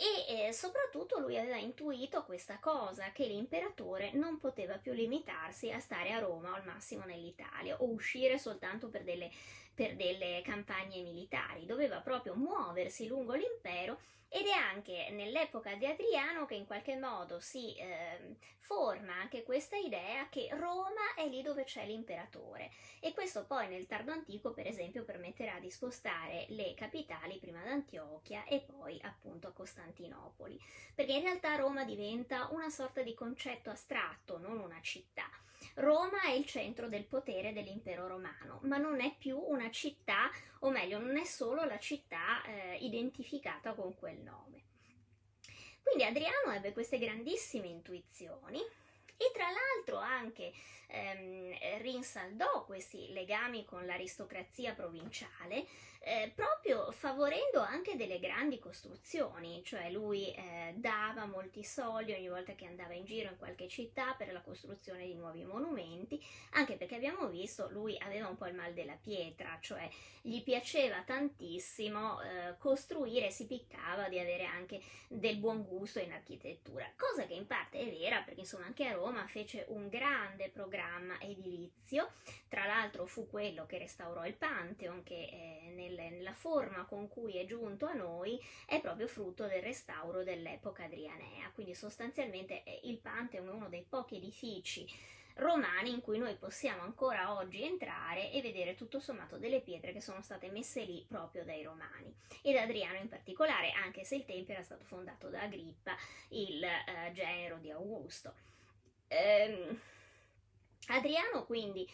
e 0.00 0.46
eh, 0.46 0.52
soprattutto 0.54 1.18
lui 1.18 1.36
aveva 1.36 1.56
intuito 1.56 2.24
questa 2.24 2.58
cosa, 2.58 3.12
che 3.12 3.26
l'imperatore 3.26 4.12
non 4.12 4.38
poteva 4.38 4.78
più 4.78 4.92
limitarsi 4.94 5.70
a 5.70 5.78
stare 5.78 6.12
a 6.12 6.18
Roma 6.18 6.52
o 6.52 6.54
al 6.54 6.64
massimo 6.64 7.04
nell'Italia 7.04 7.76
o 7.76 7.90
uscire 7.90 8.38
soltanto 8.38 8.88
per 8.88 9.02
delle, 9.02 9.30
per 9.74 9.96
delle 9.96 10.42
campagne 10.42 11.02
militari, 11.02 11.66
doveva 11.66 12.00
proprio 12.00 12.34
muoversi 12.34 13.06
lungo 13.06 13.34
l'impero 13.34 13.98
ed 14.32 14.46
è 14.46 14.52
anche 14.52 15.08
nell'epoca 15.10 15.74
di 15.74 15.86
Adriano 15.86 16.46
che 16.46 16.54
in 16.54 16.64
qualche 16.64 16.96
modo 16.96 17.40
si 17.40 17.74
eh, 17.74 18.36
forma 18.58 19.14
anche 19.14 19.42
questa 19.42 19.76
idea 19.76 20.28
che 20.28 20.48
Roma 20.52 21.14
è 21.16 21.26
lì 21.26 21.42
dove 21.42 21.64
c'è 21.64 21.84
l'imperatore. 21.84 22.70
E 23.00 23.12
questo 23.12 23.44
poi 23.44 23.66
nel 23.66 23.88
tardo 23.88 24.12
antico 24.12 24.52
per 24.52 24.68
esempio 24.68 25.02
permetterà 25.02 25.58
di 25.58 25.68
spostare 25.68 26.46
le 26.50 26.74
capitali 26.74 27.38
prima 27.38 27.60
ad 27.60 27.66
Antiochia 27.66 28.44
e 28.44 28.60
poi 28.60 29.00
appunto 29.02 29.48
a 29.48 29.52
Costantinopoli. 29.52 30.56
Perché 30.94 31.12
in 31.14 31.22
realtà 31.22 31.56
Roma 31.56 31.84
diventa 31.84 32.46
una 32.52 32.70
sorta 32.70 33.02
di 33.02 33.14
concetto 33.14 33.70
astratto 33.70 34.38
non 34.38 34.60
una 34.60 34.80
città 34.80 35.28
Roma 35.74 36.22
è 36.22 36.30
il 36.30 36.44
centro 36.46 36.88
del 36.88 37.04
potere 37.04 37.52
dell'impero 37.52 38.06
romano, 38.06 38.60
ma 38.62 38.76
non 38.76 39.00
è 39.00 39.14
più 39.16 39.38
una 39.38 39.70
città, 39.70 40.30
o 40.60 40.70
meglio, 40.70 40.98
non 40.98 41.16
è 41.16 41.24
solo 41.24 41.64
la 41.64 41.78
città 41.78 42.42
eh, 42.44 42.76
identificata 42.80 43.72
con 43.74 43.96
quel 43.96 44.18
nome. 44.18 44.64
Quindi 45.82 46.04
Adriano 46.04 46.52
ebbe 46.52 46.72
queste 46.72 46.98
grandissime 46.98 47.66
intuizioni 47.66 48.60
e 49.16 49.30
tra 49.34 49.46
l'altro 49.50 49.98
anche 49.98 50.52
ehm, 50.86 51.78
rinsaldò 51.80 52.64
questi 52.64 53.12
legami 53.12 53.64
con 53.64 53.84
l'aristocrazia 53.84 54.72
provinciale 54.74 55.66
eh, 56.02 56.32
proprio 56.34 56.90
favorendo 56.92 57.60
anche 57.60 57.94
delle 57.94 58.18
grandi 58.18 58.58
costruzioni, 58.58 59.62
cioè 59.62 59.90
lui 59.90 60.32
eh, 60.32 60.72
dava 60.76 61.26
molti 61.26 61.62
soldi 61.62 62.12
ogni 62.12 62.28
volta 62.28 62.54
che 62.54 62.64
andava 62.64 62.94
in 62.94 63.04
giro 63.04 63.28
in 63.28 63.36
qualche 63.36 63.68
città 63.68 64.14
per 64.14 64.32
la 64.32 64.40
costruzione 64.40 65.04
di 65.04 65.14
nuovi 65.14 65.44
monumenti, 65.44 66.22
anche 66.52 66.76
perché 66.76 66.94
abbiamo 66.94 67.28
visto 67.28 67.68
lui 67.70 67.98
aveva 67.98 68.28
un 68.28 68.36
po' 68.36 68.46
il 68.46 68.54
mal 68.54 68.72
della 68.72 68.96
pietra, 69.00 69.58
cioè 69.60 69.88
gli 70.22 70.42
piaceva 70.42 71.02
tantissimo 71.02 72.20
eh, 72.22 72.56
costruire, 72.58 73.30
si 73.30 73.46
piccava 73.46 74.08
di 74.08 74.18
avere 74.18 74.44
anche 74.44 74.80
del 75.08 75.36
buon 75.36 75.64
gusto 75.64 75.98
in 75.98 76.12
architettura, 76.12 76.90
cosa 76.96 77.26
che 77.26 77.34
in 77.34 77.46
parte 77.46 77.78
è 77.78 77.90
vera 77.90 78.22
perché 78.22 78.40
insomma 78.40 78.64
anche 78.64 78.86
a 78.86 78.94
Roma 78.94 79.26
fece 79.26 79.66
un 79.68 79.88
grande 79.88 80.48
programma 80.48 81.20
edilizio, 81.20 82.12
tra 82.48 82.64
l'altro 82.64 83.04
fu 83.06 83.28
quello 83.28 83.66
che 83.66 83.78
restaurò 83.78 84.26
il 84.26 84.34
Pantheon 84.34 85.02
che 85.02 85.24
eh, 85.24 85.72
nel 85.74 85.89
nel, 85.94 86.12
nella 86.12 86.32
forma 86.32 86.84
con 86.84 87.08
cui 87.08 87.36
è 87.38 87.46
giunto 87.46 87.86
a 87.86 87.92
noi 87.92 88.40
è 88.66 88.80
proprio 88.80 89.06
frutto 89.06 89.46
del 89.46 89.62
restauro 89.62 90.22
dell'epoca 90.22 90.84
adrianea, 90.84 91.50
quindi 91.52 91.74
sostanzialmente 91.74 92.62
il 92.84 92.98
Pantheon 92.98 93.48
è 93.48 93.50
uno 93.50 93.68
dei 93.68 93.84
pochi 93.88 94.16
edifici 94.16 94.86
romani 95.40 95.90
in 95.90 96.00
cui 96.00 96.18
noi 96.18 96.36
possiamo 96.36 96.82
ancora 96.82 97.34
oggi 97.34 97.62
entrare 97.62 98.30
e 98.30 98.42
vedere 98.42 98.74
tutto 98.74 99.00
sommato 99.00 99.38
delle 99.38 99.60
pietre 99.60 99.92
che 99.92 100.00
sono 100.00 100.22
state 100.22 100.50
messe 100.50 100.84
lì 100.84 101.04
proprio 101.08 101.44
dai 101.44 101.62
romani. 101.62 102.14
Ed 102.42 102.56
Adriano 102.56 102.98
in 102.98 103.08
particolare 103.08 103.70
anche 103.72 104.04
se 104.04 104.16
il 104.16 104.24
tempio 104.24 104.54
era 104.54 104.62
stato 104.62 104.84
fondato 104.84 105.28
da 105.28 105.42
Agrippa 105.42 105.96
il 106.30 106.62
eh, 106.62 107.12
genero 107.12 107.56
di 107.56 107.70
Augusto. 107.70 108.34
Ehm, 109.08 109.80
Adriano 110.88 111.44
quindi 111.44 111.88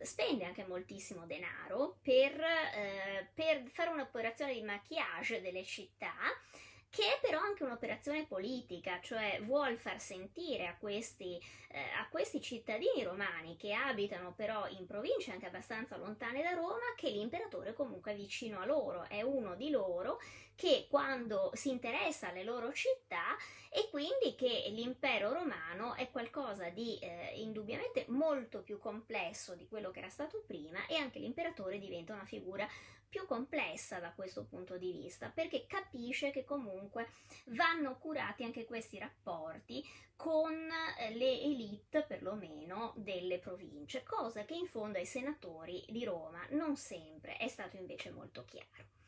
spende 0.00 0.44
anche 0.44 0.66
moltissimo 0.66 1.26
denaro 1.26 1.98
per, 2.02 2.40
eh, 2.40 3.30
per 3.34 3.64
fare 3.72 3.90
un'operazione 3.90 4.52
di 4.52 4.62
maquillage 4.62 5.40
delle 5.40 5.64
città 5.64 6.14
che 6.94 7.16
è 7.16 7.18
però 7.20 7.40
anche 7.40 7.64
un'operazione 7.64 8.24
politica, 8.24 9.00
cioè 9.02 9.40
vuol 9.42 9.76
far 9.76 10.00
sentire 10.00 10.68
a 10.68 10.76
questi, 10.76 11.42
eh, 11.70 11.80
a 11.98 12.06
questi, 12.08 12.40
cittadini 12.40 13.02
romani 13.02 13.56
che 13.56 13.72
abitano 13.72 14.32
però 14.32 14.68
in 14.68 14.86
province 14.86 15.32
anche 15.32 15.46
abbastanza 15.46 15.96
lontane 15.96 16.40
da 16.40 16.52
Roma 16.52 16.94
che 16.94 17.10
l'imperatore 17.10 17.74
comunque 17.74 18.12
è 18.12 18.14
vicino 18.14 18.60
a 18.60 18.64
loro, 18.64 19.08
è 19.08 19.22
uno 19.22 19.56
di 19.56 19.70
loro 19.70 20.20
che 20.54 20.86
quando 20.88 21.50
si 21.54 21.70
interessa 21.70 22.28
alle 22.28 22.44
loro 22.44 22.72
città 22.72 23.36
e 23.70 23.88
quindi 23.90 24.36
che 24.36 24.66
l'impero 24.68 25.32
romano 25.32 25.94
è 25.94 26.08
qualcosa 26.12 26.68
di 26.68 26.96
eh, 27.00 27.32
indubbiamente 27.40 28.04
molto 28.06 28.62
più 28.62 28.78
complesso 28.78 29.56
di 29.56 29.66
quello 29.66 29.90
che 29.90 29.98
era 29.98 30.10
stato 30.10 30.44
prima 30.46 30.86
e 30.86 30.94
anche 30.94 31.18
l'imperatore 31.18 31.80
diventa 31.80 32.12
una 32.14 32.24
figura 32.24 32.68
più 33.14 33.26
complessa 33.26 34.00
da 34.00 34.12
questo 34.12 34.44
punto 34.44 34.76
di 34.76 34.90
vista, 34.90 35.30
perché 35.30 35.66
capisce 35.68 36.32
che 36.32 36.42
comunque 36.42 37.06
vanno 37.46 37.96
curati 37.96 38.42
anche 38.42 38.64
questi 38.64 38.98
rapporti 38.98 39.84
con 40.16 40.52
eh, 40.52 41.14
le 41.14 41.40
elite 41.40 42.02
perlomeno 42.02 42.92
delle 42.96 43.38
province, 43.38 44.02
cosa 44.02 44.44
che 44.44 44.54
in 44.54 44.66
fondo 44.66 44.98
ai 44.98 45.06
senatori 45.06 45.84
di 45.90 46.04
Roma 46.04 46.44
non 46.50 46.74
sempre 46.74 47.36
è 47.36 47.46
stato 47.46 47.76
invece 47.76 48.10
molto 48.10 48.44
chiaro. 48.44 49.03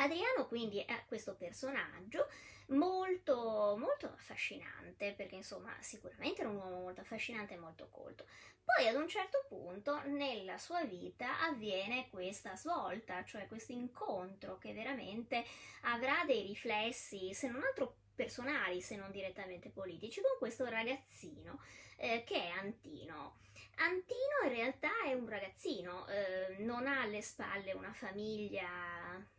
Adriano 0.00 0.46
quindi 0.46 0.80
è 0.80 1.04
questo 1.06 1.34
personaggio 1.34 2.28
molto, 2.68 3.76
molto 3.78 4.06
affascinante, 4.06 5.12
perché 5.12 5.36
insomma 5.36 5.74
sicuramente 5.80 6.40
era 6.40 6.50
un 6.50 6.56
uomo 6.56 6.80
molto 6.80 7.00
affascinante 7.00 7.54
e 7.54 7.58
molto 7.58 7.88
colto. 7.90 8.26
Poi 8.64 8.86
ad 8.86 8.96
un 8.96 9.08
certo 9.08 9.44
punto 9.48 10.02
nella 10.04 10.58
sua 10.58 10.84
vita 10.84 11.40
avviene 11.40 12.08
questa 12.10 12.54
svolta, 12.56 13.24
cioè 13.24 13.46
questo 13.48 13.72
incontro 13.72 14.58
che 14.58 14.72
veramente 14.72 15.44
avrà 15.82 16.24
dei 16.26 16.42
riflessi, 16.42 17.32
se 17.32 17.48
non 17.48 17.62
altro 17.62 17.96
personali, 18.14 18.82
se 18.82 18.96
non 18.96 19.10
direttamente 19.10 19.70
politici, 19.70 20.20
con 20.20 20.36
questo 20.38 20.66
ragazzino 20.66 21.60
eh, 21.96 22.24
che 22.24 22.36
è 22.36 22.48
Antino. 22.50 23.38
Antino 23.76 24.42
in 24.44 24.50
realtà 24.50 24.90
è 25.04 25.12
un 25.14 25.28
ragazzino, 25.28 26.06
eh, 26.08 26.56
non 26.58 26.86
ha 26.86 27.02
alle 27.02 27.22
spalle 27.22 27.72
una 27.72 27.92
famiglia 27.92 28.66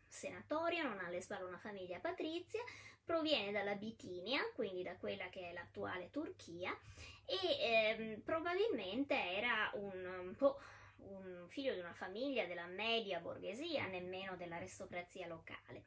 senatoria, 0.10 0.84
non 0.84 1.00
ha 1.00 1.06
alle 1.06 1.22
spalle 1.22 1.46
una 1.46 1.58
famiglia 1.58 2.00
patrizia, 2.00 2.62
proviene 3.06 3.52
dalla 3.52 3.76
Bitinia, 3.76 4.42
quindi 4.54 4.84
da 4.84 4.96
quella 4.98 5.30
che 5.30 5.50
è 5.50 5.54
l'attuale 5.54 6.10
Turchia, 6.10 6.78
e 7.26 7.38
ehm, 7.60 8.22
probabilmente 8.22 9.16
era 9.16 9.72
un, 9.76 10.36
un, 10.38 10.56
un 10.98 11.46
figlio 11.48 11.74
di 11.74 11.80
una 11.80 11.94
famiglia 11.94 12.46
della 12.46 12.68
media 12.68 13.20
borghesia, 13.20 13.88
nemmeno 13.88 14.36
dell'aristocrazia 14.36 15.28
locale. 15.28 15.86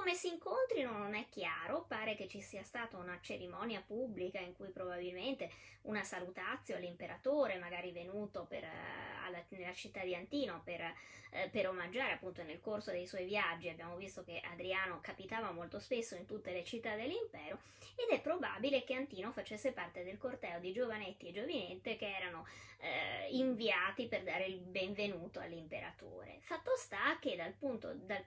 Come 0.00 0.14
si 0.14 0.28
incontrino 0.28 0.96
non 0.96 1.14
è 1.14 1.26
chiaro, 1.28 1.84
pare 1.86 2.14
che 2.16 2.26
ci 2.26 2.40
sia 2.40 2.62
stata 2.62 2.96
una 2.96 3.18
cerimonia 3.20 3.82
pubblica 3.86 4.38
in 4.38 4.54
cui 4.54 4.70
probabilmente 4.70 5.50
una 5.82 6.02
salutazio 6.04 6.74
all'imperatore, 6.74 7.58
magari 7.58 7.92
venuto 7.92 8.46
per, 8.48 8.62
uh, 8.62 9.26
alla, 9.26 9.44
nella 9.50 9.74
città 9.74 10.02
di 10.02 10.14
Antino 10.14 10.62
per, 10.64 10.80
uh, 10.80 11.50
per, 11.50 11.68
omaggiare 11.68 12.14
appunto 12.14 12.42
nel 12.42 12.60
corso 12.60 12.92
dei 12.92 13.06
suoi 13.06 13.26
viaggi. 13.26 13.68
Abbiamo 13.68 13.96
visto 13.96 14.24
che 14.24 14.40
Adriano 14.50 15.00
capitava 15.02 15.50
molto 15.50 15.78
spesso 15.78 16.14
in 16.14 16.24
tutte 16.24 16.50
le 16.50 16.64
città 16.64 16.96
dell'impero 16.96 17.58
ed 17.94 18.08
è 18.08 18.22
probabile 18.22 18.84
che 18.84 18.94
Antino 18.94 19.32
facesse 19.32 19.72
parte 19.72 20.02
del 20.02 20.16
corteo 20.16 20.60
di 20.60 20.72
giovanetti 20.72 21.28
e 21.28 21.32
giovinette 21.32 21.96
che 21.96 22.10
erano 22.10 22.46
uh, 22.78 23.34
inviati 23.36 24.06
per 24.06 24.22
dare 24.22 24.46
il 24.46 24.60
benvenuto 24.60 25.40
all'imperatore. 25.40 26.38
Fatto 26.40 26.74
sta 26.78 27.18
che 27.20 27.36
dal 27.36 27.52
punto, 27.52 27.92
dal 27.92 28.24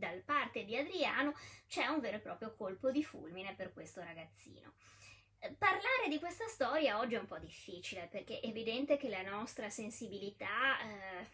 da 0.00 0.10
parte 0.24 0.64
di 0.64 0.76
Adriano 0.76 1.34
c'è 1.68 1.86
un 1.86 2.00
vero 2.00 2.16
e 2.16 2.20
proprio 2.20 2.56
colpo 2.56 2.90
di 2.90 3.04
fulmine 3.04 3.54
per 3.54 3.72
questo 3.72 4.00
ragazzino. 4.00 4.72
Eh, 5.38 5.52
parlare 5.52 6.08
di 6.08 6.18
questa 6.18 6.48
storia 6.48 6.98
oggi 6.98 7.14
è 7.14 7.18
un 7.18 7.26
po' 7.26 7.38
difficile 7.38 8.08
perché 8.10 8.40
è 8.40 8.46
evidente 8.48 8.96
che 8.96 9.08
la 9.08 9.22
nostra 9.22 9.70
sensibilità 9.70 10.80
eh, 10.80 11.28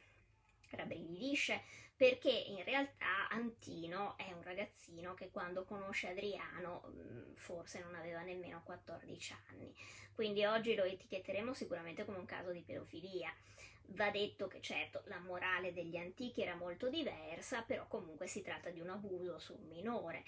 rabbrividisce 0.70 1.62
perché 1.96 2.30
in 2.30 2.62
realtà 2.62 3.28
Antino 3.30 4.18
è 4.18 4.30
un 4.32 4.42
ragazzino 4.42 5.14
che 5.14 5.30
quando 5.30 5.64
conosce 5.64 6.10
Adriano 6.10 6.82
mm, 6.88 7.34
forse 7.34 7.80
non 7.80 7.94
aveva 7.94 8.20
nemmeno 8.20 8.62
14 8.62 9.34
anni, 9.48 9.74
quindi 10.12 10.44
oggi 10.44 10.74
lo 10.74 10.84
etichetteremo 10.84 11.54
sicuramente 11.54 12.04
come 12.04 12.18
un 12.18 12.26
caso 12.26 12.50
di 12.52 12.60
pedofilia. 12.60 13.34
Va 13.90 14.10
detto 14.10 14.46
che 14.48 14.60
certo 14.60 15.02
la 15.06 15.18
morale 15.18 15.72
degli 15.72 15.96
antichi 15.96 16.42
era 16.42 16.54
molto 16.54 16.88
diversa, 16.88 17.62
però 17.62 17.86
comunque 17.86 18.26
si 18.26 18.42
tratta 18.42 18.70
di 18.70 18.80
un 18.80 18.90
abuso 18.90 19.38
su 19.38 19.54
un 19.54 19.68
minore. 19.68 20.24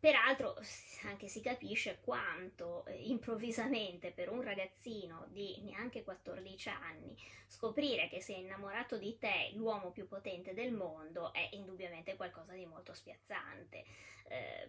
Peraltro 0.00 0.56
anche 1.04 1.28
si 1.28 1.42
capisce 1.42 2.00
quanto 2.00 2.86
eh, 2.86 2.94
improvvisamente 3.08 4.12
per 4.12 4.30
un 4.30 4.40
ragazzino 4.40 5.26
di 5.28 5.60
neanche 5.60 6.02
14 6.02 6.68
anni 6.70 7.14
scoprire 7.46 8.08
che 8.08 8.22
sei 8.22 8.40
innamorato 8.40 8.96
di 8.96 9.18
te 9.18 9.50
l'uomo 9.52 9.90
più 9.90 10.08
potente 10.08 10.54
del 10.54 10.72
mondo 10.72 11.34
è 11.34 11.50
indubbiamente 11.52 12.16
qualcosa 12.16 12.54
di 12.54 12.64
molto 12.64 12.94
spiazzante. 12.94 13.84
Eh, 14.28 14.68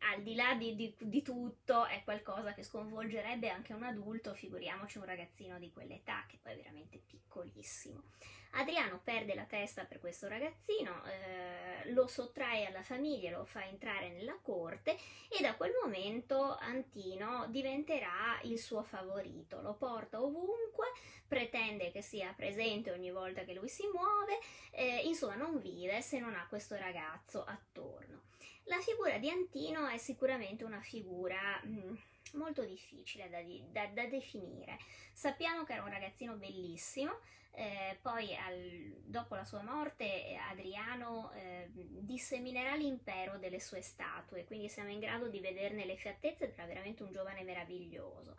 al 0.00 0.22
di 0.22 0.34
là 0.34 0.54
di, 0.54 0.74
di, 0.74 0.94
di 0.98 1.20
tutto 1.20 1.84
è 1.84 2.02
qualcosa 2.02 2.54
che 2.54 2.62
sconvolgerebbe 2.62 3.50
anche 3.50 3.74
un 3.74 3.82
adulto, 3.82 4.32
figuriamoci 4.32 4.96
un 4.96 5.04
ragazzino 5.04 5.58
di 5.58 5.70
quell'età 5.70 6.24
che 6.26 6.38
poi 6.40 6.52
è 6.52 6.56
veramente 6.56 7.02
piccolissimo. 7.04 8.04
Adriano 8.52 9.00
perde 9.02 9.34
la 9.34 9.44
testa 9.44 9.84
per 9.84 10.00
questo 10.00 10.26
ragazzino, 10.26 11.04
eh, 11.04 11.92
lo 11.92 12.06
sottrae 12.06 12.66
alla 12.66 12.82
famiglia, 12.82 13.30
lo 13.30 13.44
fa 13.44 13.64
entrare 13.64 14.10
nella 14.10 14.38
corte 14.42 14.69
e 14.78 15.42
da 15.42 15.54
quel 15.54 15.72
momento 15.82 16.56
Antino 16.56 17.46
diventerà 17.48 18.38
il 18.42 18.58
suo 18.58 18.82
favorito, 18.82 19.60
lo 19.60 19.74
porta 19.74 20.22
ovunque, 20.22 20.86
pretende 21.26 21.90
che 21.90 22.02
sia 22.02 22.32
presente 22.36 22.90
ogni 22.90 23.10
volta 23.10 23.44
che 23.44 23.54
lui 23.54 23.68
si 23.68 23.84
muove, 23.92 24.38
eh, 24.70 25.02
insomma 25.04 25.34
non 25.34 25.58
vive 25.60 26.00
se 26.02 26.18
non 26.18 26.34
ha 26.34 26.46
questo 26.48 26.76
ragazzo 26.76 27.44
attorno. 27.44 28.22
La 28.64 28.78
figura 28.78 29.18
di 29.18 29.28
Antino 29.28 29.86
è 29.86 29.98
sicuramente 29.98 30.64
una 30.64 30.80
figura... 30.80 31.60
Mh, 31.64 31.68
mm, 31.68 31.94
molto 32.34 32.64
difficile 32.64 33.28
da, 33.28 33.40
da, 33.70 33.86
da, 33.92 34.06
definire. 34.06 34.78
Sappiamo 35.12 35.64
che 35.64 35.72
era 35.72 35.82
un 35.82 35.90
ragazzino 35.90 36.34
bellissimo, 36.34 37.18
eh, 37.52 37.98
poi 38.00 38.34
al, 38.36 38.94
dopo 39.04 39.34
la 39.34 39.44
sua 39.44 39.62
morte 39.62 40.36
Adriano 40.50 41.32
eh, 41.32 41.68
disseminerà 41.72 42.76
l'impero 42.76 43.38
delle 43.38 43.60
sue 43.60 43.82
statue, 43.82 44.44
quindi 44.44 44.68
siamo 44.68 44.90
in 44.90 45.00
grado 45.00 45.28
di 45.28 45.40
vederne 45.40 45.84
le 45.84 45.96
fattezze 45.96 46.44
ed 46.44 46.52
era 46.52 46.66
veramente 46.66 47.02
un 47.02 47.12
giovane 47.12 47.42
meraviglioso. 47.42 48.36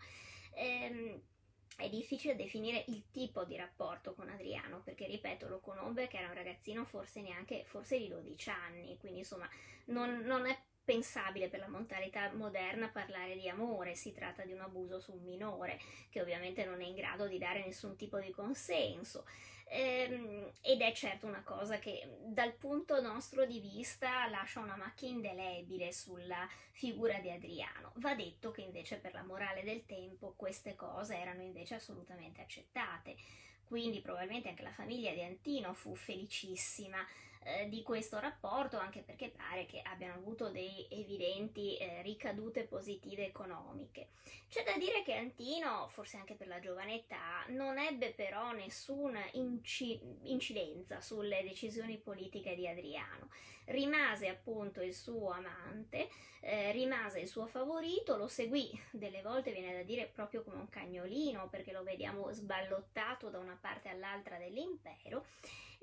Eh, 0.54 1.22
è 1.78 1.90
difficile 1.90 2.36
definire 2.36 2.84
il 2.88 3.10
tipo 3.12 3.44
di 3.44 3.56
rapporto 3.56 4.14
con 4.14 4.30
Adriano 4.30 4.82
perché 4.84 5.08
ripeto 5.08 5.48
lo 5.48 5.60
conobbe 5.60 6.08
che 6.08 6.18
era 6.18 6.28
un 6.28 6.34
ragazzino 6.34 6.86
forse 6.86 7.22
neanche 7.22 7.64
forse 7.66 7.98
di 7.98 8.08
12 8.08 8.50
anni 8.50 8.98
quindi 9.00 9.20
insomma 9.20 9.50
non, 9.86 10.20
non 10.20 10.46
è 10.46 10.58
pensabile 10.84 11.48
per 11.48 11.60
la 11.60 11.68
mentalità 11.68 12.32
moderna 12.34 12.90
parlare 12.90 13.36
di 13.36 13.48
amore, 13.48 13.96
si 13.96 14.12
tratta 14.12 14.44
di 14.44 14.54
un 14.54 14.62
abuso 14.62 15.00
su 15.00 15.14
un 15.14 15.24
minore 15.24 15.80
che 16.10 16.22
ovviamente 16.22 16.66
non 16.66 16.82
è 16.82 16.86
in 16.86 16.96
grado 16.96 17.28
di 17.28 17.38
dare 17.38 17.64
nessun 17.64 17.96
tipo 17.96 18.20
di 18.20 18.32
consenso. 18.32 19.26
Ehm, 19.74 20.52
ed 20.62 20.82
è 20.82 20.92
certo 20.92 21.28
una 21.28 21.44
cosa 21.44 21.80
che 21.80 22.18
dal 22.26 22.54
punto 22.56 23.00
nostro 23.00 23.46
di 23.46 23.62
vista 23.62 24.28
lascia 24.28 24.60
una 24.60 24.76
macchia 24.76 25.08
indelebile 25.08 25.94
sulla 25.94 26.46
figura 26.72 27.20
di 27.20 27.32
Adriano. 27.32 27.94
Va 27.96 28.14
detto 28.14 28.52
che 28.52 28.62
invece 28.62 28.98
per 28.98 29.14
la 29.14 29.24
morale 29.24 29.64
del 29.64 29.86
tempo 29.86 30.34
queste 30.36 30.76
cose 30.76 31.16
erano 31.18 31.42
invece 31.42 31.76
assolutamente 31.76 32.42
accettate. 32.42 33.16
Quindi 33.64 34.02
probabilmente 34.02 34.50
anche 34.50 34.64
la 34.64 34.74
famiglia 34.74 35.14
di 35.14 35.24
Antino 35.24 35.74
fu 35.74 35.96
felicissima 35.96 36.98
eh, 37.44 37.68
di 37.70 37.82
questo 37.82 38.20
rapporto, 38.20 38.78
anche 38.78 39.02
perché 39.02 39.30
pare 39.30 39.66
che 39.66 39.82
abbiano 39.84 40.14
avuto 40.14 40.50
dei 40.50 40.86
evidenti 40.90 41.78
eh, 41.78 42.02
ricadute 42.02 42.64
positive 42.64 43.26
economiche. 43.26 44.10
C'è 44.50 44.64
da 44.64 44.78
dire 44.78 45.02
che 45.04 45.16
Antino, 45.16 45.88
forse 45.88 46.18
anche 46.18 46.36
per 46.36 46.48
la 46.48 46.60
giovane 46.60 46.96
età, 46.96 47.44
non 47.48 47.78
ebbe 47.78 48.12
però 48.12 48.52
nessuna 48.52 49.22
inci- 49.34 50.00
incidenza 50.24 51.02
sulle 51.02 51.42
decisioni 51.44 51.98
politiche 51.98 52.56
di 52.56 52.68
Adriano. 52.68 53.30
Rimase 53.66 54.28
appunto 54.28 54.82
il 54.82 54.94
suo 54.94 55.32
amante, 55.32 56.10
eh, 56.42 56.72
rimase 56.72 57.22
il 57.22 57.28
suo 57.28 57.48
favorito, 57.48 58.18
lo 58.18 58.28
seguì, 58.28 58.70
delle 58.92 59.22
volte 59.22 59.52
viene 59.52 59.74
da 59.74 59.84
dire 59.84 60.08
proprio 60.08 60.44
come 60.44 60.58
un 60.58 60.70
cagnolino, 60.70 61.48
perché 61.48 61.72
lo 61.72 61.84
vediamo 61.84 62.32
sballottato 62.32 63.30
da 63.30 63.40
una 63.40 63.58
parte 63.60 63.90
all'altra 63.90 64.38
dell'impero 64.38 65.26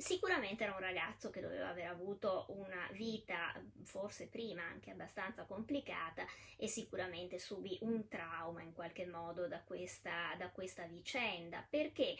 Sicuramente 0.00 0.62
era 0.62 0.74
un 0.74 0.78
ragazzo 0.78 1.28
che 1.28 1.40
doveva 1.40 1.70
aver 1.70 1.88
avuto 1.88 2.46
una 2.50 2.88
vita, 2.92 3.60
forse 3.82 4.28
prima 4.28 4.62
anche 4.62 4.92
abbastanza 4.92 5.42
complicata, 5.42 6.24
e 6.56 6.68
sicuramente 6.68 7.40
subì 7.40 7.76
un 7.80 8.06
trauma 8.06 8.62
in 8.62 8.72
qualche 8.72 9.06
modo 9.06 9.48
da 9.48 9.60
questa, 9.60 10.36
da 10.38 10.50
questa 10.50 10.84
vicenda, 10.84 11.66
perché 11.68 12.16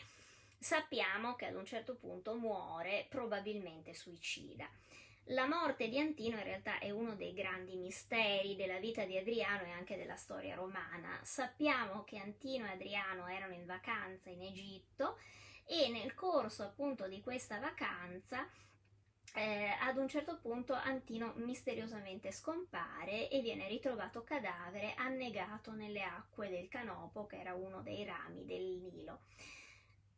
sappiamo 0.59 1.35
che 1.35 1.45
ad 1.45 1.55
un 1.55 1.65
certo 1.65 1.95
punto 1.95 2.35
muore, 2.35 3.05
probabilmente 3.07 3.93
suicida. 3.93 4.69
La 5.27 5.47
morte 5.47 5.87
di 5.87 5.97
Antino 5.97 6.35
in 6.35 6.43
realtà 6.43 6.79
è 6.79 6.89
uno 6.89 7.15
dei 7.15 7.31
grandi 7.33 7.77
misteri 7.77 8.57
della 8.57 8.79
vita 8.79 9.05
di 9.05 9.17
Adriano 9.17 9.63
e 9.63 9.71
anche 9.71 9.95
della 9.95 10.17
storia 10.17 10.53
romana. 10.53 11.17
Sappiamo 11.23 12.03
che 12.03 12.17
Antino 12.17 12.65
e 12.65 12.71
Adriano 12.71 13.25
erano 13.29 13.53
in 13.53 13.65
vacanza 13.65 14.29
in 14.29 14.41
Egitto 14.41 15.17
e 15.69 15.89
nel 15.89 16.15
corso 16.15 16.63
appunto 16.63 17.07
di 17.07 17.21
questa 17.21 17.59
vacanza 17.59 18.49
eh, 19.35 19.67
ad 19.79 19.97
un 19.97 20.07
certo 20.07 20.39
punto 20.41 20.73
Antino 20.73 21.33
misteriosamente 21.35 22.31
scompare 22.31 23.29
e 23.29 23.41
viene 23.41 23.67
ritrovato 23.67 24.23
cadavere 24.23 24.95
annegato 24.95 25.71
nelle 25.71 26.01
acque 26.01 26.49
del 26.49 26.67
Canopo, 26.67 27.27
che 27.27 27.39
era 27.39 27.53
uno 27.53 27.83
dei 27.83 28.03
rami 28.03 28.45
del 28.45 28.79
Nilo 28.81 29.21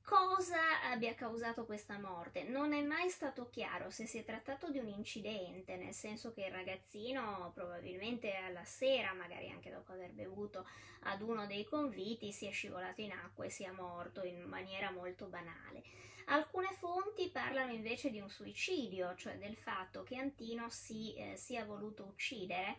cosa 0.04 0.82
abbia 0.92 1.16
causato 1.16 1.66
questa 1.66 1.98
morte. 1.98 2.44
Non 2.44 2.74
è 2.74 2.82
mai 2.82 3.10
stato 3.10 3.50
chiaro 3.50 3.90
se 3.90 4.06
si 4.06 4.18
è 4.18 4.24
trattato 4.24 4.70
di 4.70 4.80
un 4.80 4.88
incidente, 4.88 5.76
nel 5.76 5.94
senso 5.94 6.34
che 6.34 6.46
il 6.46 6.52
ragazzino 6.52 7.52
probabilmente 7.54 8.36
alla 8.36 8.66
sera, 8.66 9.14
magari 9.14 9.50
anche 9.50 9.72
dopo 9.72 9.92
aver 9.92 10.12
bevuto 10.12 10.68
ad 11.02 11.22
uno 11.22 11.46
dei 11.48 11.64
conviti, 11.64 12.32
sia 12.32 12.52
scivolato 12.52 13.02
in 13.02 13.12
acqua 13.12 13.46
e 13.46 13.50
sia 13.50 13.72
morto 13.72 14.24
in 14.24 14.42
maniera 14.44 14.92
molto 14.92 15.28
banale. 15.28 15.84
Alcune 16.26 16.72
fonti 16.74 17.30
parlano 17.30 17.72
invece 17.72 18.10
di 18.10 18.20
un 18.20 18.30
suicidio, 18.30 19.16
cioè 19.16 19.38
del 19.38 19.56
fatto 19.56 20.04
che 20.04 20.18
Antino 20.18 20.70
si 20.70 21.14
eh, 21.16 21.36
sia 21.36 21.66
voluto 21.66 22.04
uccidere. 22.04 22.78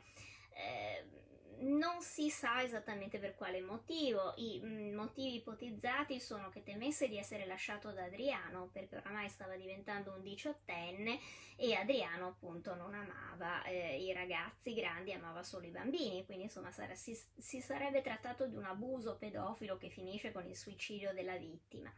Eh, 0.55 1.31
non 1.63 2.01
si 2.01 2.31
sa 2.31 2.63
esattamente 2.63 3.19
per 3.19 3.35
quale 3.35 3.61
motivo. 3.61 4.35
I 4.37 4.61
mm, 4.63 4.95
motivi 4.95 5.37
ipotizzati 5.37 6.21
sono 6.21 6.49
che 6.49 6.63
temesse 6.63 7.09
di 7.09 7.19
essere 7.19 7.47
lasciato 7.47 7.91
da 7.93 8.05
Adriano 8.05 8.69
perché 8.73 8.97
oramai 8.97 9.29
stava 9.29 9.57
diventando 9.57 10.13
un 10.13 10.23
diciottenne 10.23 11.19
e 11.57 11.75
Adriano 11.75 12.29
appunto 12.29 12.75
non 12.75 12.95
amava 12.95 13.65
eh, 13.65 14.03
i 14.03 14.13
ragazzi 14.13 14.75
grandi, 14.75 15.13
amava 15.13 15.43
solo 15.43 15.67
i 15.67 15.71
bambini, 15.71 16.25
quindi 16.25 16.45
insomma 16.45 16.71
sare- 16.71 16.97
si, 16.97 17.19
si 17.37 17.61
sarebbe 17.61 18.03
trattato 18.03 18.47
di 18.47 18.57
un 18.57 18.65
abuso 18.65 19.17
pedofilo 19.17 19.77
che 19.79 19.89
finisce 19.89 20.33
con 20.33 20.47
il 20.47 20.57
suicidio 20.57 21.13
della 21.13 21.37
vittima. 21.37 21.93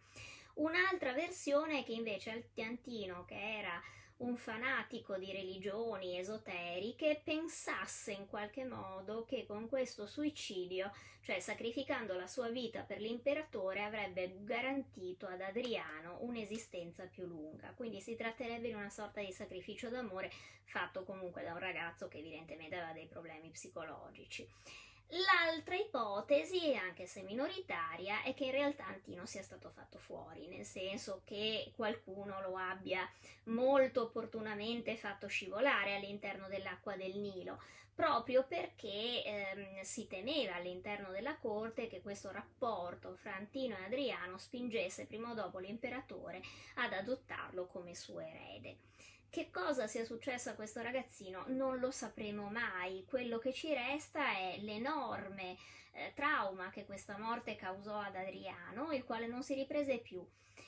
Un'altra 0.54 1.12
versione 1.12 1.80
è 1.80 1.84
che 1.84 1.92
invece 1.92 2.30
Altiantino, 2.30 3.24
che 3.24 3.58
era 3.58 3.80
un 4.24 4.36
fanatico 4.36 5.16
di 5.18 5.30
religioni 5.32 6.18
esoteriche 6.18 7.20
pensasse 7.22 8.12
in 8.12 8.26
qualche 8.26 8.64
modo 8.64 9.24
che 9.26 9.44
con 9.46 9.68
questo 9.68 10.06
suicidio, 10.06 10.90
cioè 11.20 11.40
sacrificando 11.40 12.14
la 12.14 12.26
sua 12.26 12.48
vita 12.48 12.80
per 12.80 13.00
l'imperatore, 13.00 13.82
avrebbe 13.82 14.38
garantito 14.40 15.26
ad 15.26 15.42
Adriano 15.42 16.18
un'esistenza 16.20 17.04
più 17.04 17.26
lunga. 17.26 17.72
Quindi 17.76 18.00
si 18.00 18.16
tratterebbe 18.16 18.68
di 18.68 18.74
una 18.74 18.90
sorta 18.90 19.20
di 19.20 19.30
sacrificio 19.30 19.90
d'amore 19.90 20.32
fatto 20.64 21.04
comunque 21.04 21.42
da 21.42 21.52
un 21.52 21.58
ragazzo 21.58 22.08
che 22.08 22.18
evidentemente 22.18 22.76
aveva 22.76 22.92
dei 22.92 23.06
problemi 23.06 23.50
psicologici. 23.50 24.48
L'altra 25.08 25.76
ipotesi, 25.76 26.74
anche 26.74 27.06
se 27.06 27.22
minoritaria, 27.22 28.22
è 28.22 28.34
che 28.34 28.46
in 28.46 28.50
realtà 28.50 28.86
Antino 28.86 29.26
sia 29.26 29.42
stato 29.42 29.70
fatto 29.70 29.98
fuori, 29.98 30.48
nel 30.48 30.64
senso 30.64 31.20
che 31.24 31.72
qualcuno 31.76 32.40
lo 32.40 32.56
abbia 32.56 33.08
molto 33.44 34.02
opportunamente 34.02 34.96
fatto 34.96 35.26
scivolare 35.28 35.94
all'interno 35.94 36.48
dell'acqua 36.48 36.96
del 36.96 37.16
Nilo, 37.18 37.60
proprio 37.94 38.44
perché 38.44 39.22
ehm, 39.24 39.82
si 39.82 40.08
temeva 40.08 40.56
all'interno 40.56 41.10
della 41.12 41.36
corte 41.36 41.86
che 41.86 42.00
questo 42.00 42.32
rapporto 42.32 43.14
fra 43.14 43.36
Antino 43.36 43.76
e 43.76 43.84
Adriano 43.84 44.36
spingesse 44.36 45.06
prima 45.06 45.30
o 45.30 45.34
dopo 45.34 45.60
l'imperatore 45.60 46.42
ad 46.76 46.92
adottarlo 46.92 47.66
come 47.66 47.94
suo 47.94 48.18
erede. 48.18 48.78
Che 49.34 49.50
cosa 49.50 49.88
sia 49.88 50.04
successo 50.04 50.50
a 50.50 50.54
questo 50.54 50.80
ragazzino 50.80 51.42
non 51.48 51.80
lo 51.80 51.90
sapremo 51.90 52.50
mai, 52.50 53.04
quello 53.04 53.38
che 53.38 53.52
ci 53.52 53.74
resta 53.74 54.30
è 54.30 54.58
l'enorme 54.60 55.56
eh, 55.90 56.12
trauma 56.14 56.70
che 56.70 56.84
questa 56.84 57.18
morte 57.18 57.56
causò 57.56 57.98
ad 57.98 58.14
Adriano, 58.14 58.92
il 58.92 59.02
quale 59.02 59.26
non 59.26 59.42
si 59.42 59.54
riprese 59.54 59.98
più. 59.98 60.24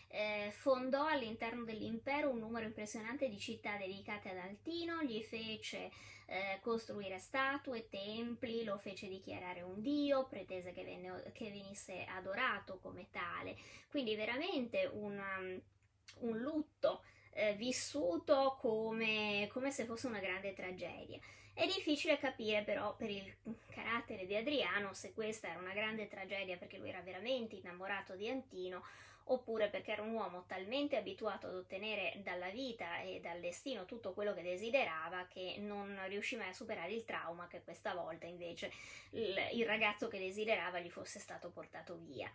Eh, 0.09 0.51
fondò 0.51 1.07
all'interno 1.07 1.63
dell'impero 1.63 2.29
un 2.29 2.41
numero 2.41 2.67
impressionante 2.67 3.29
di 3.29 3.39
città 3.39 3.77
dedicate 3.77 4.31
ad 4.31 4.39
Altino, 4.39 5.01
gli 5.05 5.23
fece 5.23 5.93
eh, 6.27 6.59
costruire 6.61 7.21
statue, 7.21 7.89
templi, 7.89 8.65
lo 8.65 8.79
fece 8.79 9.07
dichiarare 9.07 9.63
un 9.63 9.81
dio, 9.81 10.27
pretese 10.27 10.73
che, 10.73 10.83
venne, 10.83 11.31
che 11.33 11.53
venisse 11.53 12.05
adorato 12.07 12.81
come 12.81 13.11
tale. 13.13 13.57
Quindi 13.89 14.17
veramente 14.17 14.91
una, 14.93 15.39
un 15.39 16.37
lutto 16.37 17.03
eh, 17.37 17.55
vissuto 17.55 18.57
come, 18.59 19.49
come 19.53 19.71
se 19.71 19.85
fosse 19.85 20.07
una 20.07 20.21
grande 20.21 20.55
tragedia. 20.55 21.19
È 21.53 21.65
difficile 21.67 22.19
capire 22.19 22.63
però 22.63 22.95
per 22.97 23.11
il 23.11 23.35
carattere 23.71 24.27
di 24.27 24.37
Adriano 24.37 24.93
se 24.93 25.13
questa 25.13 25.49
era 25.49 25.59
una 25.59 25.73
grande 25.73 26.09
tragedia 26.09 26.57
perché 26.57 26.77
lui 26.79 26.91
era 26.91 27.01
veramente 27.01 27.57
innamorato 27.57 28.15
di 28.15 28.29
Antino 28.29 28.83
oppure 29.29 29.69
perché 29.69 29.93
era 29.93 30.03
un 30.03 30.13
uomo 30.13 30.45
talmente 30.47 30.97
abituato 30.97 31.47
ad 31.47 31.55
ottenere 31.55 32.21
dalla 32.23 32.51
vita 32.51 33.01
e 33.01 33.21
dal 33.21 33.41
destino 33.41 33.87
tutto 33.87 34.13
quello 34.13 34.35
che 34.35 34.43
desiderava 34.43 35.27
che 35.33 35.57
non 35.59 35.99
riuscì 36.09 36.37
mai 36.37 36.51
a 36.51 36.53
superare 36.53 36.93
il 36.93 37.05
trauma 37.05 37.47
che 37.49 37.63
questa 37.63 37.95
volta 37.95 38.27
invece 38.27 38.71
il, 39.11 39.35
il 39.53 39.67
ragazzo 39.67 40.09
che 40.09 40.19
desiderava 40.19 40.79
gli 40.79 40.91
fosse 40.91 41.19
stato 41.19 41.51
portato 41.51 41.99
via. 42.03 42.31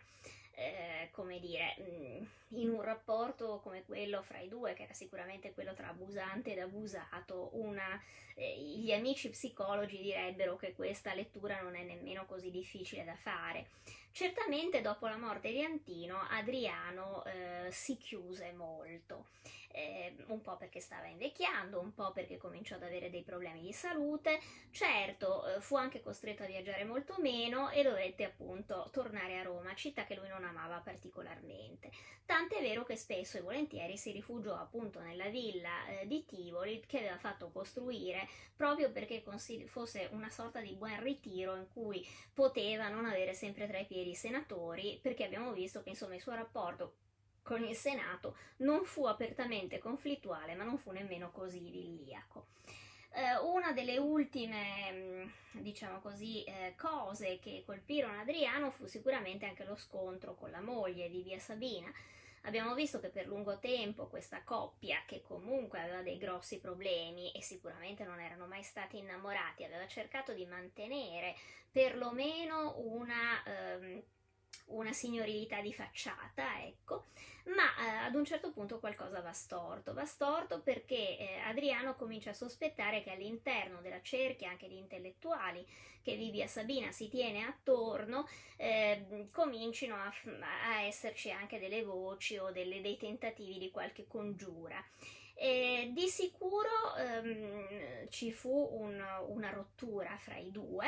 Eh, 0.53 1.09
come 1.11 1.39
dire, 1.39 1.75
mm, 1.79 2.23
in 2.59 2.69
un 2.69 2.81
rapporto 2.81 3.59
come 3.63 3.83
quello 3.83 4.21
fra 4.21 4.39
i 4.39 4.47
due, 4.47 4.73
che 4.73 4.83
era 4.83 4.93
sicuramente 4.93 5.53
quello 5.53 5.73
tra 5.73 5.89
abusante 5.89 6.51
ed 6.51 6.59
abusato, 6.59 7.49
una, 7.53 7.99
eh, 8.35 8.57
gli 8.57 8.91
amici 8.91 9.29
psicologi 9.29 10.01
direbbero 10.01 10.55
che 10.57 10.73
questa 10.73 11.13
lettura 11.13 11.61
non 11.61 11.75
è 11.75 11.83
nemmeno 11.83 12.25
così 12.25 12.51
difficile 12.51 13.03
da 13.03 13.15
fare. 13.15 13.67
Certamente 14.11 14.81
dopo 14.81 15.07
la 15.07 15.17
morte 15.17 15.51
di 15.51 15.63
Antino, 15.63 16.19
Adriano 16.29 17.23
eh, 17.25 17.71
si 17.71 17.97
chiuse 17.97 18.51
molto 18.51 19.27
eh, 19.73 20.15
un 20.27 20.41
po' 20.41 20.57
perché 20.57 20.79
stava 20.79 21.07
invecchiando, 21.07 21.79
un 21.79 21.93
po' 21.93 22.11
perché 22.11 22.37
cominciò 22.37 22.75
ad 22.75 22.83
avere 22.83 23.09
dei 23.09 23.23
problemi 23.23 23.61
di 23.61 23.73
salute, 23.73 24.39
certo 24.71 25.47
eh, 25.47 25.61
fu 25.61 25.75
anche 25.75 26.01
costretto 26.01 26.43
a 26.43 26.47
viaggiare 26.47 26.83
molto 26.83 27.15
meno 27.19 27.69
e 27.69 27.83
dovette 27.83 28.23
appunto 28.23 28.89
tornare 28.91 29.39
a 29.39 29.43
Roma, 29.43 29.73
città 29.75 30.05
che 30.05 30.15
lui 30.15 30.27
non 30.27 30.43
amava 30.43 30.79
particolarmente. 30.79 31.91
Tant'è 32.25 32.61
vero 32.61 32.83
che 32.83 32.95
spesso 32.95 33.37
e 33.37 33.41
volentieri 33.41 33.97
si 33.97 34.11
rifugiò 34.11 34.55
appunto 34.55 35.01
nella 35.01 35.27
villa 35.27 35.85
eh, 35.87 36.07
di 36.07 36.25
Tivoli 36.25 36.81
che 36.85 36.99
aveva 36.99 37.17
fatto 37.17 37.51
costruire 37.51 38.27
proprio 38.55 38.91
perché 38.91 39.21
fosse 39.65 40.07
una 40.11 40.29
sorta 40.29 40.61
di 40.61 40.75
buon 40.75 41.01
ritiro 41.01 41.55
in 41.55 41.67
cui 41.67 42.07
poteva 42.33 42.87
non 42.87 43.05
avere 43.05 43.33
sempre 43.33 43.67
tra 43.67 43.79
i 43.79 43.85
piedi 43.85 44.11
i 44.11 44.15
senatori, 44.15 44.99
perché 45.01 45.25
abbiamo 45.25 45.51
visto 45.51 45.81
che 45.83 45.89
insomma 45.89 46.15
il 46.15 46.21
suo 46.21 46.33
rapporto 46.33 46.95
con 47.51 47.65
il 47.65 47.75
Senato 47.75 48.37
non 48.59 48.85
fu 48.85 49.05
apertamente 49.07 49.77
conflittuale, 49.77 50.55
ma 50.55 50.63
non 50.63 50.77
fu 50.77 50.91
nemmeno 50.91 51.31
così 51.31 51.67
idilliaco. 51.67 52.45
Eh, 53.13 53.39
una 53.43 53.73
delle 53.73 53.97
ultime, 53.97 54.91
mm, 54.93 55.29
diciamo 55.59 55.99
così, 55.99 56.45
eh, 56.45 56.75
cose 56.77 57.39
che 57.39 57.63
colpirono 57.65 58.21
Adriano 58.21 58.71
fu 58.71 58.85
sicuramente 58.85 59.45
anche 59.45 59.65
lo 59.65 59.75
scontro 59.75 60.33
con 60.35 60.49
la 60.49 60.61
moglie 60.61 61.09
di 61.09 61.23
Via 61.23 61.39
Sabina. 61.39 61.91
Abbiamo 62.43 62.73
visto 62.73 63.01
che 63.01 63.09
per 63.09 63.27
lungo 63.27 63.59
tempo 63.59 64.07
questa 64.07 64.43
coppia, 64.45 65.03
che 65.05 65.21
comunque 65.21 65.81
aveva 65.81 66.01
dei 66.01 66.17
grossi 66.17 66.57
problemi 66.61 67.33
e 67.33 67.41
sicuramente 67.41 68.05
non 68.05 68.21
erano 68.21 68.47
mai 68.47 68.63
stati 68.63 68.97
innamorati, 68.97 69.65
aveva 69.65 69.87
cercato 69.87 70.31
di 70.31 70.45
mantenere 70.45 71.35
perlomeno 71.69 72.75
una... 72.77 73.43
Ehm, 73.43 74.03
una 74.67 74.93
signorilità 74.93 75.61
di 75.61 75.73
facciata, 75.73 76.63
ecco, 76.63 77.05
ma 77.45 77.63
eh, 77.83 78.05
ad 78.05 78.15
un 78.15 78.25
certo 78.25 78.51
punto 78.51 78.79
qualcosa 78.79 79.21
va 79.21 79.31
storto. 79.31 79.93
Va 79.93 80.05
storto 80.05 80.61
perché 80.61 81.17
eh, 81.17 81.39
Adriano 81.45 81.95
comincia 81.95 82.31
a 82.31 82.33
sospettare 82.33 83.03
che 83.03 83.11
all'interno 83.11 83.81
della 83.81 84.01
cerchia 84.01 84.49
anche 84.49 84.67
di 84.67 84.77
intellettuali 84.77 85.65
che 86.01 86.15
Vivia 86.15 86.47
Sabina 86.47 86.91
si 86.91 87.09
tiene 87.09 87.43
attorno 87.43 88.27
eh, 88.57 89.27
comincino 89.31 89.95
a, 89.95 90.11
a, 90.67 90.81
esserci 90.81 91.31
anche 91.31 91.59
delle 91.59 91.83
voci 91.83 92.37
o 92.37 92.51
delle, 92.51 92.81
dei 92.81 92.97
tentativi 92.97 93.57
di 93.57 93.71
qualche 93.71 94.07
congiura. 94.07 94.83
E 95.33 95.89
di 95.93 96.07
sicuro 96.07 96.95
ehm, 96.97 98.07
ci 98.09 98.31
fu 98.31 98.69
un, 98.73 99.03
una 99.27 99.49
rottura 99.49 100.15
fra 100.19 100.37
i 100.37 100.51
due 100.51 100.87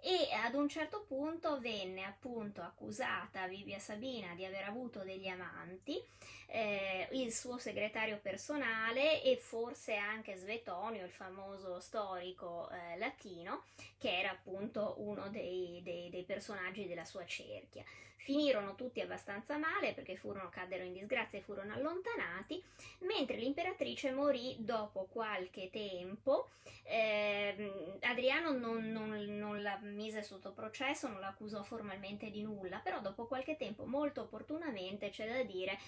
e 0.00 0.32
ad 0.32 0.54
un 0.54 0.68
certo 0.68 1.04
punto 1.06 1.58
venne 1.58 2.04
appunto 2.04 2.62
accusata 2.62 3.46
Vivia 3.46 3.78
Sabina 3.78 4.34
di 4.34 4.44
aver 4.44 4.64
avuto 4.64 5.02
degli 5.02 5.26
amanti, 5.28 6.02
eh, 6.50 7.08
il 7.12 7.32
suo 7.32 7.58
segretario 7.58 8.18
personale 8.22 9.22
e 9.22 9.36
forse 9.36 9.94
anche 9.96 10.36
Svetonio, 10.36 11.04
il 11.04 11.10
famoso 11.10 11.78
storico 11.80 12.70
eh, 12.70 12.98
latino, 12.98 13.64
che 13.98 14.18
era 14.18 14.30
appunto 14.30 14.94
uno 14.98 15.28
dei, 15.28 15.80
dei, 15.82 16.08
dei 16.10 16.24
personaggi 16.24 16.86
della 16.86 17.04
sua 17.04 17.24
cerchia. 17.26 17.84
Finirono 18.28 18.74
tutti 18.74 19.00
abbastanza 19.00 19.56
male 19.56 19.94
perché 19.94 20.16
furono, 20.16 20.50
caddero 20.50 20.84
in 20.84 20.92
disgrazia 20.92 21.38
e 21.38 21.42
furono 21.42 21.72
allontanati, 21.72 22.62
mentre 22.98 23.36
l'imperatrice 23.36 24.12
morì 24.12 24.56
dopo 24.58 25.06
qualche 25.10 25.70
tempo. 25.70 26.50
Eh, 26.82 27.96
Adriano 28.00 28.52
non, 28.52 28.90
non, 28.90 29.10
non, 29.38 29.62
la 29.62 29.78
mise 29.80 30.22
sotto 30.22 30.52
processo, 30.52 31.08
non 31.08 31.20
l'accusò 31.20 31.62
formalmente 31.62 32.30
di 32.30 32.42
nulla, 32.42 32.80
però 32.80 33.00
dopo 33.00 33.26
qualche 33.26 33.56
tempo, 33.56 33.86
molto 33.86 34.22
opportunamente, 34.22 35.08
c'è 35.08 35.26
da 35.26 35.42
dire, 35.42 35.78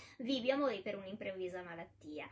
Vibia 0.51 0.57
morì 0.57 0.81
per 0.81 0.97
un'improvvisa 0.97 1.63
malattia. 1.63 2.29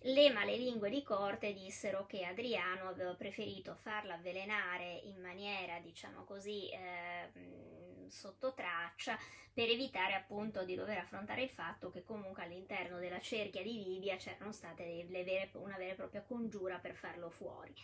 Le 0.00 0.30
malelingue 0.30 0.90
di 0.90 1.02
corte 1.02 1.54
dissero 1.54 2.04
che 2.04 2.22
Adriano 2.22 2.88
aveva 2.88 3.14
preferito 3.14 3.74
farla 3.76 4.14
avvelenare 4.14 5.00
in 5.04 5.18
maniera, 5.22 5.78
diciamo 5.78 6.24
così, 6.24 6.68
eh, 6.68 7.30
sotto 8.08 8.52
traccia 8.52 9.18
per 9.54 9.70
evitare 9.70 10.12
appunto 10.12 10.64
di 10.64 10.74
dover 10.74 10.98
affrontare 10.98 11.44
il 11.44 11.48
fatto 11.48 11.90
che 11.90 12.04
comunque 12.04 12.42
all'interno 12.42 12.98
della 12.98 13.20
cerchia 13.20 13.62
di 13.62 13.82
Vibia 13.82 14.16
c'erano 14.16 14.52
state 14.52 15.06
vere, 15.08 15.50
una 15.54 15.78
vera 15.78 15.92
e 15.92 15.96
propria 15.96 16.20
congiura 16.20 16.76
per 16.76 16.92
farlo 16.92 17.30
fuori. 17.30 17.74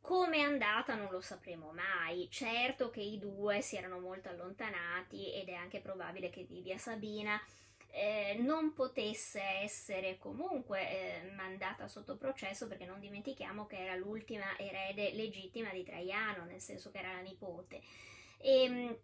Come 0.00 0.36
è 0.36 0.40
andata 0.40 0.94
non 0.94 1.10
lo 1.10 1.20
sapremo 1.20 1.72
mai. 1.72 2.28
Certo 2.30 2.88
che 2.88 3.00
i 3.00 3.18
due 3.18 3.60
si 3.60 3.76
erano 3.76 3.98
molto 3.98 4.30
allontanati 4.30 5.34
ed 5.34 5.48
è 5.48 5.54
anche 5.54 5.80
probabile 5.80 6.30
che 6.30 6.44
Vivia 6.44 6.78
Sabina 6.78 7.38
eh, 7.96 8.36
non 8.38 8.74
potesse 8.74 9.40
essere 9.40 10.18
comunque 10.18 10.80
eh, 10.80 11.30
mandata 11.34 11.88
sotto 11.88 12.18
processo 12.18 12.66
perché 12.66 12.84
non 12.84 13.00
dimentichiamo 13.00 13.66
che 13.66 13.78
era 13.78 13.96
l'ultima 13.96 14.54
erede 14.58 15.14
legittima 15.14 15.70
di 15.70 15.82
Traiano, 15.82 16.44
nel 16.44 16.60
senso 16.60 16.90
che 16.90 16.98
era 16.98 17.12
la 17.12 17.20
nipote. 17.20 17.80
E, 18.36 18.62
ehm, 18.64 18.98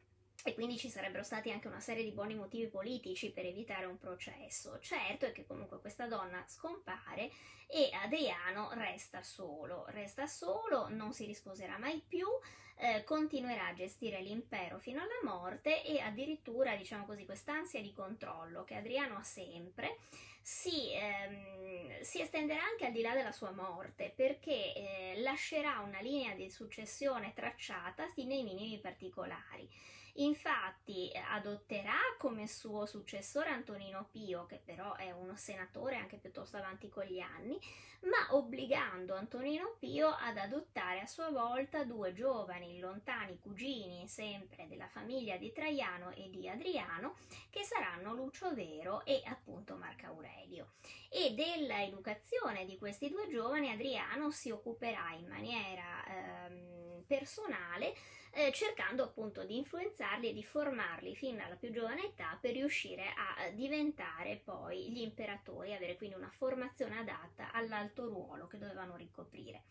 e 0.44 0.54
quindi 0.54 0.76
ci 0.76 0.90
sarebbero 0.90 1.22
stati 1.22 1.50
anche 1.50 1.68
una 1.68 1.80
serie 1.80 2.02
di 2.02 2.12
buoni 2.12 2.34
motivi 2.34 2.68
politici 2.68 3.30
per 3.30 3.46
evitare 3.46 3.86
un 3.86 3.98
processo. 3.98 4.78
Certo 4.80 5.26
è 5.26 5.32
che 5.32 5.46
comunque 5.46 5.80
questa 5.80 6.06
donna 6.06 6.44
scompare 6.46 7.30
e 7.66 7.88
Adriano 7.92 8.70
resta 8.74 9.22
solo, 9.22 9.84
resta 9.88 10.26
solo, 10.26 10.88
non 10.88 11.12
si 11.12 11.24
risposerà 11.24 11.78
mai 11.78 12.02
più, 12.06 12.26
eh, 12.76 13.04
continuerà 13.04 13.68
a 13.68 13.74
gestire 13.74 14.20
l'impero 14.20 14.78
fino 14.78 15.00
alla 15.00 15.32
morte 15.32 15.84
e 15.84 16.00
addirittura, 16.00 16.76
diciamo 16.76 17.06
così, 17.06 17.24
quest'ansia 17.24 17.80
di 17.80 17.92
controllo 17.92 18.64
che 18.64 18.74
Adriano 18.74 19.16
ha 19.16 19.22
sempre 19.22 19.98
si, 20.42 20.92
ehm, 20.92 22.00
si 22.02 22.20
estenderà 22.20 22.64
anche 22.64 22.86
al 22.86 22.92
di 22.92 23.00
là 23.00 23.14
della 23.14 23.32
sua 23.32 23.52
morte 23.52 24.12
perché 24.14 24.74
eh, 24.74 25.14
lascerà 25.18 25.78
una 25.78 26.00
linea 26.00 26.34
di 26.34 26.50
successione 26.50 27.32
tracciata 27.32 28.06
nei 28.16 28.42
minimi 28.42 28.78
particolari. 28.80 29.68
Infatti 30.16 31.10
adotterà 31.30 31.98
come 32.18 32.46
suo 32.46 32.84
successore 32.84 33.48
Antonino 33.48 34.08
Pio, 34.10 34.44
che 34.44 34.60
però 34.62 34.94
è 34.94 35.10
uno 35.10 35.36
senatore 35.36 35.96
anche 35.96 36.18
piuttosto 36.18 36.58
avanti 36.58 36.90
con 36.90 37.04
gli 37.04 37.18
anni, 37.18 37.58
ma 38.02 38.34
obbligando 38.34 39.14
Antonino 39.14 39.76
Pio 39.78 40.08
ad 40.08 40.36
adottare 40.36 41.00
a 41.00 41.06
sua 41.06 41.30
volta 41.30 41.84
due 41.84 42.12
giovani, 42.12 42.78
lontani 42.78 43.38
cugini 43.38 44.06
sempre 44.06 44.68
della 44.68 44.88
famiglia 44.88 45.38
di 45.38 45.50
Traiano 45.50 46.10
e 46.10 46.28
di 46.28 46.46
Adriano, 46.46 47.16
che 47.48 47.62
saranno 47.62 48.12
Lucio 48.12 48.52
Vero 48.54 49.06
e 49.06 49.22
appunto 49.24 49.76
Marco 49.76 50.06
Aurelio. 50.06 50.72
E 51.08 51.32
della 51.32 51.82
educazione 51.82 52.66
di 52.66 52.76
questi 52.76 53.08
due 53.08 53.28
giovani 53.28 53.70
Adriano 53.70 54.30
si 54.30 54.50
occuperà 54.50 55.12
in 55.12 55.26
maniera 55.26 56.04
ehm, 56.06 57.04
personale 57.06 57.94
eh, 58.32 58.50
cercando 58.52 59.04
appunto 59.04 59.44
di 59.44 59.56
influenzarli 59.58 60.30
e 60.30 60.32
di 60.32 60.42
formarli 60.42 61.14
fin 61.14 61.36
dalla 61.36 61.56
più 61.56 61.70
giovane 61.70 62.06
età 62.06 62.38
per 62.40 62.52
riuscire 62.52 63.12
a 63.14 63.50
diventare 63.50 64.40
poi 64.42 64.90
gli 64.90 65.00
imperatori, 65.00 65.74
avere 65.74 65.96
quindi 65.96 66.16
una 66.16 66.30
formazione 66.30 66.98
adatta 66.98 67.52
all'alto 67.52 68.06
ruolo 68.06 68.46
che 68.46 68.58
dovevano 68.58 68.96
ricoprire. 68.96 69.64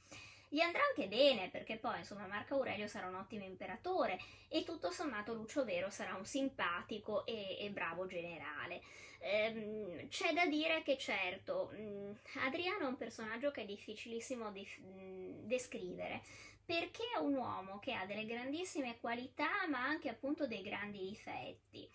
Gli 0.54 0.60
andrà 0.60 0.82
anche 0.84 1.08
bene 1.08 1.50
perché 1.50 1.78
poi 1.78 2.00
insomma 2.00 2.28
Marco 2.28 2.56
Aurelio 2.56 2.86
sarà 2.86 3.08
un 3.08 3.16
ottimo 3.16 3.46
imperatore 3.46 4.20
e 4.50 4.66
tutto 4.66 4.92
sommato 4.92 5.34
Lucio 5.34 5.64
Vero 5.64 5.90
sarà 5.90 6.14
un 6.16 6.26
simpatico 6.26 7.26
e, 7.26 7.58
e 7.58 7.70
bravo 7.70 8.06
generale. 8.06 8.82
Ehm, 9.20 10.10
c'è 10.10 10.34
da 10.34 10.46
dire 10.48 10.82
che 10.84 10.98
certo, 10.98 11.70
mh, 11.72 12.18
Adriano 12.46 12.86
è 12.86 12.88
un 12.88 12.98
personaggio 12.98 13.52
che 13.52 13.62
è 13.62 13.66
difficilissimo 13.66 14.52
di 14.52 14.68
mh, 14.78 15.48
descrivere 15.48 16.22
perché 16.66 17.04
è 17.16 17.20
un 17.20 17.36
uomo 17.36 17.80
che 17.80 17.94
ha 17.94 18.06
delle 18.06 18.26
grandissime 18.26 19.00
qualità 19.00 19.68
ma 19.70 19.84
anche 19.84 20.10
appunto 20.10 20.48
dei 20.48 20.62
grandi 20.62 21.00
difetti. 21.00 21.90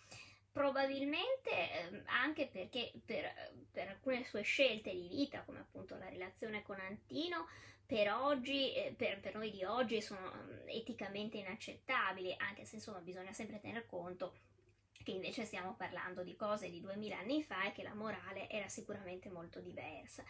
Probabilmente 0.51 1.51
eh, 1.51 2.03
anche 2.07 2.47
perché 2.47 2.93
per, 3.05 3.31
per, 3.71 3.89
alcune 3.89 4.25
sue 4.25 4.41
scelte 4.41 4.91
di 4.91 5.07
vita, 5.09 5.43
come 5.43 5.59
appunto 5.59 5.97
la 5.99 6.09
relazione 6.09 6.63
con 6.63 6.81
Antino, 6.81 7.47
per 7.85 8.11
oggi, 8.13 8.75
eh, 8.75 8.95
per, 8.97 9.21
per, 9.21 9.35
noi 9.35 9.51
di 9.51 9.65
oggi 9.65 10.01
sono 10.01 10.31
um, 10.33 10.63
eticamente 10.67 11.37
inaccettabili, 11.37 12.35
anche 12.39 12.65
se 12.65 12.77
insomma 12.77 13.01
bisogna 13.01 13.33
sempre 13.33 13.61
tener 13.61 13.85
conto 13.87 14.35
che 15.05 15.13
invece 15.13 15.45
stiamo 15.45 15.75
parlando 15.77 16.25
di 16.25 16.35
cose 16.35 16.69
di 16.69 16.81
2000 16.81 17.17
anni 17.17 17.43
fa 17.43 17.67
e 17.67 17.73
che 17.73 17.85
la 17.85 17.95
morale 17.95 18.49
era 18.51 18.69
sicuramente 18.69 19.29
molto 19.29 19.61
diversa. 19.61 20.25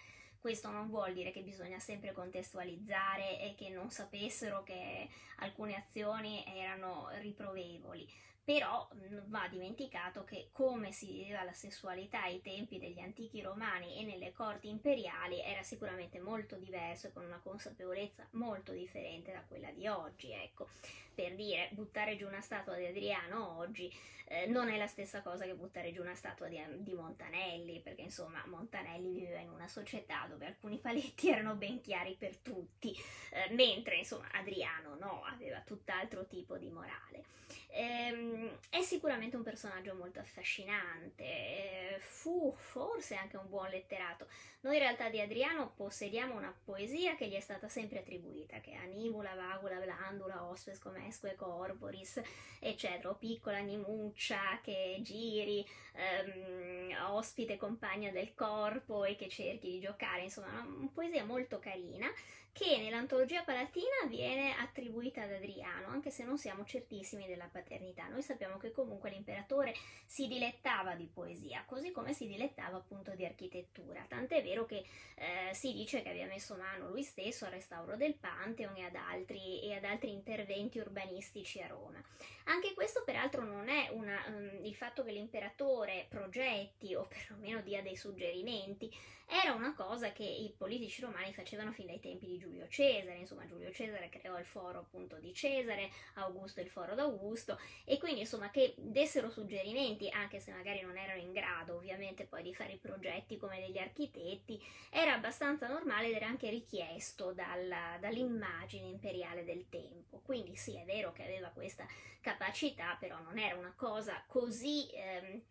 Questo 0.47 0.71
non 0.71 0.87
vuol 0.87 1.13
dire 1.13 1.33
che 1.33 1.43
bisogna 1.43 1.81
sempre 1.81 2.13
contestualizzare 2.13 3.41
e 3.41 3.57
che 3.57 3.69
non 3.69 3.91
sapessero 3.91 4.63
che 4.63 5.09
alcune 5.39 5.75
azioni 5.75 6.45
erano 6.47 7.09
riprovevoli, 7.19 8.09
però 8.47 8.89
va 9.27 9.49
dimenticato 9.51 10.23
che 10.23 10.51
come 10.53 10.93
si 10.93 11.11
viveva 11.11 11.43
la 11.43 11.53
sessualità 11.53 12.23
ai 12.23 12.41
tempi 12.43 12.79
degli 12.79 13.01
antichi 13.01 13.43
romani 13.43 13.99
e 13.99 14.05
nelle 14.05 14.33
corti 14.33 14.69
imperiali 14.69 15.41
era 15.41 15.65
sicuramente 15.65 16.21
molto 16.21 16.55
diverso 16.55 17.09
e 17.09 17.13
con 17.13 17.25
una 17.25 17.41
consapevolezza 17.43 18.25
molto 18.33 18.71
differente 18.71 19.33
da 19.33 19.43
quella 19.49 19.73
di 19.73 19.89
oggi, 19.89 20.31
ecco. 20.31 20.69
Per 21.13 21.35
dire, 21.35 21.71
buttare 21.73 22.17
giù 22.17 22.29
una 22.29 22.41
statua 22.41 22.77
di 22.77 22.87
Adriano 22.87 23.59
oggi 23.59 23.93
eh, 24.29 24.47
non 24.47 24.69
è 24.69 24.77
la 24.77 24.87
stessa 24.87 25.23
cosa 25.23 25.45
che 25.45 25.55
buttare 25.55 25.93
giù 25.93 26.03
una 26.03 26.15
statua 26.15 26.47
di, 26.47 26.61
di 26.79 26.95
Montanelli, 26.95 27.81
perché 27.81 28.03
insomma 28.03 28.45
Montanelli 28.47 29.13
viveva 29.13 29.41
in 29.41 29.51
una 29.51 29.67
società 29.67 30.27
dove 30.29 30.47
alcuni 30.47 30.79
paletti 30.79 31.31
erano 31.31 31.57
ben 31.57 31.81
chiari 31.81 32.15
per 32.17 32.37
tutti, 32.37 32.95
eh, 33.33 33.53
mentre 33.55 33.97
insomma 33.97 34.29
Adriano 34.33 34.97
no, 35.01 35.25
aveva 35.25 35.61
tutt'altro 35.61 36.27
tipo 36.27 36.57
di 36.59 36.69
morale. 36.71 37.25
Ehm, 37.69 38.36
è 38.69 38.83
sicuramente 38.83 39.37
un 39.37 39.43
personaggio 39.43 39.95
molto 39.95 40.21
affascinante, 40.21 41.23
eh, 41.23 41.97
fu 42.01 42.55
forse 42.57 43.15
anche 43.15 43.37
un 43.37 43.49
buon 43.49 43.69
letterato. 43.71 44.27
Noi 44.61 44.75
in 44.75 44.81
realtà 44.81 45.09
di 45.09 45.21
Adriano 45.21 45.73
possediamo 45.77 46.35
una 46.35 46.55
poesia 46.65 47.15
che 47.15 47.29
gli 47.29 47.35
è 47.35 47.41
stata 47.41 47.69
sempre 47.69 48.01
attribuita, 48.01 48.61
che 48.61 48.73
è 48.73 48.77
Animula, 48.77 49.35
Vagula, 49.35 49.79
Blandula, 49.79 50.45
Ospes, 50.45 50.79
Comesque, 50.79 51.35
Corporis, 51.37 52.21
eccetera, 52.61 53.11
o 53.11 53.15
Piccola 53.15 53.59
Animuccia 53.59 54.61
che 54.63 54.99
giri, 55.03 55.65
ehm, 55.93 56.97
ospite 57.11 57.57
compagna 57.57 58.11
del 58.11 58.35
corpo 58.35 59.05
e 59.05 59.17
che 59.17 59.29
cerchi 59.29 59.71
di 59.71 59.81
giocare, 59.81 60.23
insomma, 60.23 60.65
una 60.67 60.91
poesia 60.93 61.25
molto 61.25 61.59
carina 61.59 62.09
che 62.57 62.79
nell'antologia 62.79 63.43
palatina 63.43 64.07
viene 64.09 64.55
attribuita 64.57 65.21
ad 65.21 65.31
Adriano, 65.31 65.89
anche 65.89 66.11
se 66.11 66.25
non 66.25 66.39
siamo 66.39 66.65
certissimi 66.65 67.27
della 67.27 67.51
paternità. 67.53 68.09
Noi 68.09 68.23
sappiamo 68.23 68.57
che 68.57 68.73
comunque 68.73 69.11
l'imperatore 69.11 69.75
si 70.07 70.27
dilettava 70.27 70.95
di 70.95 71.05
poesia, 71.05 71.65
così 71.67 71.91
come 71.91 72.15
si 72.15 72.27
dilettava 72.27 72.79
appunto 72.79 73.15
di 73.15 73.27
architettura, 73.27 74.07
tant'è 74.09 74.43
vero 74.43 74.65
che 74.65 74.87
eh, 75.17 75.53
si 75.53 75.75
dice 75.75 76.01
che 76.01 76.09
abbia 76.09 76.25
messo 76.25 76.57
mano 76.57 76.89
lui 76.89 77.03
stesso 77.03 77.45
al 77.45 77.51
restauro 77.51 77.95
del 77.95 78.15
Pantheon 78.15 78.75
e 78.77 78.85
ad 78.85 78.95
altri, 78.95 79.63
e 79.63 79.75
ad 79.75 79.85
altri 79.85 80.13
interventi 80.13 80.79
urbanistici 80.79 81.61
a 81.61 81.67
Roma. 81.67 82.03
Anche 82.45 82.73
questo 82.73 83.03
peraltro 83.05 83.45
non 83.45 83.69
è 83.69 83.91
una, 83.91 84.25
um, 84.29 84.65
il 84.65 84.75
fatto 84.75 85.05
che 85.05 85.13
l'imperatore 85.13 86.07
progetti 86.09 86.95
o 86.95 87.07
perlomeno 87.07 87.61
dia 87.61 87.83
dei 87.83 87.97
suggerimenti, 87.97 88.91
era 89.29 89.53
una 89.55 89.75
cosa 89.75 90.13
che 90.13 90.23
i 90.23 90.55
politici 90.57 91.01
romani 91.01 91.33
facevano 91.33 91.73
fin 91.73 91.87
dai 91.87 92.01
tempi 92.01 92.27
di 92.27 92.39
Giulio 92.39 92.69
Cesare, 92.69 93.19
insomma 93.19 93.47
Giulio 93.47 93.73
Cesare 93.73 94.09
creò 94.09 94.39
il 94.39 94.47
foro 94.47 94.79
appunto 94.81 95.17
di 95.17 95.35
Cesare, 95.35 95.91
Augusto 96.15 96.61
il 96.61 96.69
foro 96.69 96.95
d'Augusto 96.95 97.59
e 97.85 97.99
quindi 97.99 98.21
insomma 98.21 98.51
che 98.51 98.75
dessero 98.77 99.29
suggerimenti, 99.29 100.09
anche 100.11 100.39
se 100.39 100.53
magari 100.53 100.81
non 100.83 100.97
erano 100.97 101.21
in 101.21 101.33
grado 101.33 101.75
ovviamente 101.77 102.25
poi 102.25 102.43
di 102.43 102.55
fare 102.55 102.75
i 102.75 102.79
progetti 102.79 103.37
come 103.37 103.61
degli 103.61 103.79
architetti, 103.79 104.63
era 104.91 105.15
abbastanza 105.15 105.67
normale 105.67 106.09
ed 106.09 106.15
era 106.15 106.27
anche 106.27 106.49
richiesto 106.49 107.33
dalla, 107.33 107.99
dall'immagine 108.01 108.87
imperiale 108.87 109.45
del 109.45 109.69
tempo. 109.69 110.21
Quindi 110.25 110.57
sì, 110.57 110.77
è 110.77 110.85
vero 110.85 111.13
che 111.13 111.25
aveva 111.25 111.49
questa 111.49 111.87
capacità, 112.21 112.97
però 112.99 113.19
non 113.21 113.39
era 113.39 113.57
una 113.57 113.75
cosa 113.77 114.23
così... 114.27 114.89
Ehm, 114.93 115.43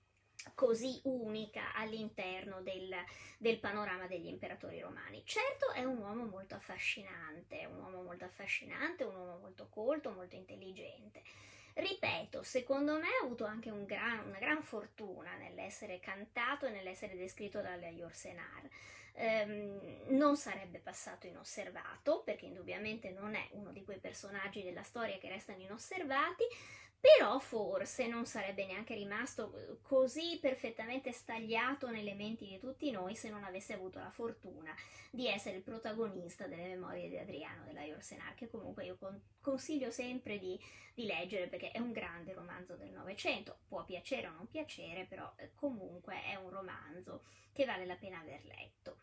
così 0.53 0.99
unica 1.03 1.73
all'interno 1.73 2.61
del, 2.61 2.93
del, 3.37 3.59
panorama 3.59 4.07
degli 4.07 4.27
imperatori 4.27 4.79
romani. 4.79 5.23
Certo 5.25 5.71
è 5.71 5.83
un 5.83 5.97
uomo 5.97 6.25
molto 6.25 6.55
affascinante, 6.55 7.65
un 7.65 7.79
uomo 7.79 8.01
molto 8.03 8.25
affascinante, 8.25 9.03
un 9.03 9.15
uomo 9.15 9.37
molto 9.37 9.67
colto, 9.69 10.11
molto 10.11 10.35
intelligente. 10.35 11.21
Ripeto, 11.73 12.41
secondo 12.41 12.93
me 12.93 13.07
ha 13.07 13.25
avuto 13.25 13.43
anche 13.43 13.69
un 13.69 13.83
gran, 13.85 14.25
una 14.27 14.39
gran 14.39 14.63
fortuna 14.63 15.35
nell'essere 15.35 15.99
cantato 15.99 16.65
e 16.65 16.71
nell'essere 16.71 17.17
descritto 17.17 17.61
dalle 17.61 17.89
Yorsenar. 17.89 18.69
Um, 19.17 20.01
non 20.07 20.35
sarebbe 20.35 20.79
passato 20.79 21.27
inosservato, 21.27 22.21
perché 22.23 22.45
indubbiamente 22.45 23.11
non 23.11 23.33
è 23.35 23.47
uno 23.51 23.71
di 23.71 23.83
quei 23.83 23.97
personaggi 23.97 24.63
della 24.63 24.83
storia 24.83 25.17
che 25.17 25.29
restano 25.29 25.61
inosservati, 25.61 26.43
però 27.05 27.37
forse 27.37 28.07
non 28.07 28.25
sarebbe 28.25 28.65
neanche 28.65 28.95
rimasto 28.95 29.55
eh, 29.55 29.77
così 29.83 30.39
perfettamente 30.41 31.11
stagliato 31.11 31.91
nelle 31.91 32.15
menti 32.15 32.47
di 32.47 32.57
tutti 32.57 32.89
noi 32.89 33.15
se 33.15 33.29
non 33.29 33.43
avesse 33.43 33.73
avuto 33.73 33.99
la 33.99 34.09
fortuna 34.09 34.73
di 35.11 35.27
essere 35.27 35.57
il 35.57 35.61
protagonista 35.61 36.47
delle 36.47 36.63
memorie 36.69 37.07
di 37.07 37.19
Adriano 37.19 37.63
della 37.63 37.83
Yorsenar, 37.83 38.33
che 38.33 38.49
comunque 38.49 38.85
io 38.85 38.97
consiglio 39.39 39.91
sempre 39.91 40.39
di, 40.39 40.59
di 40.95 41.05
leggere 41.05 41.47
perché 41.47 41.69
è 41.69 41.77
un 41.77 41.91
grande 41.91 42.33
romanzo 42.33 42.75
del 42.75 42.89
Novecento, 42.89 43.59
può 43.67 43.85
piacere 43.85 44.27
o 44.27 44.31
non 44.31 44.47
piacere, 44.47 45.05
però 45.05 45.31
eh, 45.35 45.51
comunque 45.53 46.23
è 46.23 46.35
un 46.35 46.49
romanzo 46.49 47.25
che 47.53 47.65
vale 47.65 47.85
la 47.85 47.95
pena 47.97 48.19
aver 48.19 48.43
letto. 48.45 48.97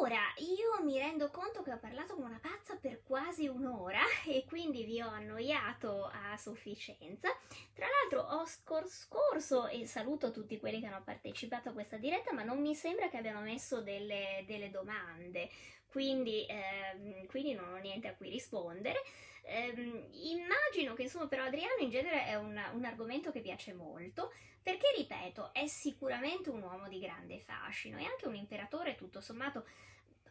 Ora, 0.00 0.20
io 0.38 0.82
mi 0.84 0.98
rendo 0.98 1.30
conto 1.30 1.62
che 1.62 1.72
ho 1.72 1.78
parlato 1.78 2.14
come 2.14 2.26
una 2.26 2.40
pazza 2.40 2.76
per 2.76 3.02
quasi 3.02 3.46
un'ora 3.46 4.00
e 4.26 4.44
quindi 4.46 4.84
vi 4.84 5.00
ho 5.00 5.08
annoiato 5.08 6.04
a 6.06 6.36
sufficienza. 6.36 7.28
Tra 7.72 7.86
l'altro 7.86 8.22
ho 8.36 8.44
scor- 8.46 8.88
scorso 8.88 9.66
e 9.68 9.86
saluto 9.86 10.30
tutti 10.32 10.58
quelli 10.58 10.80
che 10.80 10.86
hanno 10.86 11.02
partecipato 11.04 11.68
a 11.68 11.72
questa 11.72 11.96
diretta, 11.98 12.32
ma 12.32 12.42
non 12.42 12.60
mi 12.60 12.74
sembra 12.74 13.08
che 13.08 13.18
abbiano 13.18 13.40
messo 13.40 13.80
delle, 13.82 14.44
delle 14.46 14.70
domande, 14.70 15.48
quindi, 15.86 16.46
ehm, 16.48 17.26
quindi, 17.26 17.52
non 17.54 17.72
ho 17.72 17.76
niente 17.76 18.08
a 18.08 18.14
cui 18.16 18.30
rispondere. 18.30 19.00
Ehm, 19.44 20.08
immagino 20.12 20.94
che 20.94 21.02
insomma 21.02 21.26
però 21.26 21.44
Adriano 21.44 21.80
in 21.80 21.90
genere 21.90 22.26
è 22.26 22.36
un, 22.36 22.60
un 22.72 22.84
argomento 22.84 23.30
che 23.30 23.40
piace 23.40 23.72
molto, 23.72 24.32
perché 24.62 24.86
ripeto, 24.96 25.52
è 25.52 25.66
sicuramente 25.66 26.50
un 26.50 26.62
uomo 26.62 26.88
di 26.88 27.00
grande 27.00 27.40
fascino 27.40 27.98
e 27.98 28.04
anche 28.04 28.28
un 28.28 28.36
imperatore 28.36 28.94
tutto 28.94 29.20
sommato 29.20 29.66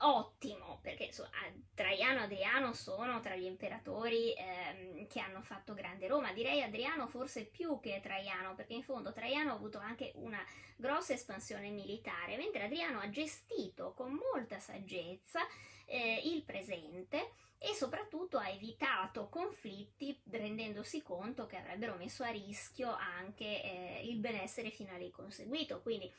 ottimo, 0.04 0.80
perché 0.82 1.06
insomma, 1.06 1.30
Traiano 1.74 2.22
e 2.22 2.24
Adriano 2.24 2.74
sono 2.74 3.20
tra 3.20 3.36
gli 3.36 3.46
imperatori 3.46 4.34
ehm, 4.34 5.08
che 5.08 5.20
hanno 5.20 5.42
fatto 5.42 5.74
grande 5.74 6.08
Roma. 6.08 6.34
Direi 6.34 6.62
Adriano 6.62 7.08
forse 7.08 7.46
più 7.46 7.80
che 7.80 8.00
Traiano, 8.02 8.56
perché 8.56 8.74
in 8.74 8.84
fondo 8.84 9.12
Traiano 9.12 9.52
ha 9.52 9.56
avuto 9.56 9.78
anche 9.78 10.12
una 10.16 10.44
grossa 10.76 11.14
espansione 11.14 11.70
militare, 11.70 12.38
mentre 12.38 12.64
Adriano 12.64 13.00
ha 13.00 13.10
gestito 13.10 13.94
con 13.94 14.14
molta 14.14 14.60
saggezza 14.60 15.42
eh, 15.86 16.22
il 16.26 16.44
presente 16.44 17.34
e 17.58 17.76
soprattutto 17.76 18.38
ha 18.38 18.50
evitato 18.50 19.30
conflitti 19.30 20.20
rendendosi 20.32 21.04
conto 21.04 21.46
che 21.46 21.58
avrebbero 21.58 21.96
messo 21.96 22.24
a 22.24 22.30
rischio 22.30 22.92
anche 22.92 23.46
eh, 23.46 24.02
il 24.06 24.18
benessere 24.18 24.72
finale 24.72 25.12
conseguito. 25.12 25.82
Quindi 25.82 26.12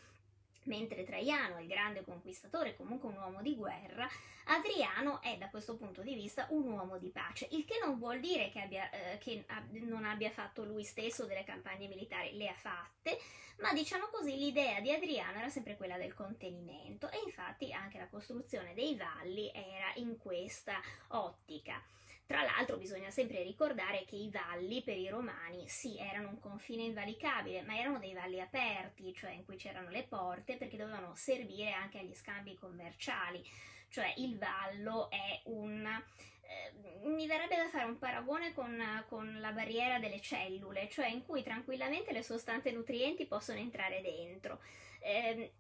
Mentre 0.65 1.03
Traiano 1.03 1.57
è 1.57 1.63
il 1.63 1.67
grande 1.67 2.05
conquistatore, 2.05 2.77
comunque 2.77 3.09
un 3.09 3.17
uomo 3.17 3.43
di 3.43 3.57
guerra, 3.57 4.09
Adriano 4.45 5.21
è 5.21 5.37
da 5.37 5.49
questo 5.49 5.77
punto 5.77 6.03
di 6.03 6.15
vista 6.15 6.47
un 6.51 6.71
uomo 6.71 6.99
di 6.99 7.11
pace, 7.11 7.49
il 7.51 7.65
che 7.65 7.81
non 7.85 7.99
vuol 7.99 8.21
dire 8.21 8.49
che, 8.51 8.61
abbia, 8.61 8.89
eh, 8.91 9.19
che 9.19 9.45
ab- 9.49 9.73
non 9.73 10.05
abbia 10.05 10.31
fatto 10.31 10.65
lui 10.65 10.85
stesso 10.85 11.27
delle 11.27 11.43
campagne 11.43 11.89
militari, 11.89 12.37
le 12.37 12.49
ha 12.49 12.55
fatte, 12.55 13.19
ma 13.59 13.73
diciamo 13.73 14.07
così 14.07 14.37
l'idea 14.37 14.81
di 14.81 14.93
Adriano 14.93 15.39
era 15.39 15.49
sempre 15.49 15.77
quella 15.77 15.97
del 15.97 16.15
contenimento 16.15 17.11
e 17.11 17.21
infatti 17.25 17.73
anche 17.73 17.99
la 17.99 18.09
costruzione 18.09 18.75
dei 18.75 18.97
valli 18.97 19.51
era 19.53 19.93
in 19.97 20.17
questa 20.17 20.81
ottica. 21.09 21.83
Tra 22.33 22.45
l'altro 22.45 22.79
bisogna 22.79 23.11
sempre 23.11 23.43
ricordare 23.43 24.07
che 24.07 24.17
i 24.17 24.31
valli 24.31 24.83
per 24.83 24.97
i 24.97 25.11
romani 25.11 25.69
sì 25.69 25.99
erano 25.99 26.31
un 26.31 26.41
confine 26.41 26.85
invalicabile, 26.85 27.61
ma 27.61 27.79
erano 27.79 27.99
dei 27.99 28.15
valli 28.15 28.41
aperti, 28.41 29.13
cioè 29.13 29.33
in 29.33 29.45
cui 29.45 29.57
c'erano 29.57 29.91
le 29.91 30.05
porte 30.05 30.57
perché 30.57 30.79
dovevano 30.79 31.15
servire 31.15 31.73
anche 31.73 31.99
agli 31.99 32.15
scambi 32.15 32.55
commerciali. 32.55 33.47
Cioè 33.91 34.15
il 34.17 34.39
vallo 34.39 35.11
è 35.11 35.43
un... 35.45 35.87
Eh, 36.41 37.07
mi 37.07 37.27
verrebbe 37.27 37.57
da 37.57 37.69
fare 37.69 37.85
un 37.85 37.99
paragone 37.99 38.55
con, 38.55 38.83
con 39.11 39.39
la 39.39 39.53
barriera 39.53 39.99
delle 39.99 40.23
cellule, 40.23 40.89
cioè 40.89 41.09
in 41.09 41.27
cui 41.27 41.43
tranquillamente 41.43 42.13
le 42.13 42.23
sostanze 42.23 42.71
nutrienti 42.71 43.27
possono 43.27 43.59
entrare 43.59 44.01
dentro. 44.01 44.59
Eh, 45.01 45.53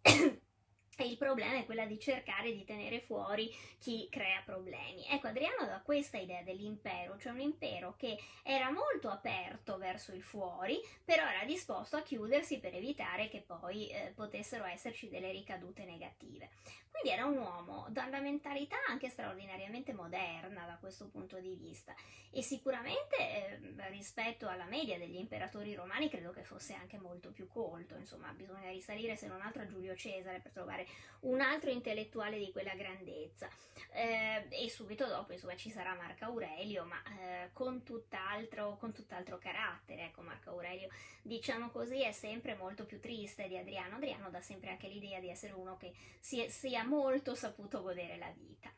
E 0.99 1.09
il 1.09 1.16
problema 1.16 1.57
è 1.57 1.64
quella 1.64 1.86
di 1.86 1.99
cercare 1.99 2.53
di 2.53 2.64
tenere 2.64 3.01
fuori 3.01 3.51
chi 3.78 4.09
crea 4.11 4.43
problemi. 4.45 5.07
Ecco, 5.09 5.28
Adriano 5.28 5.62
aveva 5.62 5.80
questa 5.80 6.18
idea 6.18 6.43
dell'impero, 6.43 7.16
cioè 7.18 7.32
un 7.32 7.40
impero 7.40 7.95
che 7.97 8.18
era 8.43 8.70
molto 8.70 9.09
aperto 9.09 9.78
verso 9.78 10.12
il 10.12 10.22
fuori, 10.22 10.78
però 11.03 11.26
era 11.26 11.45
disposto 11.47 11.97
a 11.97 12.03
chiudersi 12.03 12.61
per 12.61 12.74
evitare 12.74 13.28
che 13.30 13.40
poi 13.40 13.88
eh, 13.88 14.12
potessero 14.14 14.64
esserci 14.64 15.09
delle 15.09 15.30
ricadute 15.30 15.84
negative. 15.84 16.51
Quindi 16.90 17.18
era 17.18 17.24
un 17.24 17.38
uomo 17.38 17.86
da 17.88 18.05
una 18.05 18.20
mentalità 18.20 18.76
anche 18.86 19.09
straordinariamente 19.09 19.95
moderna 19.95 20.66
da 20.66 20.76
questo 20.78 21.09
punto 21.09 21.40
di 21.40 21.57
vista 21.57 21.95
e 22.30 22.43
sicuramente 22.43 23.16
eh, 23.16 23.88
rispetto 23.88 24.47
alla 24.47 24.66
media 24.66 24.99
degli 24.99 25.16
imperatori 25.16 25.74
romani 25.74 26.11
credo 26.11 26.32
che 26.32 26.45
fosse 26.45 26.74
anche 26.74 26.99
molto 26.99 27.30
più 27.30 27.49
colto, 27.49 27.97
insomma 27.97 28.32
bisogna 28.32 28.70
risalire 28.70 29.16
se 29.16 29.26
non 29.26 29.40
altro 29.40 29.62
a 29.62 29.66
Giulio 29.66 29.97
Cesare 29.97 30.40
per 30.40 30.53
trovare 30.53 30.82
un 31.20 31.41
altro 31.41 31.70
intellettuale 31.70 32.39
di 32.39 32.51
quella 32.53 32.74
grandezza. 32.74 33.49
Eh, 33.95 34.47
e 34.49 34.70
subito 34.70 35.07
dopo 35.07 35.33
insomma 35.33 35.57
ci 35.57 35.70
sarà 35.70 35.95
Marco 35.95 36.24
Aurelio 36.24 36.85
ma 36.85 37.03
eh, 37.03 37.51
con, 37.53 37.83
tutt'altro, 37.83 38.76
con 38.78 38.93
tutt'altro 38.93 39.39
carattere, 39.39 40.07
ecco 40.07 40.22
Marco 40.22 40.51
Aurelio 40.51 40.89
diciamo 41.20 41.70
così 41.70 42.03
è 42.03 42.12
sempre 42.12 42.55
molto 42.55 42.87
più 42.87 43.01
triste 43.01 43.49
di 43.49 43.59
Adriano, 43.59 43.97
Adriano 43.97 44.30
dà 44.30 44.41
sempre 44.41 44.70
anche 44.70 44.89
l'idea 44.89 45.20
di 45.20 45.28
essere 45.28 45.53
uno 45.53 45.76
che 45.76 45.93
sia, 46.20 46.49
sia 46.49 46.85
molto 46.85 47.35
saputo 47.35 47.83
godere 47.83 48.16
la 48.16 48.33
vita. 48.35 48.72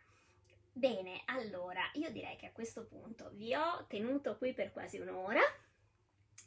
Bene, 0.73 1.23
allora 1.27 1.89
io 1.93 2.11
direi 2.11 2.37
che 2.37 2.47
a 2.47 2.53
questo 2.53 2.85
punto 2.85 3.31
vi 3.35 3.55
ho 3.55 3.87
tenuto 3.87 4.37
qui 4.37 4.53
per 4.53 4.73
quasi 4.73 4.99
un'ora 4.99 5.41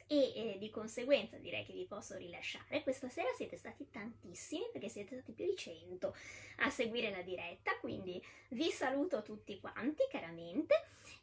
e 0.08 0.32
eh, 0.34 0.58
di 0.58 0.70
conseguenza 0.70 1.36
direi 1.36 1.64
che 1.64 1.74
vi 1.74 1.84
posso 1.84 2.16
rilasciare. 2.16 2.82
Questa 2.82 3.08
sera 3.08 3.28
siete 3.36 3.56
stati 3.56 3.88
tantissimi 3.90 4.64
perché 4.72 4.88
siete 4.88 5.16
stati 5.16 5.32
più 5.32 5.44
di 5.44 5.56
100 5.56 6.16
a 6.56 6.70
seguire 6.70 7.10
la 7.10 7.22
diretta, 7.22 7.76
quindi 7.78 8.20
vi 8.48 8.70
saluto 8.70 9.22
tutti 9.22 9.60
quanti 9.60 10.04
caramente 10.10 10.74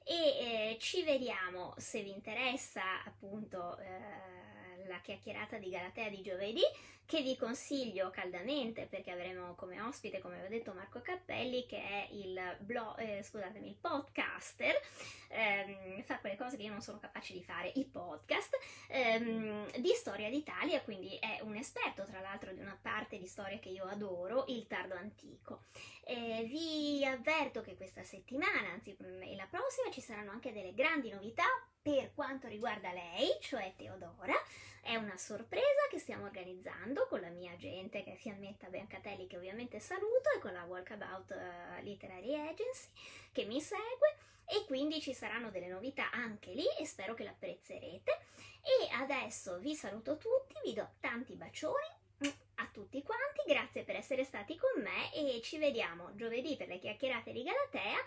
e 0.04 0.14
eh, 0.14 0.78
ci 0.80 1.04
vediamo 1.04 1.74
se 1.78 2.04
vi 2.04 2.12
interessa 2.12 3.04
appunto 3.04 3.78
eh, 3.80 4.88
la 4.88 5.00
chiacchierata 5.02 5.58
di 5.58 5.70
Galatea 5.70 6.10
di 6.10 6.22
giovedì 6.22 6.62
che 7.06 7.22
vi 7.22 7.36
consiglio 7.38 8.10
caldamente 8.10 8.88
perché 8.88 9.12
avremo 9.12 9.56
come 9.56 9.80
ospite, 9.82 10.20
come 10.20 10.43
ho 10.43 10.47
detto, 10.47 10.74
Marco 10.74 11.01
Cappelli 11.01 11.66
che 11.66 11.78
è 11.78 12.08
il, 12.12 12.58
blog, 12.60 12.99
eh, 12.99 13.22
scusatemi, 13.24 13.68
il 13.68 13.76
podcaster, 13.76 14.76
ehm, 15.30 16.01
fa 16.03 16.20
quelle 16.20 16.36
cose 16.36 16.58
che 16.58 16.64
io 16.64 16.72
non 16.72 16.82
sono 16.82 16.99
capace 16.99 17.34
di 17.34 17.43
fare, 17.43 17.72
i 17.76 17.86
podcast, 17.86 18.58
ehm, 18.88 19.72
di 19.78 19.91
storia 19.93 20.30
d'Italia, 20.30 20.82
quindi 20.82 21.18
è 21.18 21.39
un 21.41 21.56
esperto 21.56 22.06
tra 22.06 22.22
l'altro 22.22 22.53
di 22.53 22.60
una 22.60 22.78
parte 22.82 23.18
di 23.18 23.28
storia 23.28 23.60
che 23.60 23.70
io 23.70 23.86
adoro, 23.86 24.45
il 24.47 24.66
tardo 24.68 24.95
antico. 24.95 25.64
Eh, 26.03 26.45
vi 26.47 27.06
avverto 27.06 27.62
che 27.62 27.76
questa 27.76 28.03
settimana, 28.03 28.72
anzi 28.72 28.95
e 28.95 29.36
la 29.36 29.47
prossima, 29.49 29.91
ci 29.91 30.01
saranno 30.01 30.32
anche 30.32 30.51
delle 30.51 30.74
grandi 30.74 31.10
novità 31.12 31.45
per 31.82 32.14
quanto 32.16 32.47
riguarda 32.47 32.91
lei, 32.91 33.38
cioè 33.41 33.74
Teodora. 33.76 34.34
È 34.82 34.95
una 34.95 35.18
sorpresa 35.18 35.88
che 35.89 35.99
stiamo 35.99 36.26
organizzando 36.26 36.95
con 37.04 37.20
la 37.20 37.30
mia 37.30 37.56
gente 37.58 38.04
che 38.04 38.14
è 38.14 38.16
Fiammetta 38.16 38.70
Biancatelli 38.70 39.28
che 39.28 39.38
ovviamente 39.38 39.80
saluto 39.80 40.30
e 40.36 40.39
con 40.39 40.54
la 40.54 40.64
Walkabout 40.64 41.30
uh, 41.32 41.84
Literary 41.84 42.34
Agency 42.34 42.89
che 43.32 43.46
mi 43.46 43.60
segue. 43.62 44.16
E 44.48 44.64
quindi 44.66 45.02
ci 45.02 45.14
saranno 45.14 45.50
delle 45.50 45.68
novità 45.68 46.12
anche 46.12 46.52
lì 46.52 46.66
e 46.80 46.86
spero 46.86 47.14
che 47.14 47.24
l'apprezzerete. 47.24 48.12
E 48.62 48.93
adesso 48.93 49.60
vi 49.60 49.76
saluto 49.76 50.18
tutti, 50.18 50.54
vi 50.64 50.74
do 50.74 50.88
tanti 51.00 51.36
bacioni 51.36 51.88
mm, 52.26 52.30
a 52.56 52.70
tutti 52.72 53.02
quanti, 53.04 53.41
grazie 53.48 53.84
per 53.84 53.96
essere 53.96 54.24
stati 54.24 54.56
con 54.56 54.82
me 54.82 55.14
e 55.14 55.41
ci 55.41 55.58
vediamo 55.58 56.16
giovedì 56.16 56.56
per 56.56 56.68
le 56.68 56.80
chiacchierate 56.80 57.32
di 57.32 57.43
Galatea 57.43 57.98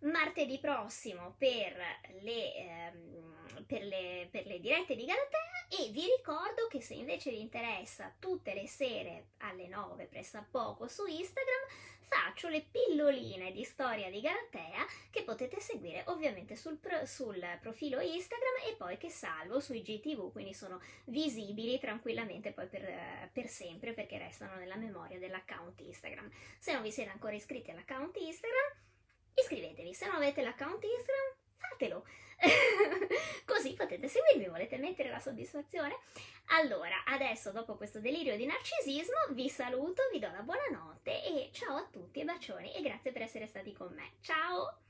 martedì 0.00 0.58
prossimo 0.58 1.34
per 1.36 1.76
le, 2.22 2.54
ehm, 2.54 3.64
per, 3.66 3.82
le, 3.82 4.28
per 4.30 4.46
le 4.46 4.60
dirette 4.60 4.96
di 4.96 5.04
Galatea 5.04 5.38
e 5.68 5.90
vi 5.90 6.04
ricordo 6.16 6.66
che 6.68 6.80
se 6.80 6.94
invece 6.94 7.30
vi 7.30 7.40
interessa 7.40 8.14
tutte 8.18 8.54
le 8.54 8.66
sere 8.66 9.28
alle 9.38 9.68
9 9.68 10.06
pressappoco 10.06 10.88
su 10.88 11.06
Instagram 11.06 11.68
faccio 12.10 12.48
le 12.48 12.66
pilloline 12.68 13.52
di 13.52 13.62
storia 13.62 14.10
di 14.10 14.20
Galatea 14.20 14.84
che 15.10 15.22
potete 15.22 15.60
seguire 15.60 16.02
ovviamente 16.06 16.56
sul, 16.56 16.76
pro, 16.76 17.06
sul, 17.06 17.40
profilo 17.60 18.00
Instagram 18.00 18.54
e 18.68 18.74
poi 18.76 18.98
che 18.98 19.08
salvo 19.08 19.60
sui 19.60 19.80
GTV, 19.80 20.32
quindi 20.32 20.52
sono 20.52 20.80
visibili 21.04 21.78
tranquillamente 21.78 22.50
poi 22.50 22.66
per, 22.66 23.30
per 23.32 23.46
sempre 23.46 23.92
perché 23.92 24.18
restano 24.18 24.56
nella 24.56 24.74
memoria 24.74 25.20
dell'account 25.20 25.80
Instagram. 25.80 26.28
Se 26.58 26.72
non 26.72 26.82
vi 26.82 26.90
siete 26.90 27.10
ancora 27.10 27.34
iscritti 27.34 27.70
all'account 27.70 28.16
Instagram, 28.16 28.89
iscrivetevi, 29.34 29.94
se 29.94 30.06
non 30.06 30.16
avete 30.16 30.42
l'account 30.42 30.82
Instagram, 30.82 31.34
fatelo! 31.56 32.04
Così 33.44 33.74
potete 33.74 34.08
seguirmi, 34.08 34.48
volete 34.48 34.78
mettere 34.78 35.10
la 35.10 35.18
soddisfazione? 35.18 35.98
Allora, 36.46 37.04
adesso 37.04 37.52
dopo 37.52 37.76
questo 37.76 38.00
delirio 38.00 38.36
di 38.36 38.46
narcisismo 38.46 39.28
vi 39.32 39.48
saluto, 39.48 40.02
vi 40.10 40.18
do 40.18 40.30
la 40.30 40.42
buonanotte 40.42 41.24
e 41.24 41.50
ciao 41.52 41.76
a 41.76 41.88
tutti 41.90 42.20
e 42.20 42.24
bacioni 42.24 42.74
e 42.74 42.80
grazie 42.80 43.12
per 43.12 43.22
essere 43.22 43.46
stati 43.46 43.72
con 43.72 43.92
me. 43.92 44.12
Ciao! 44.20 44.89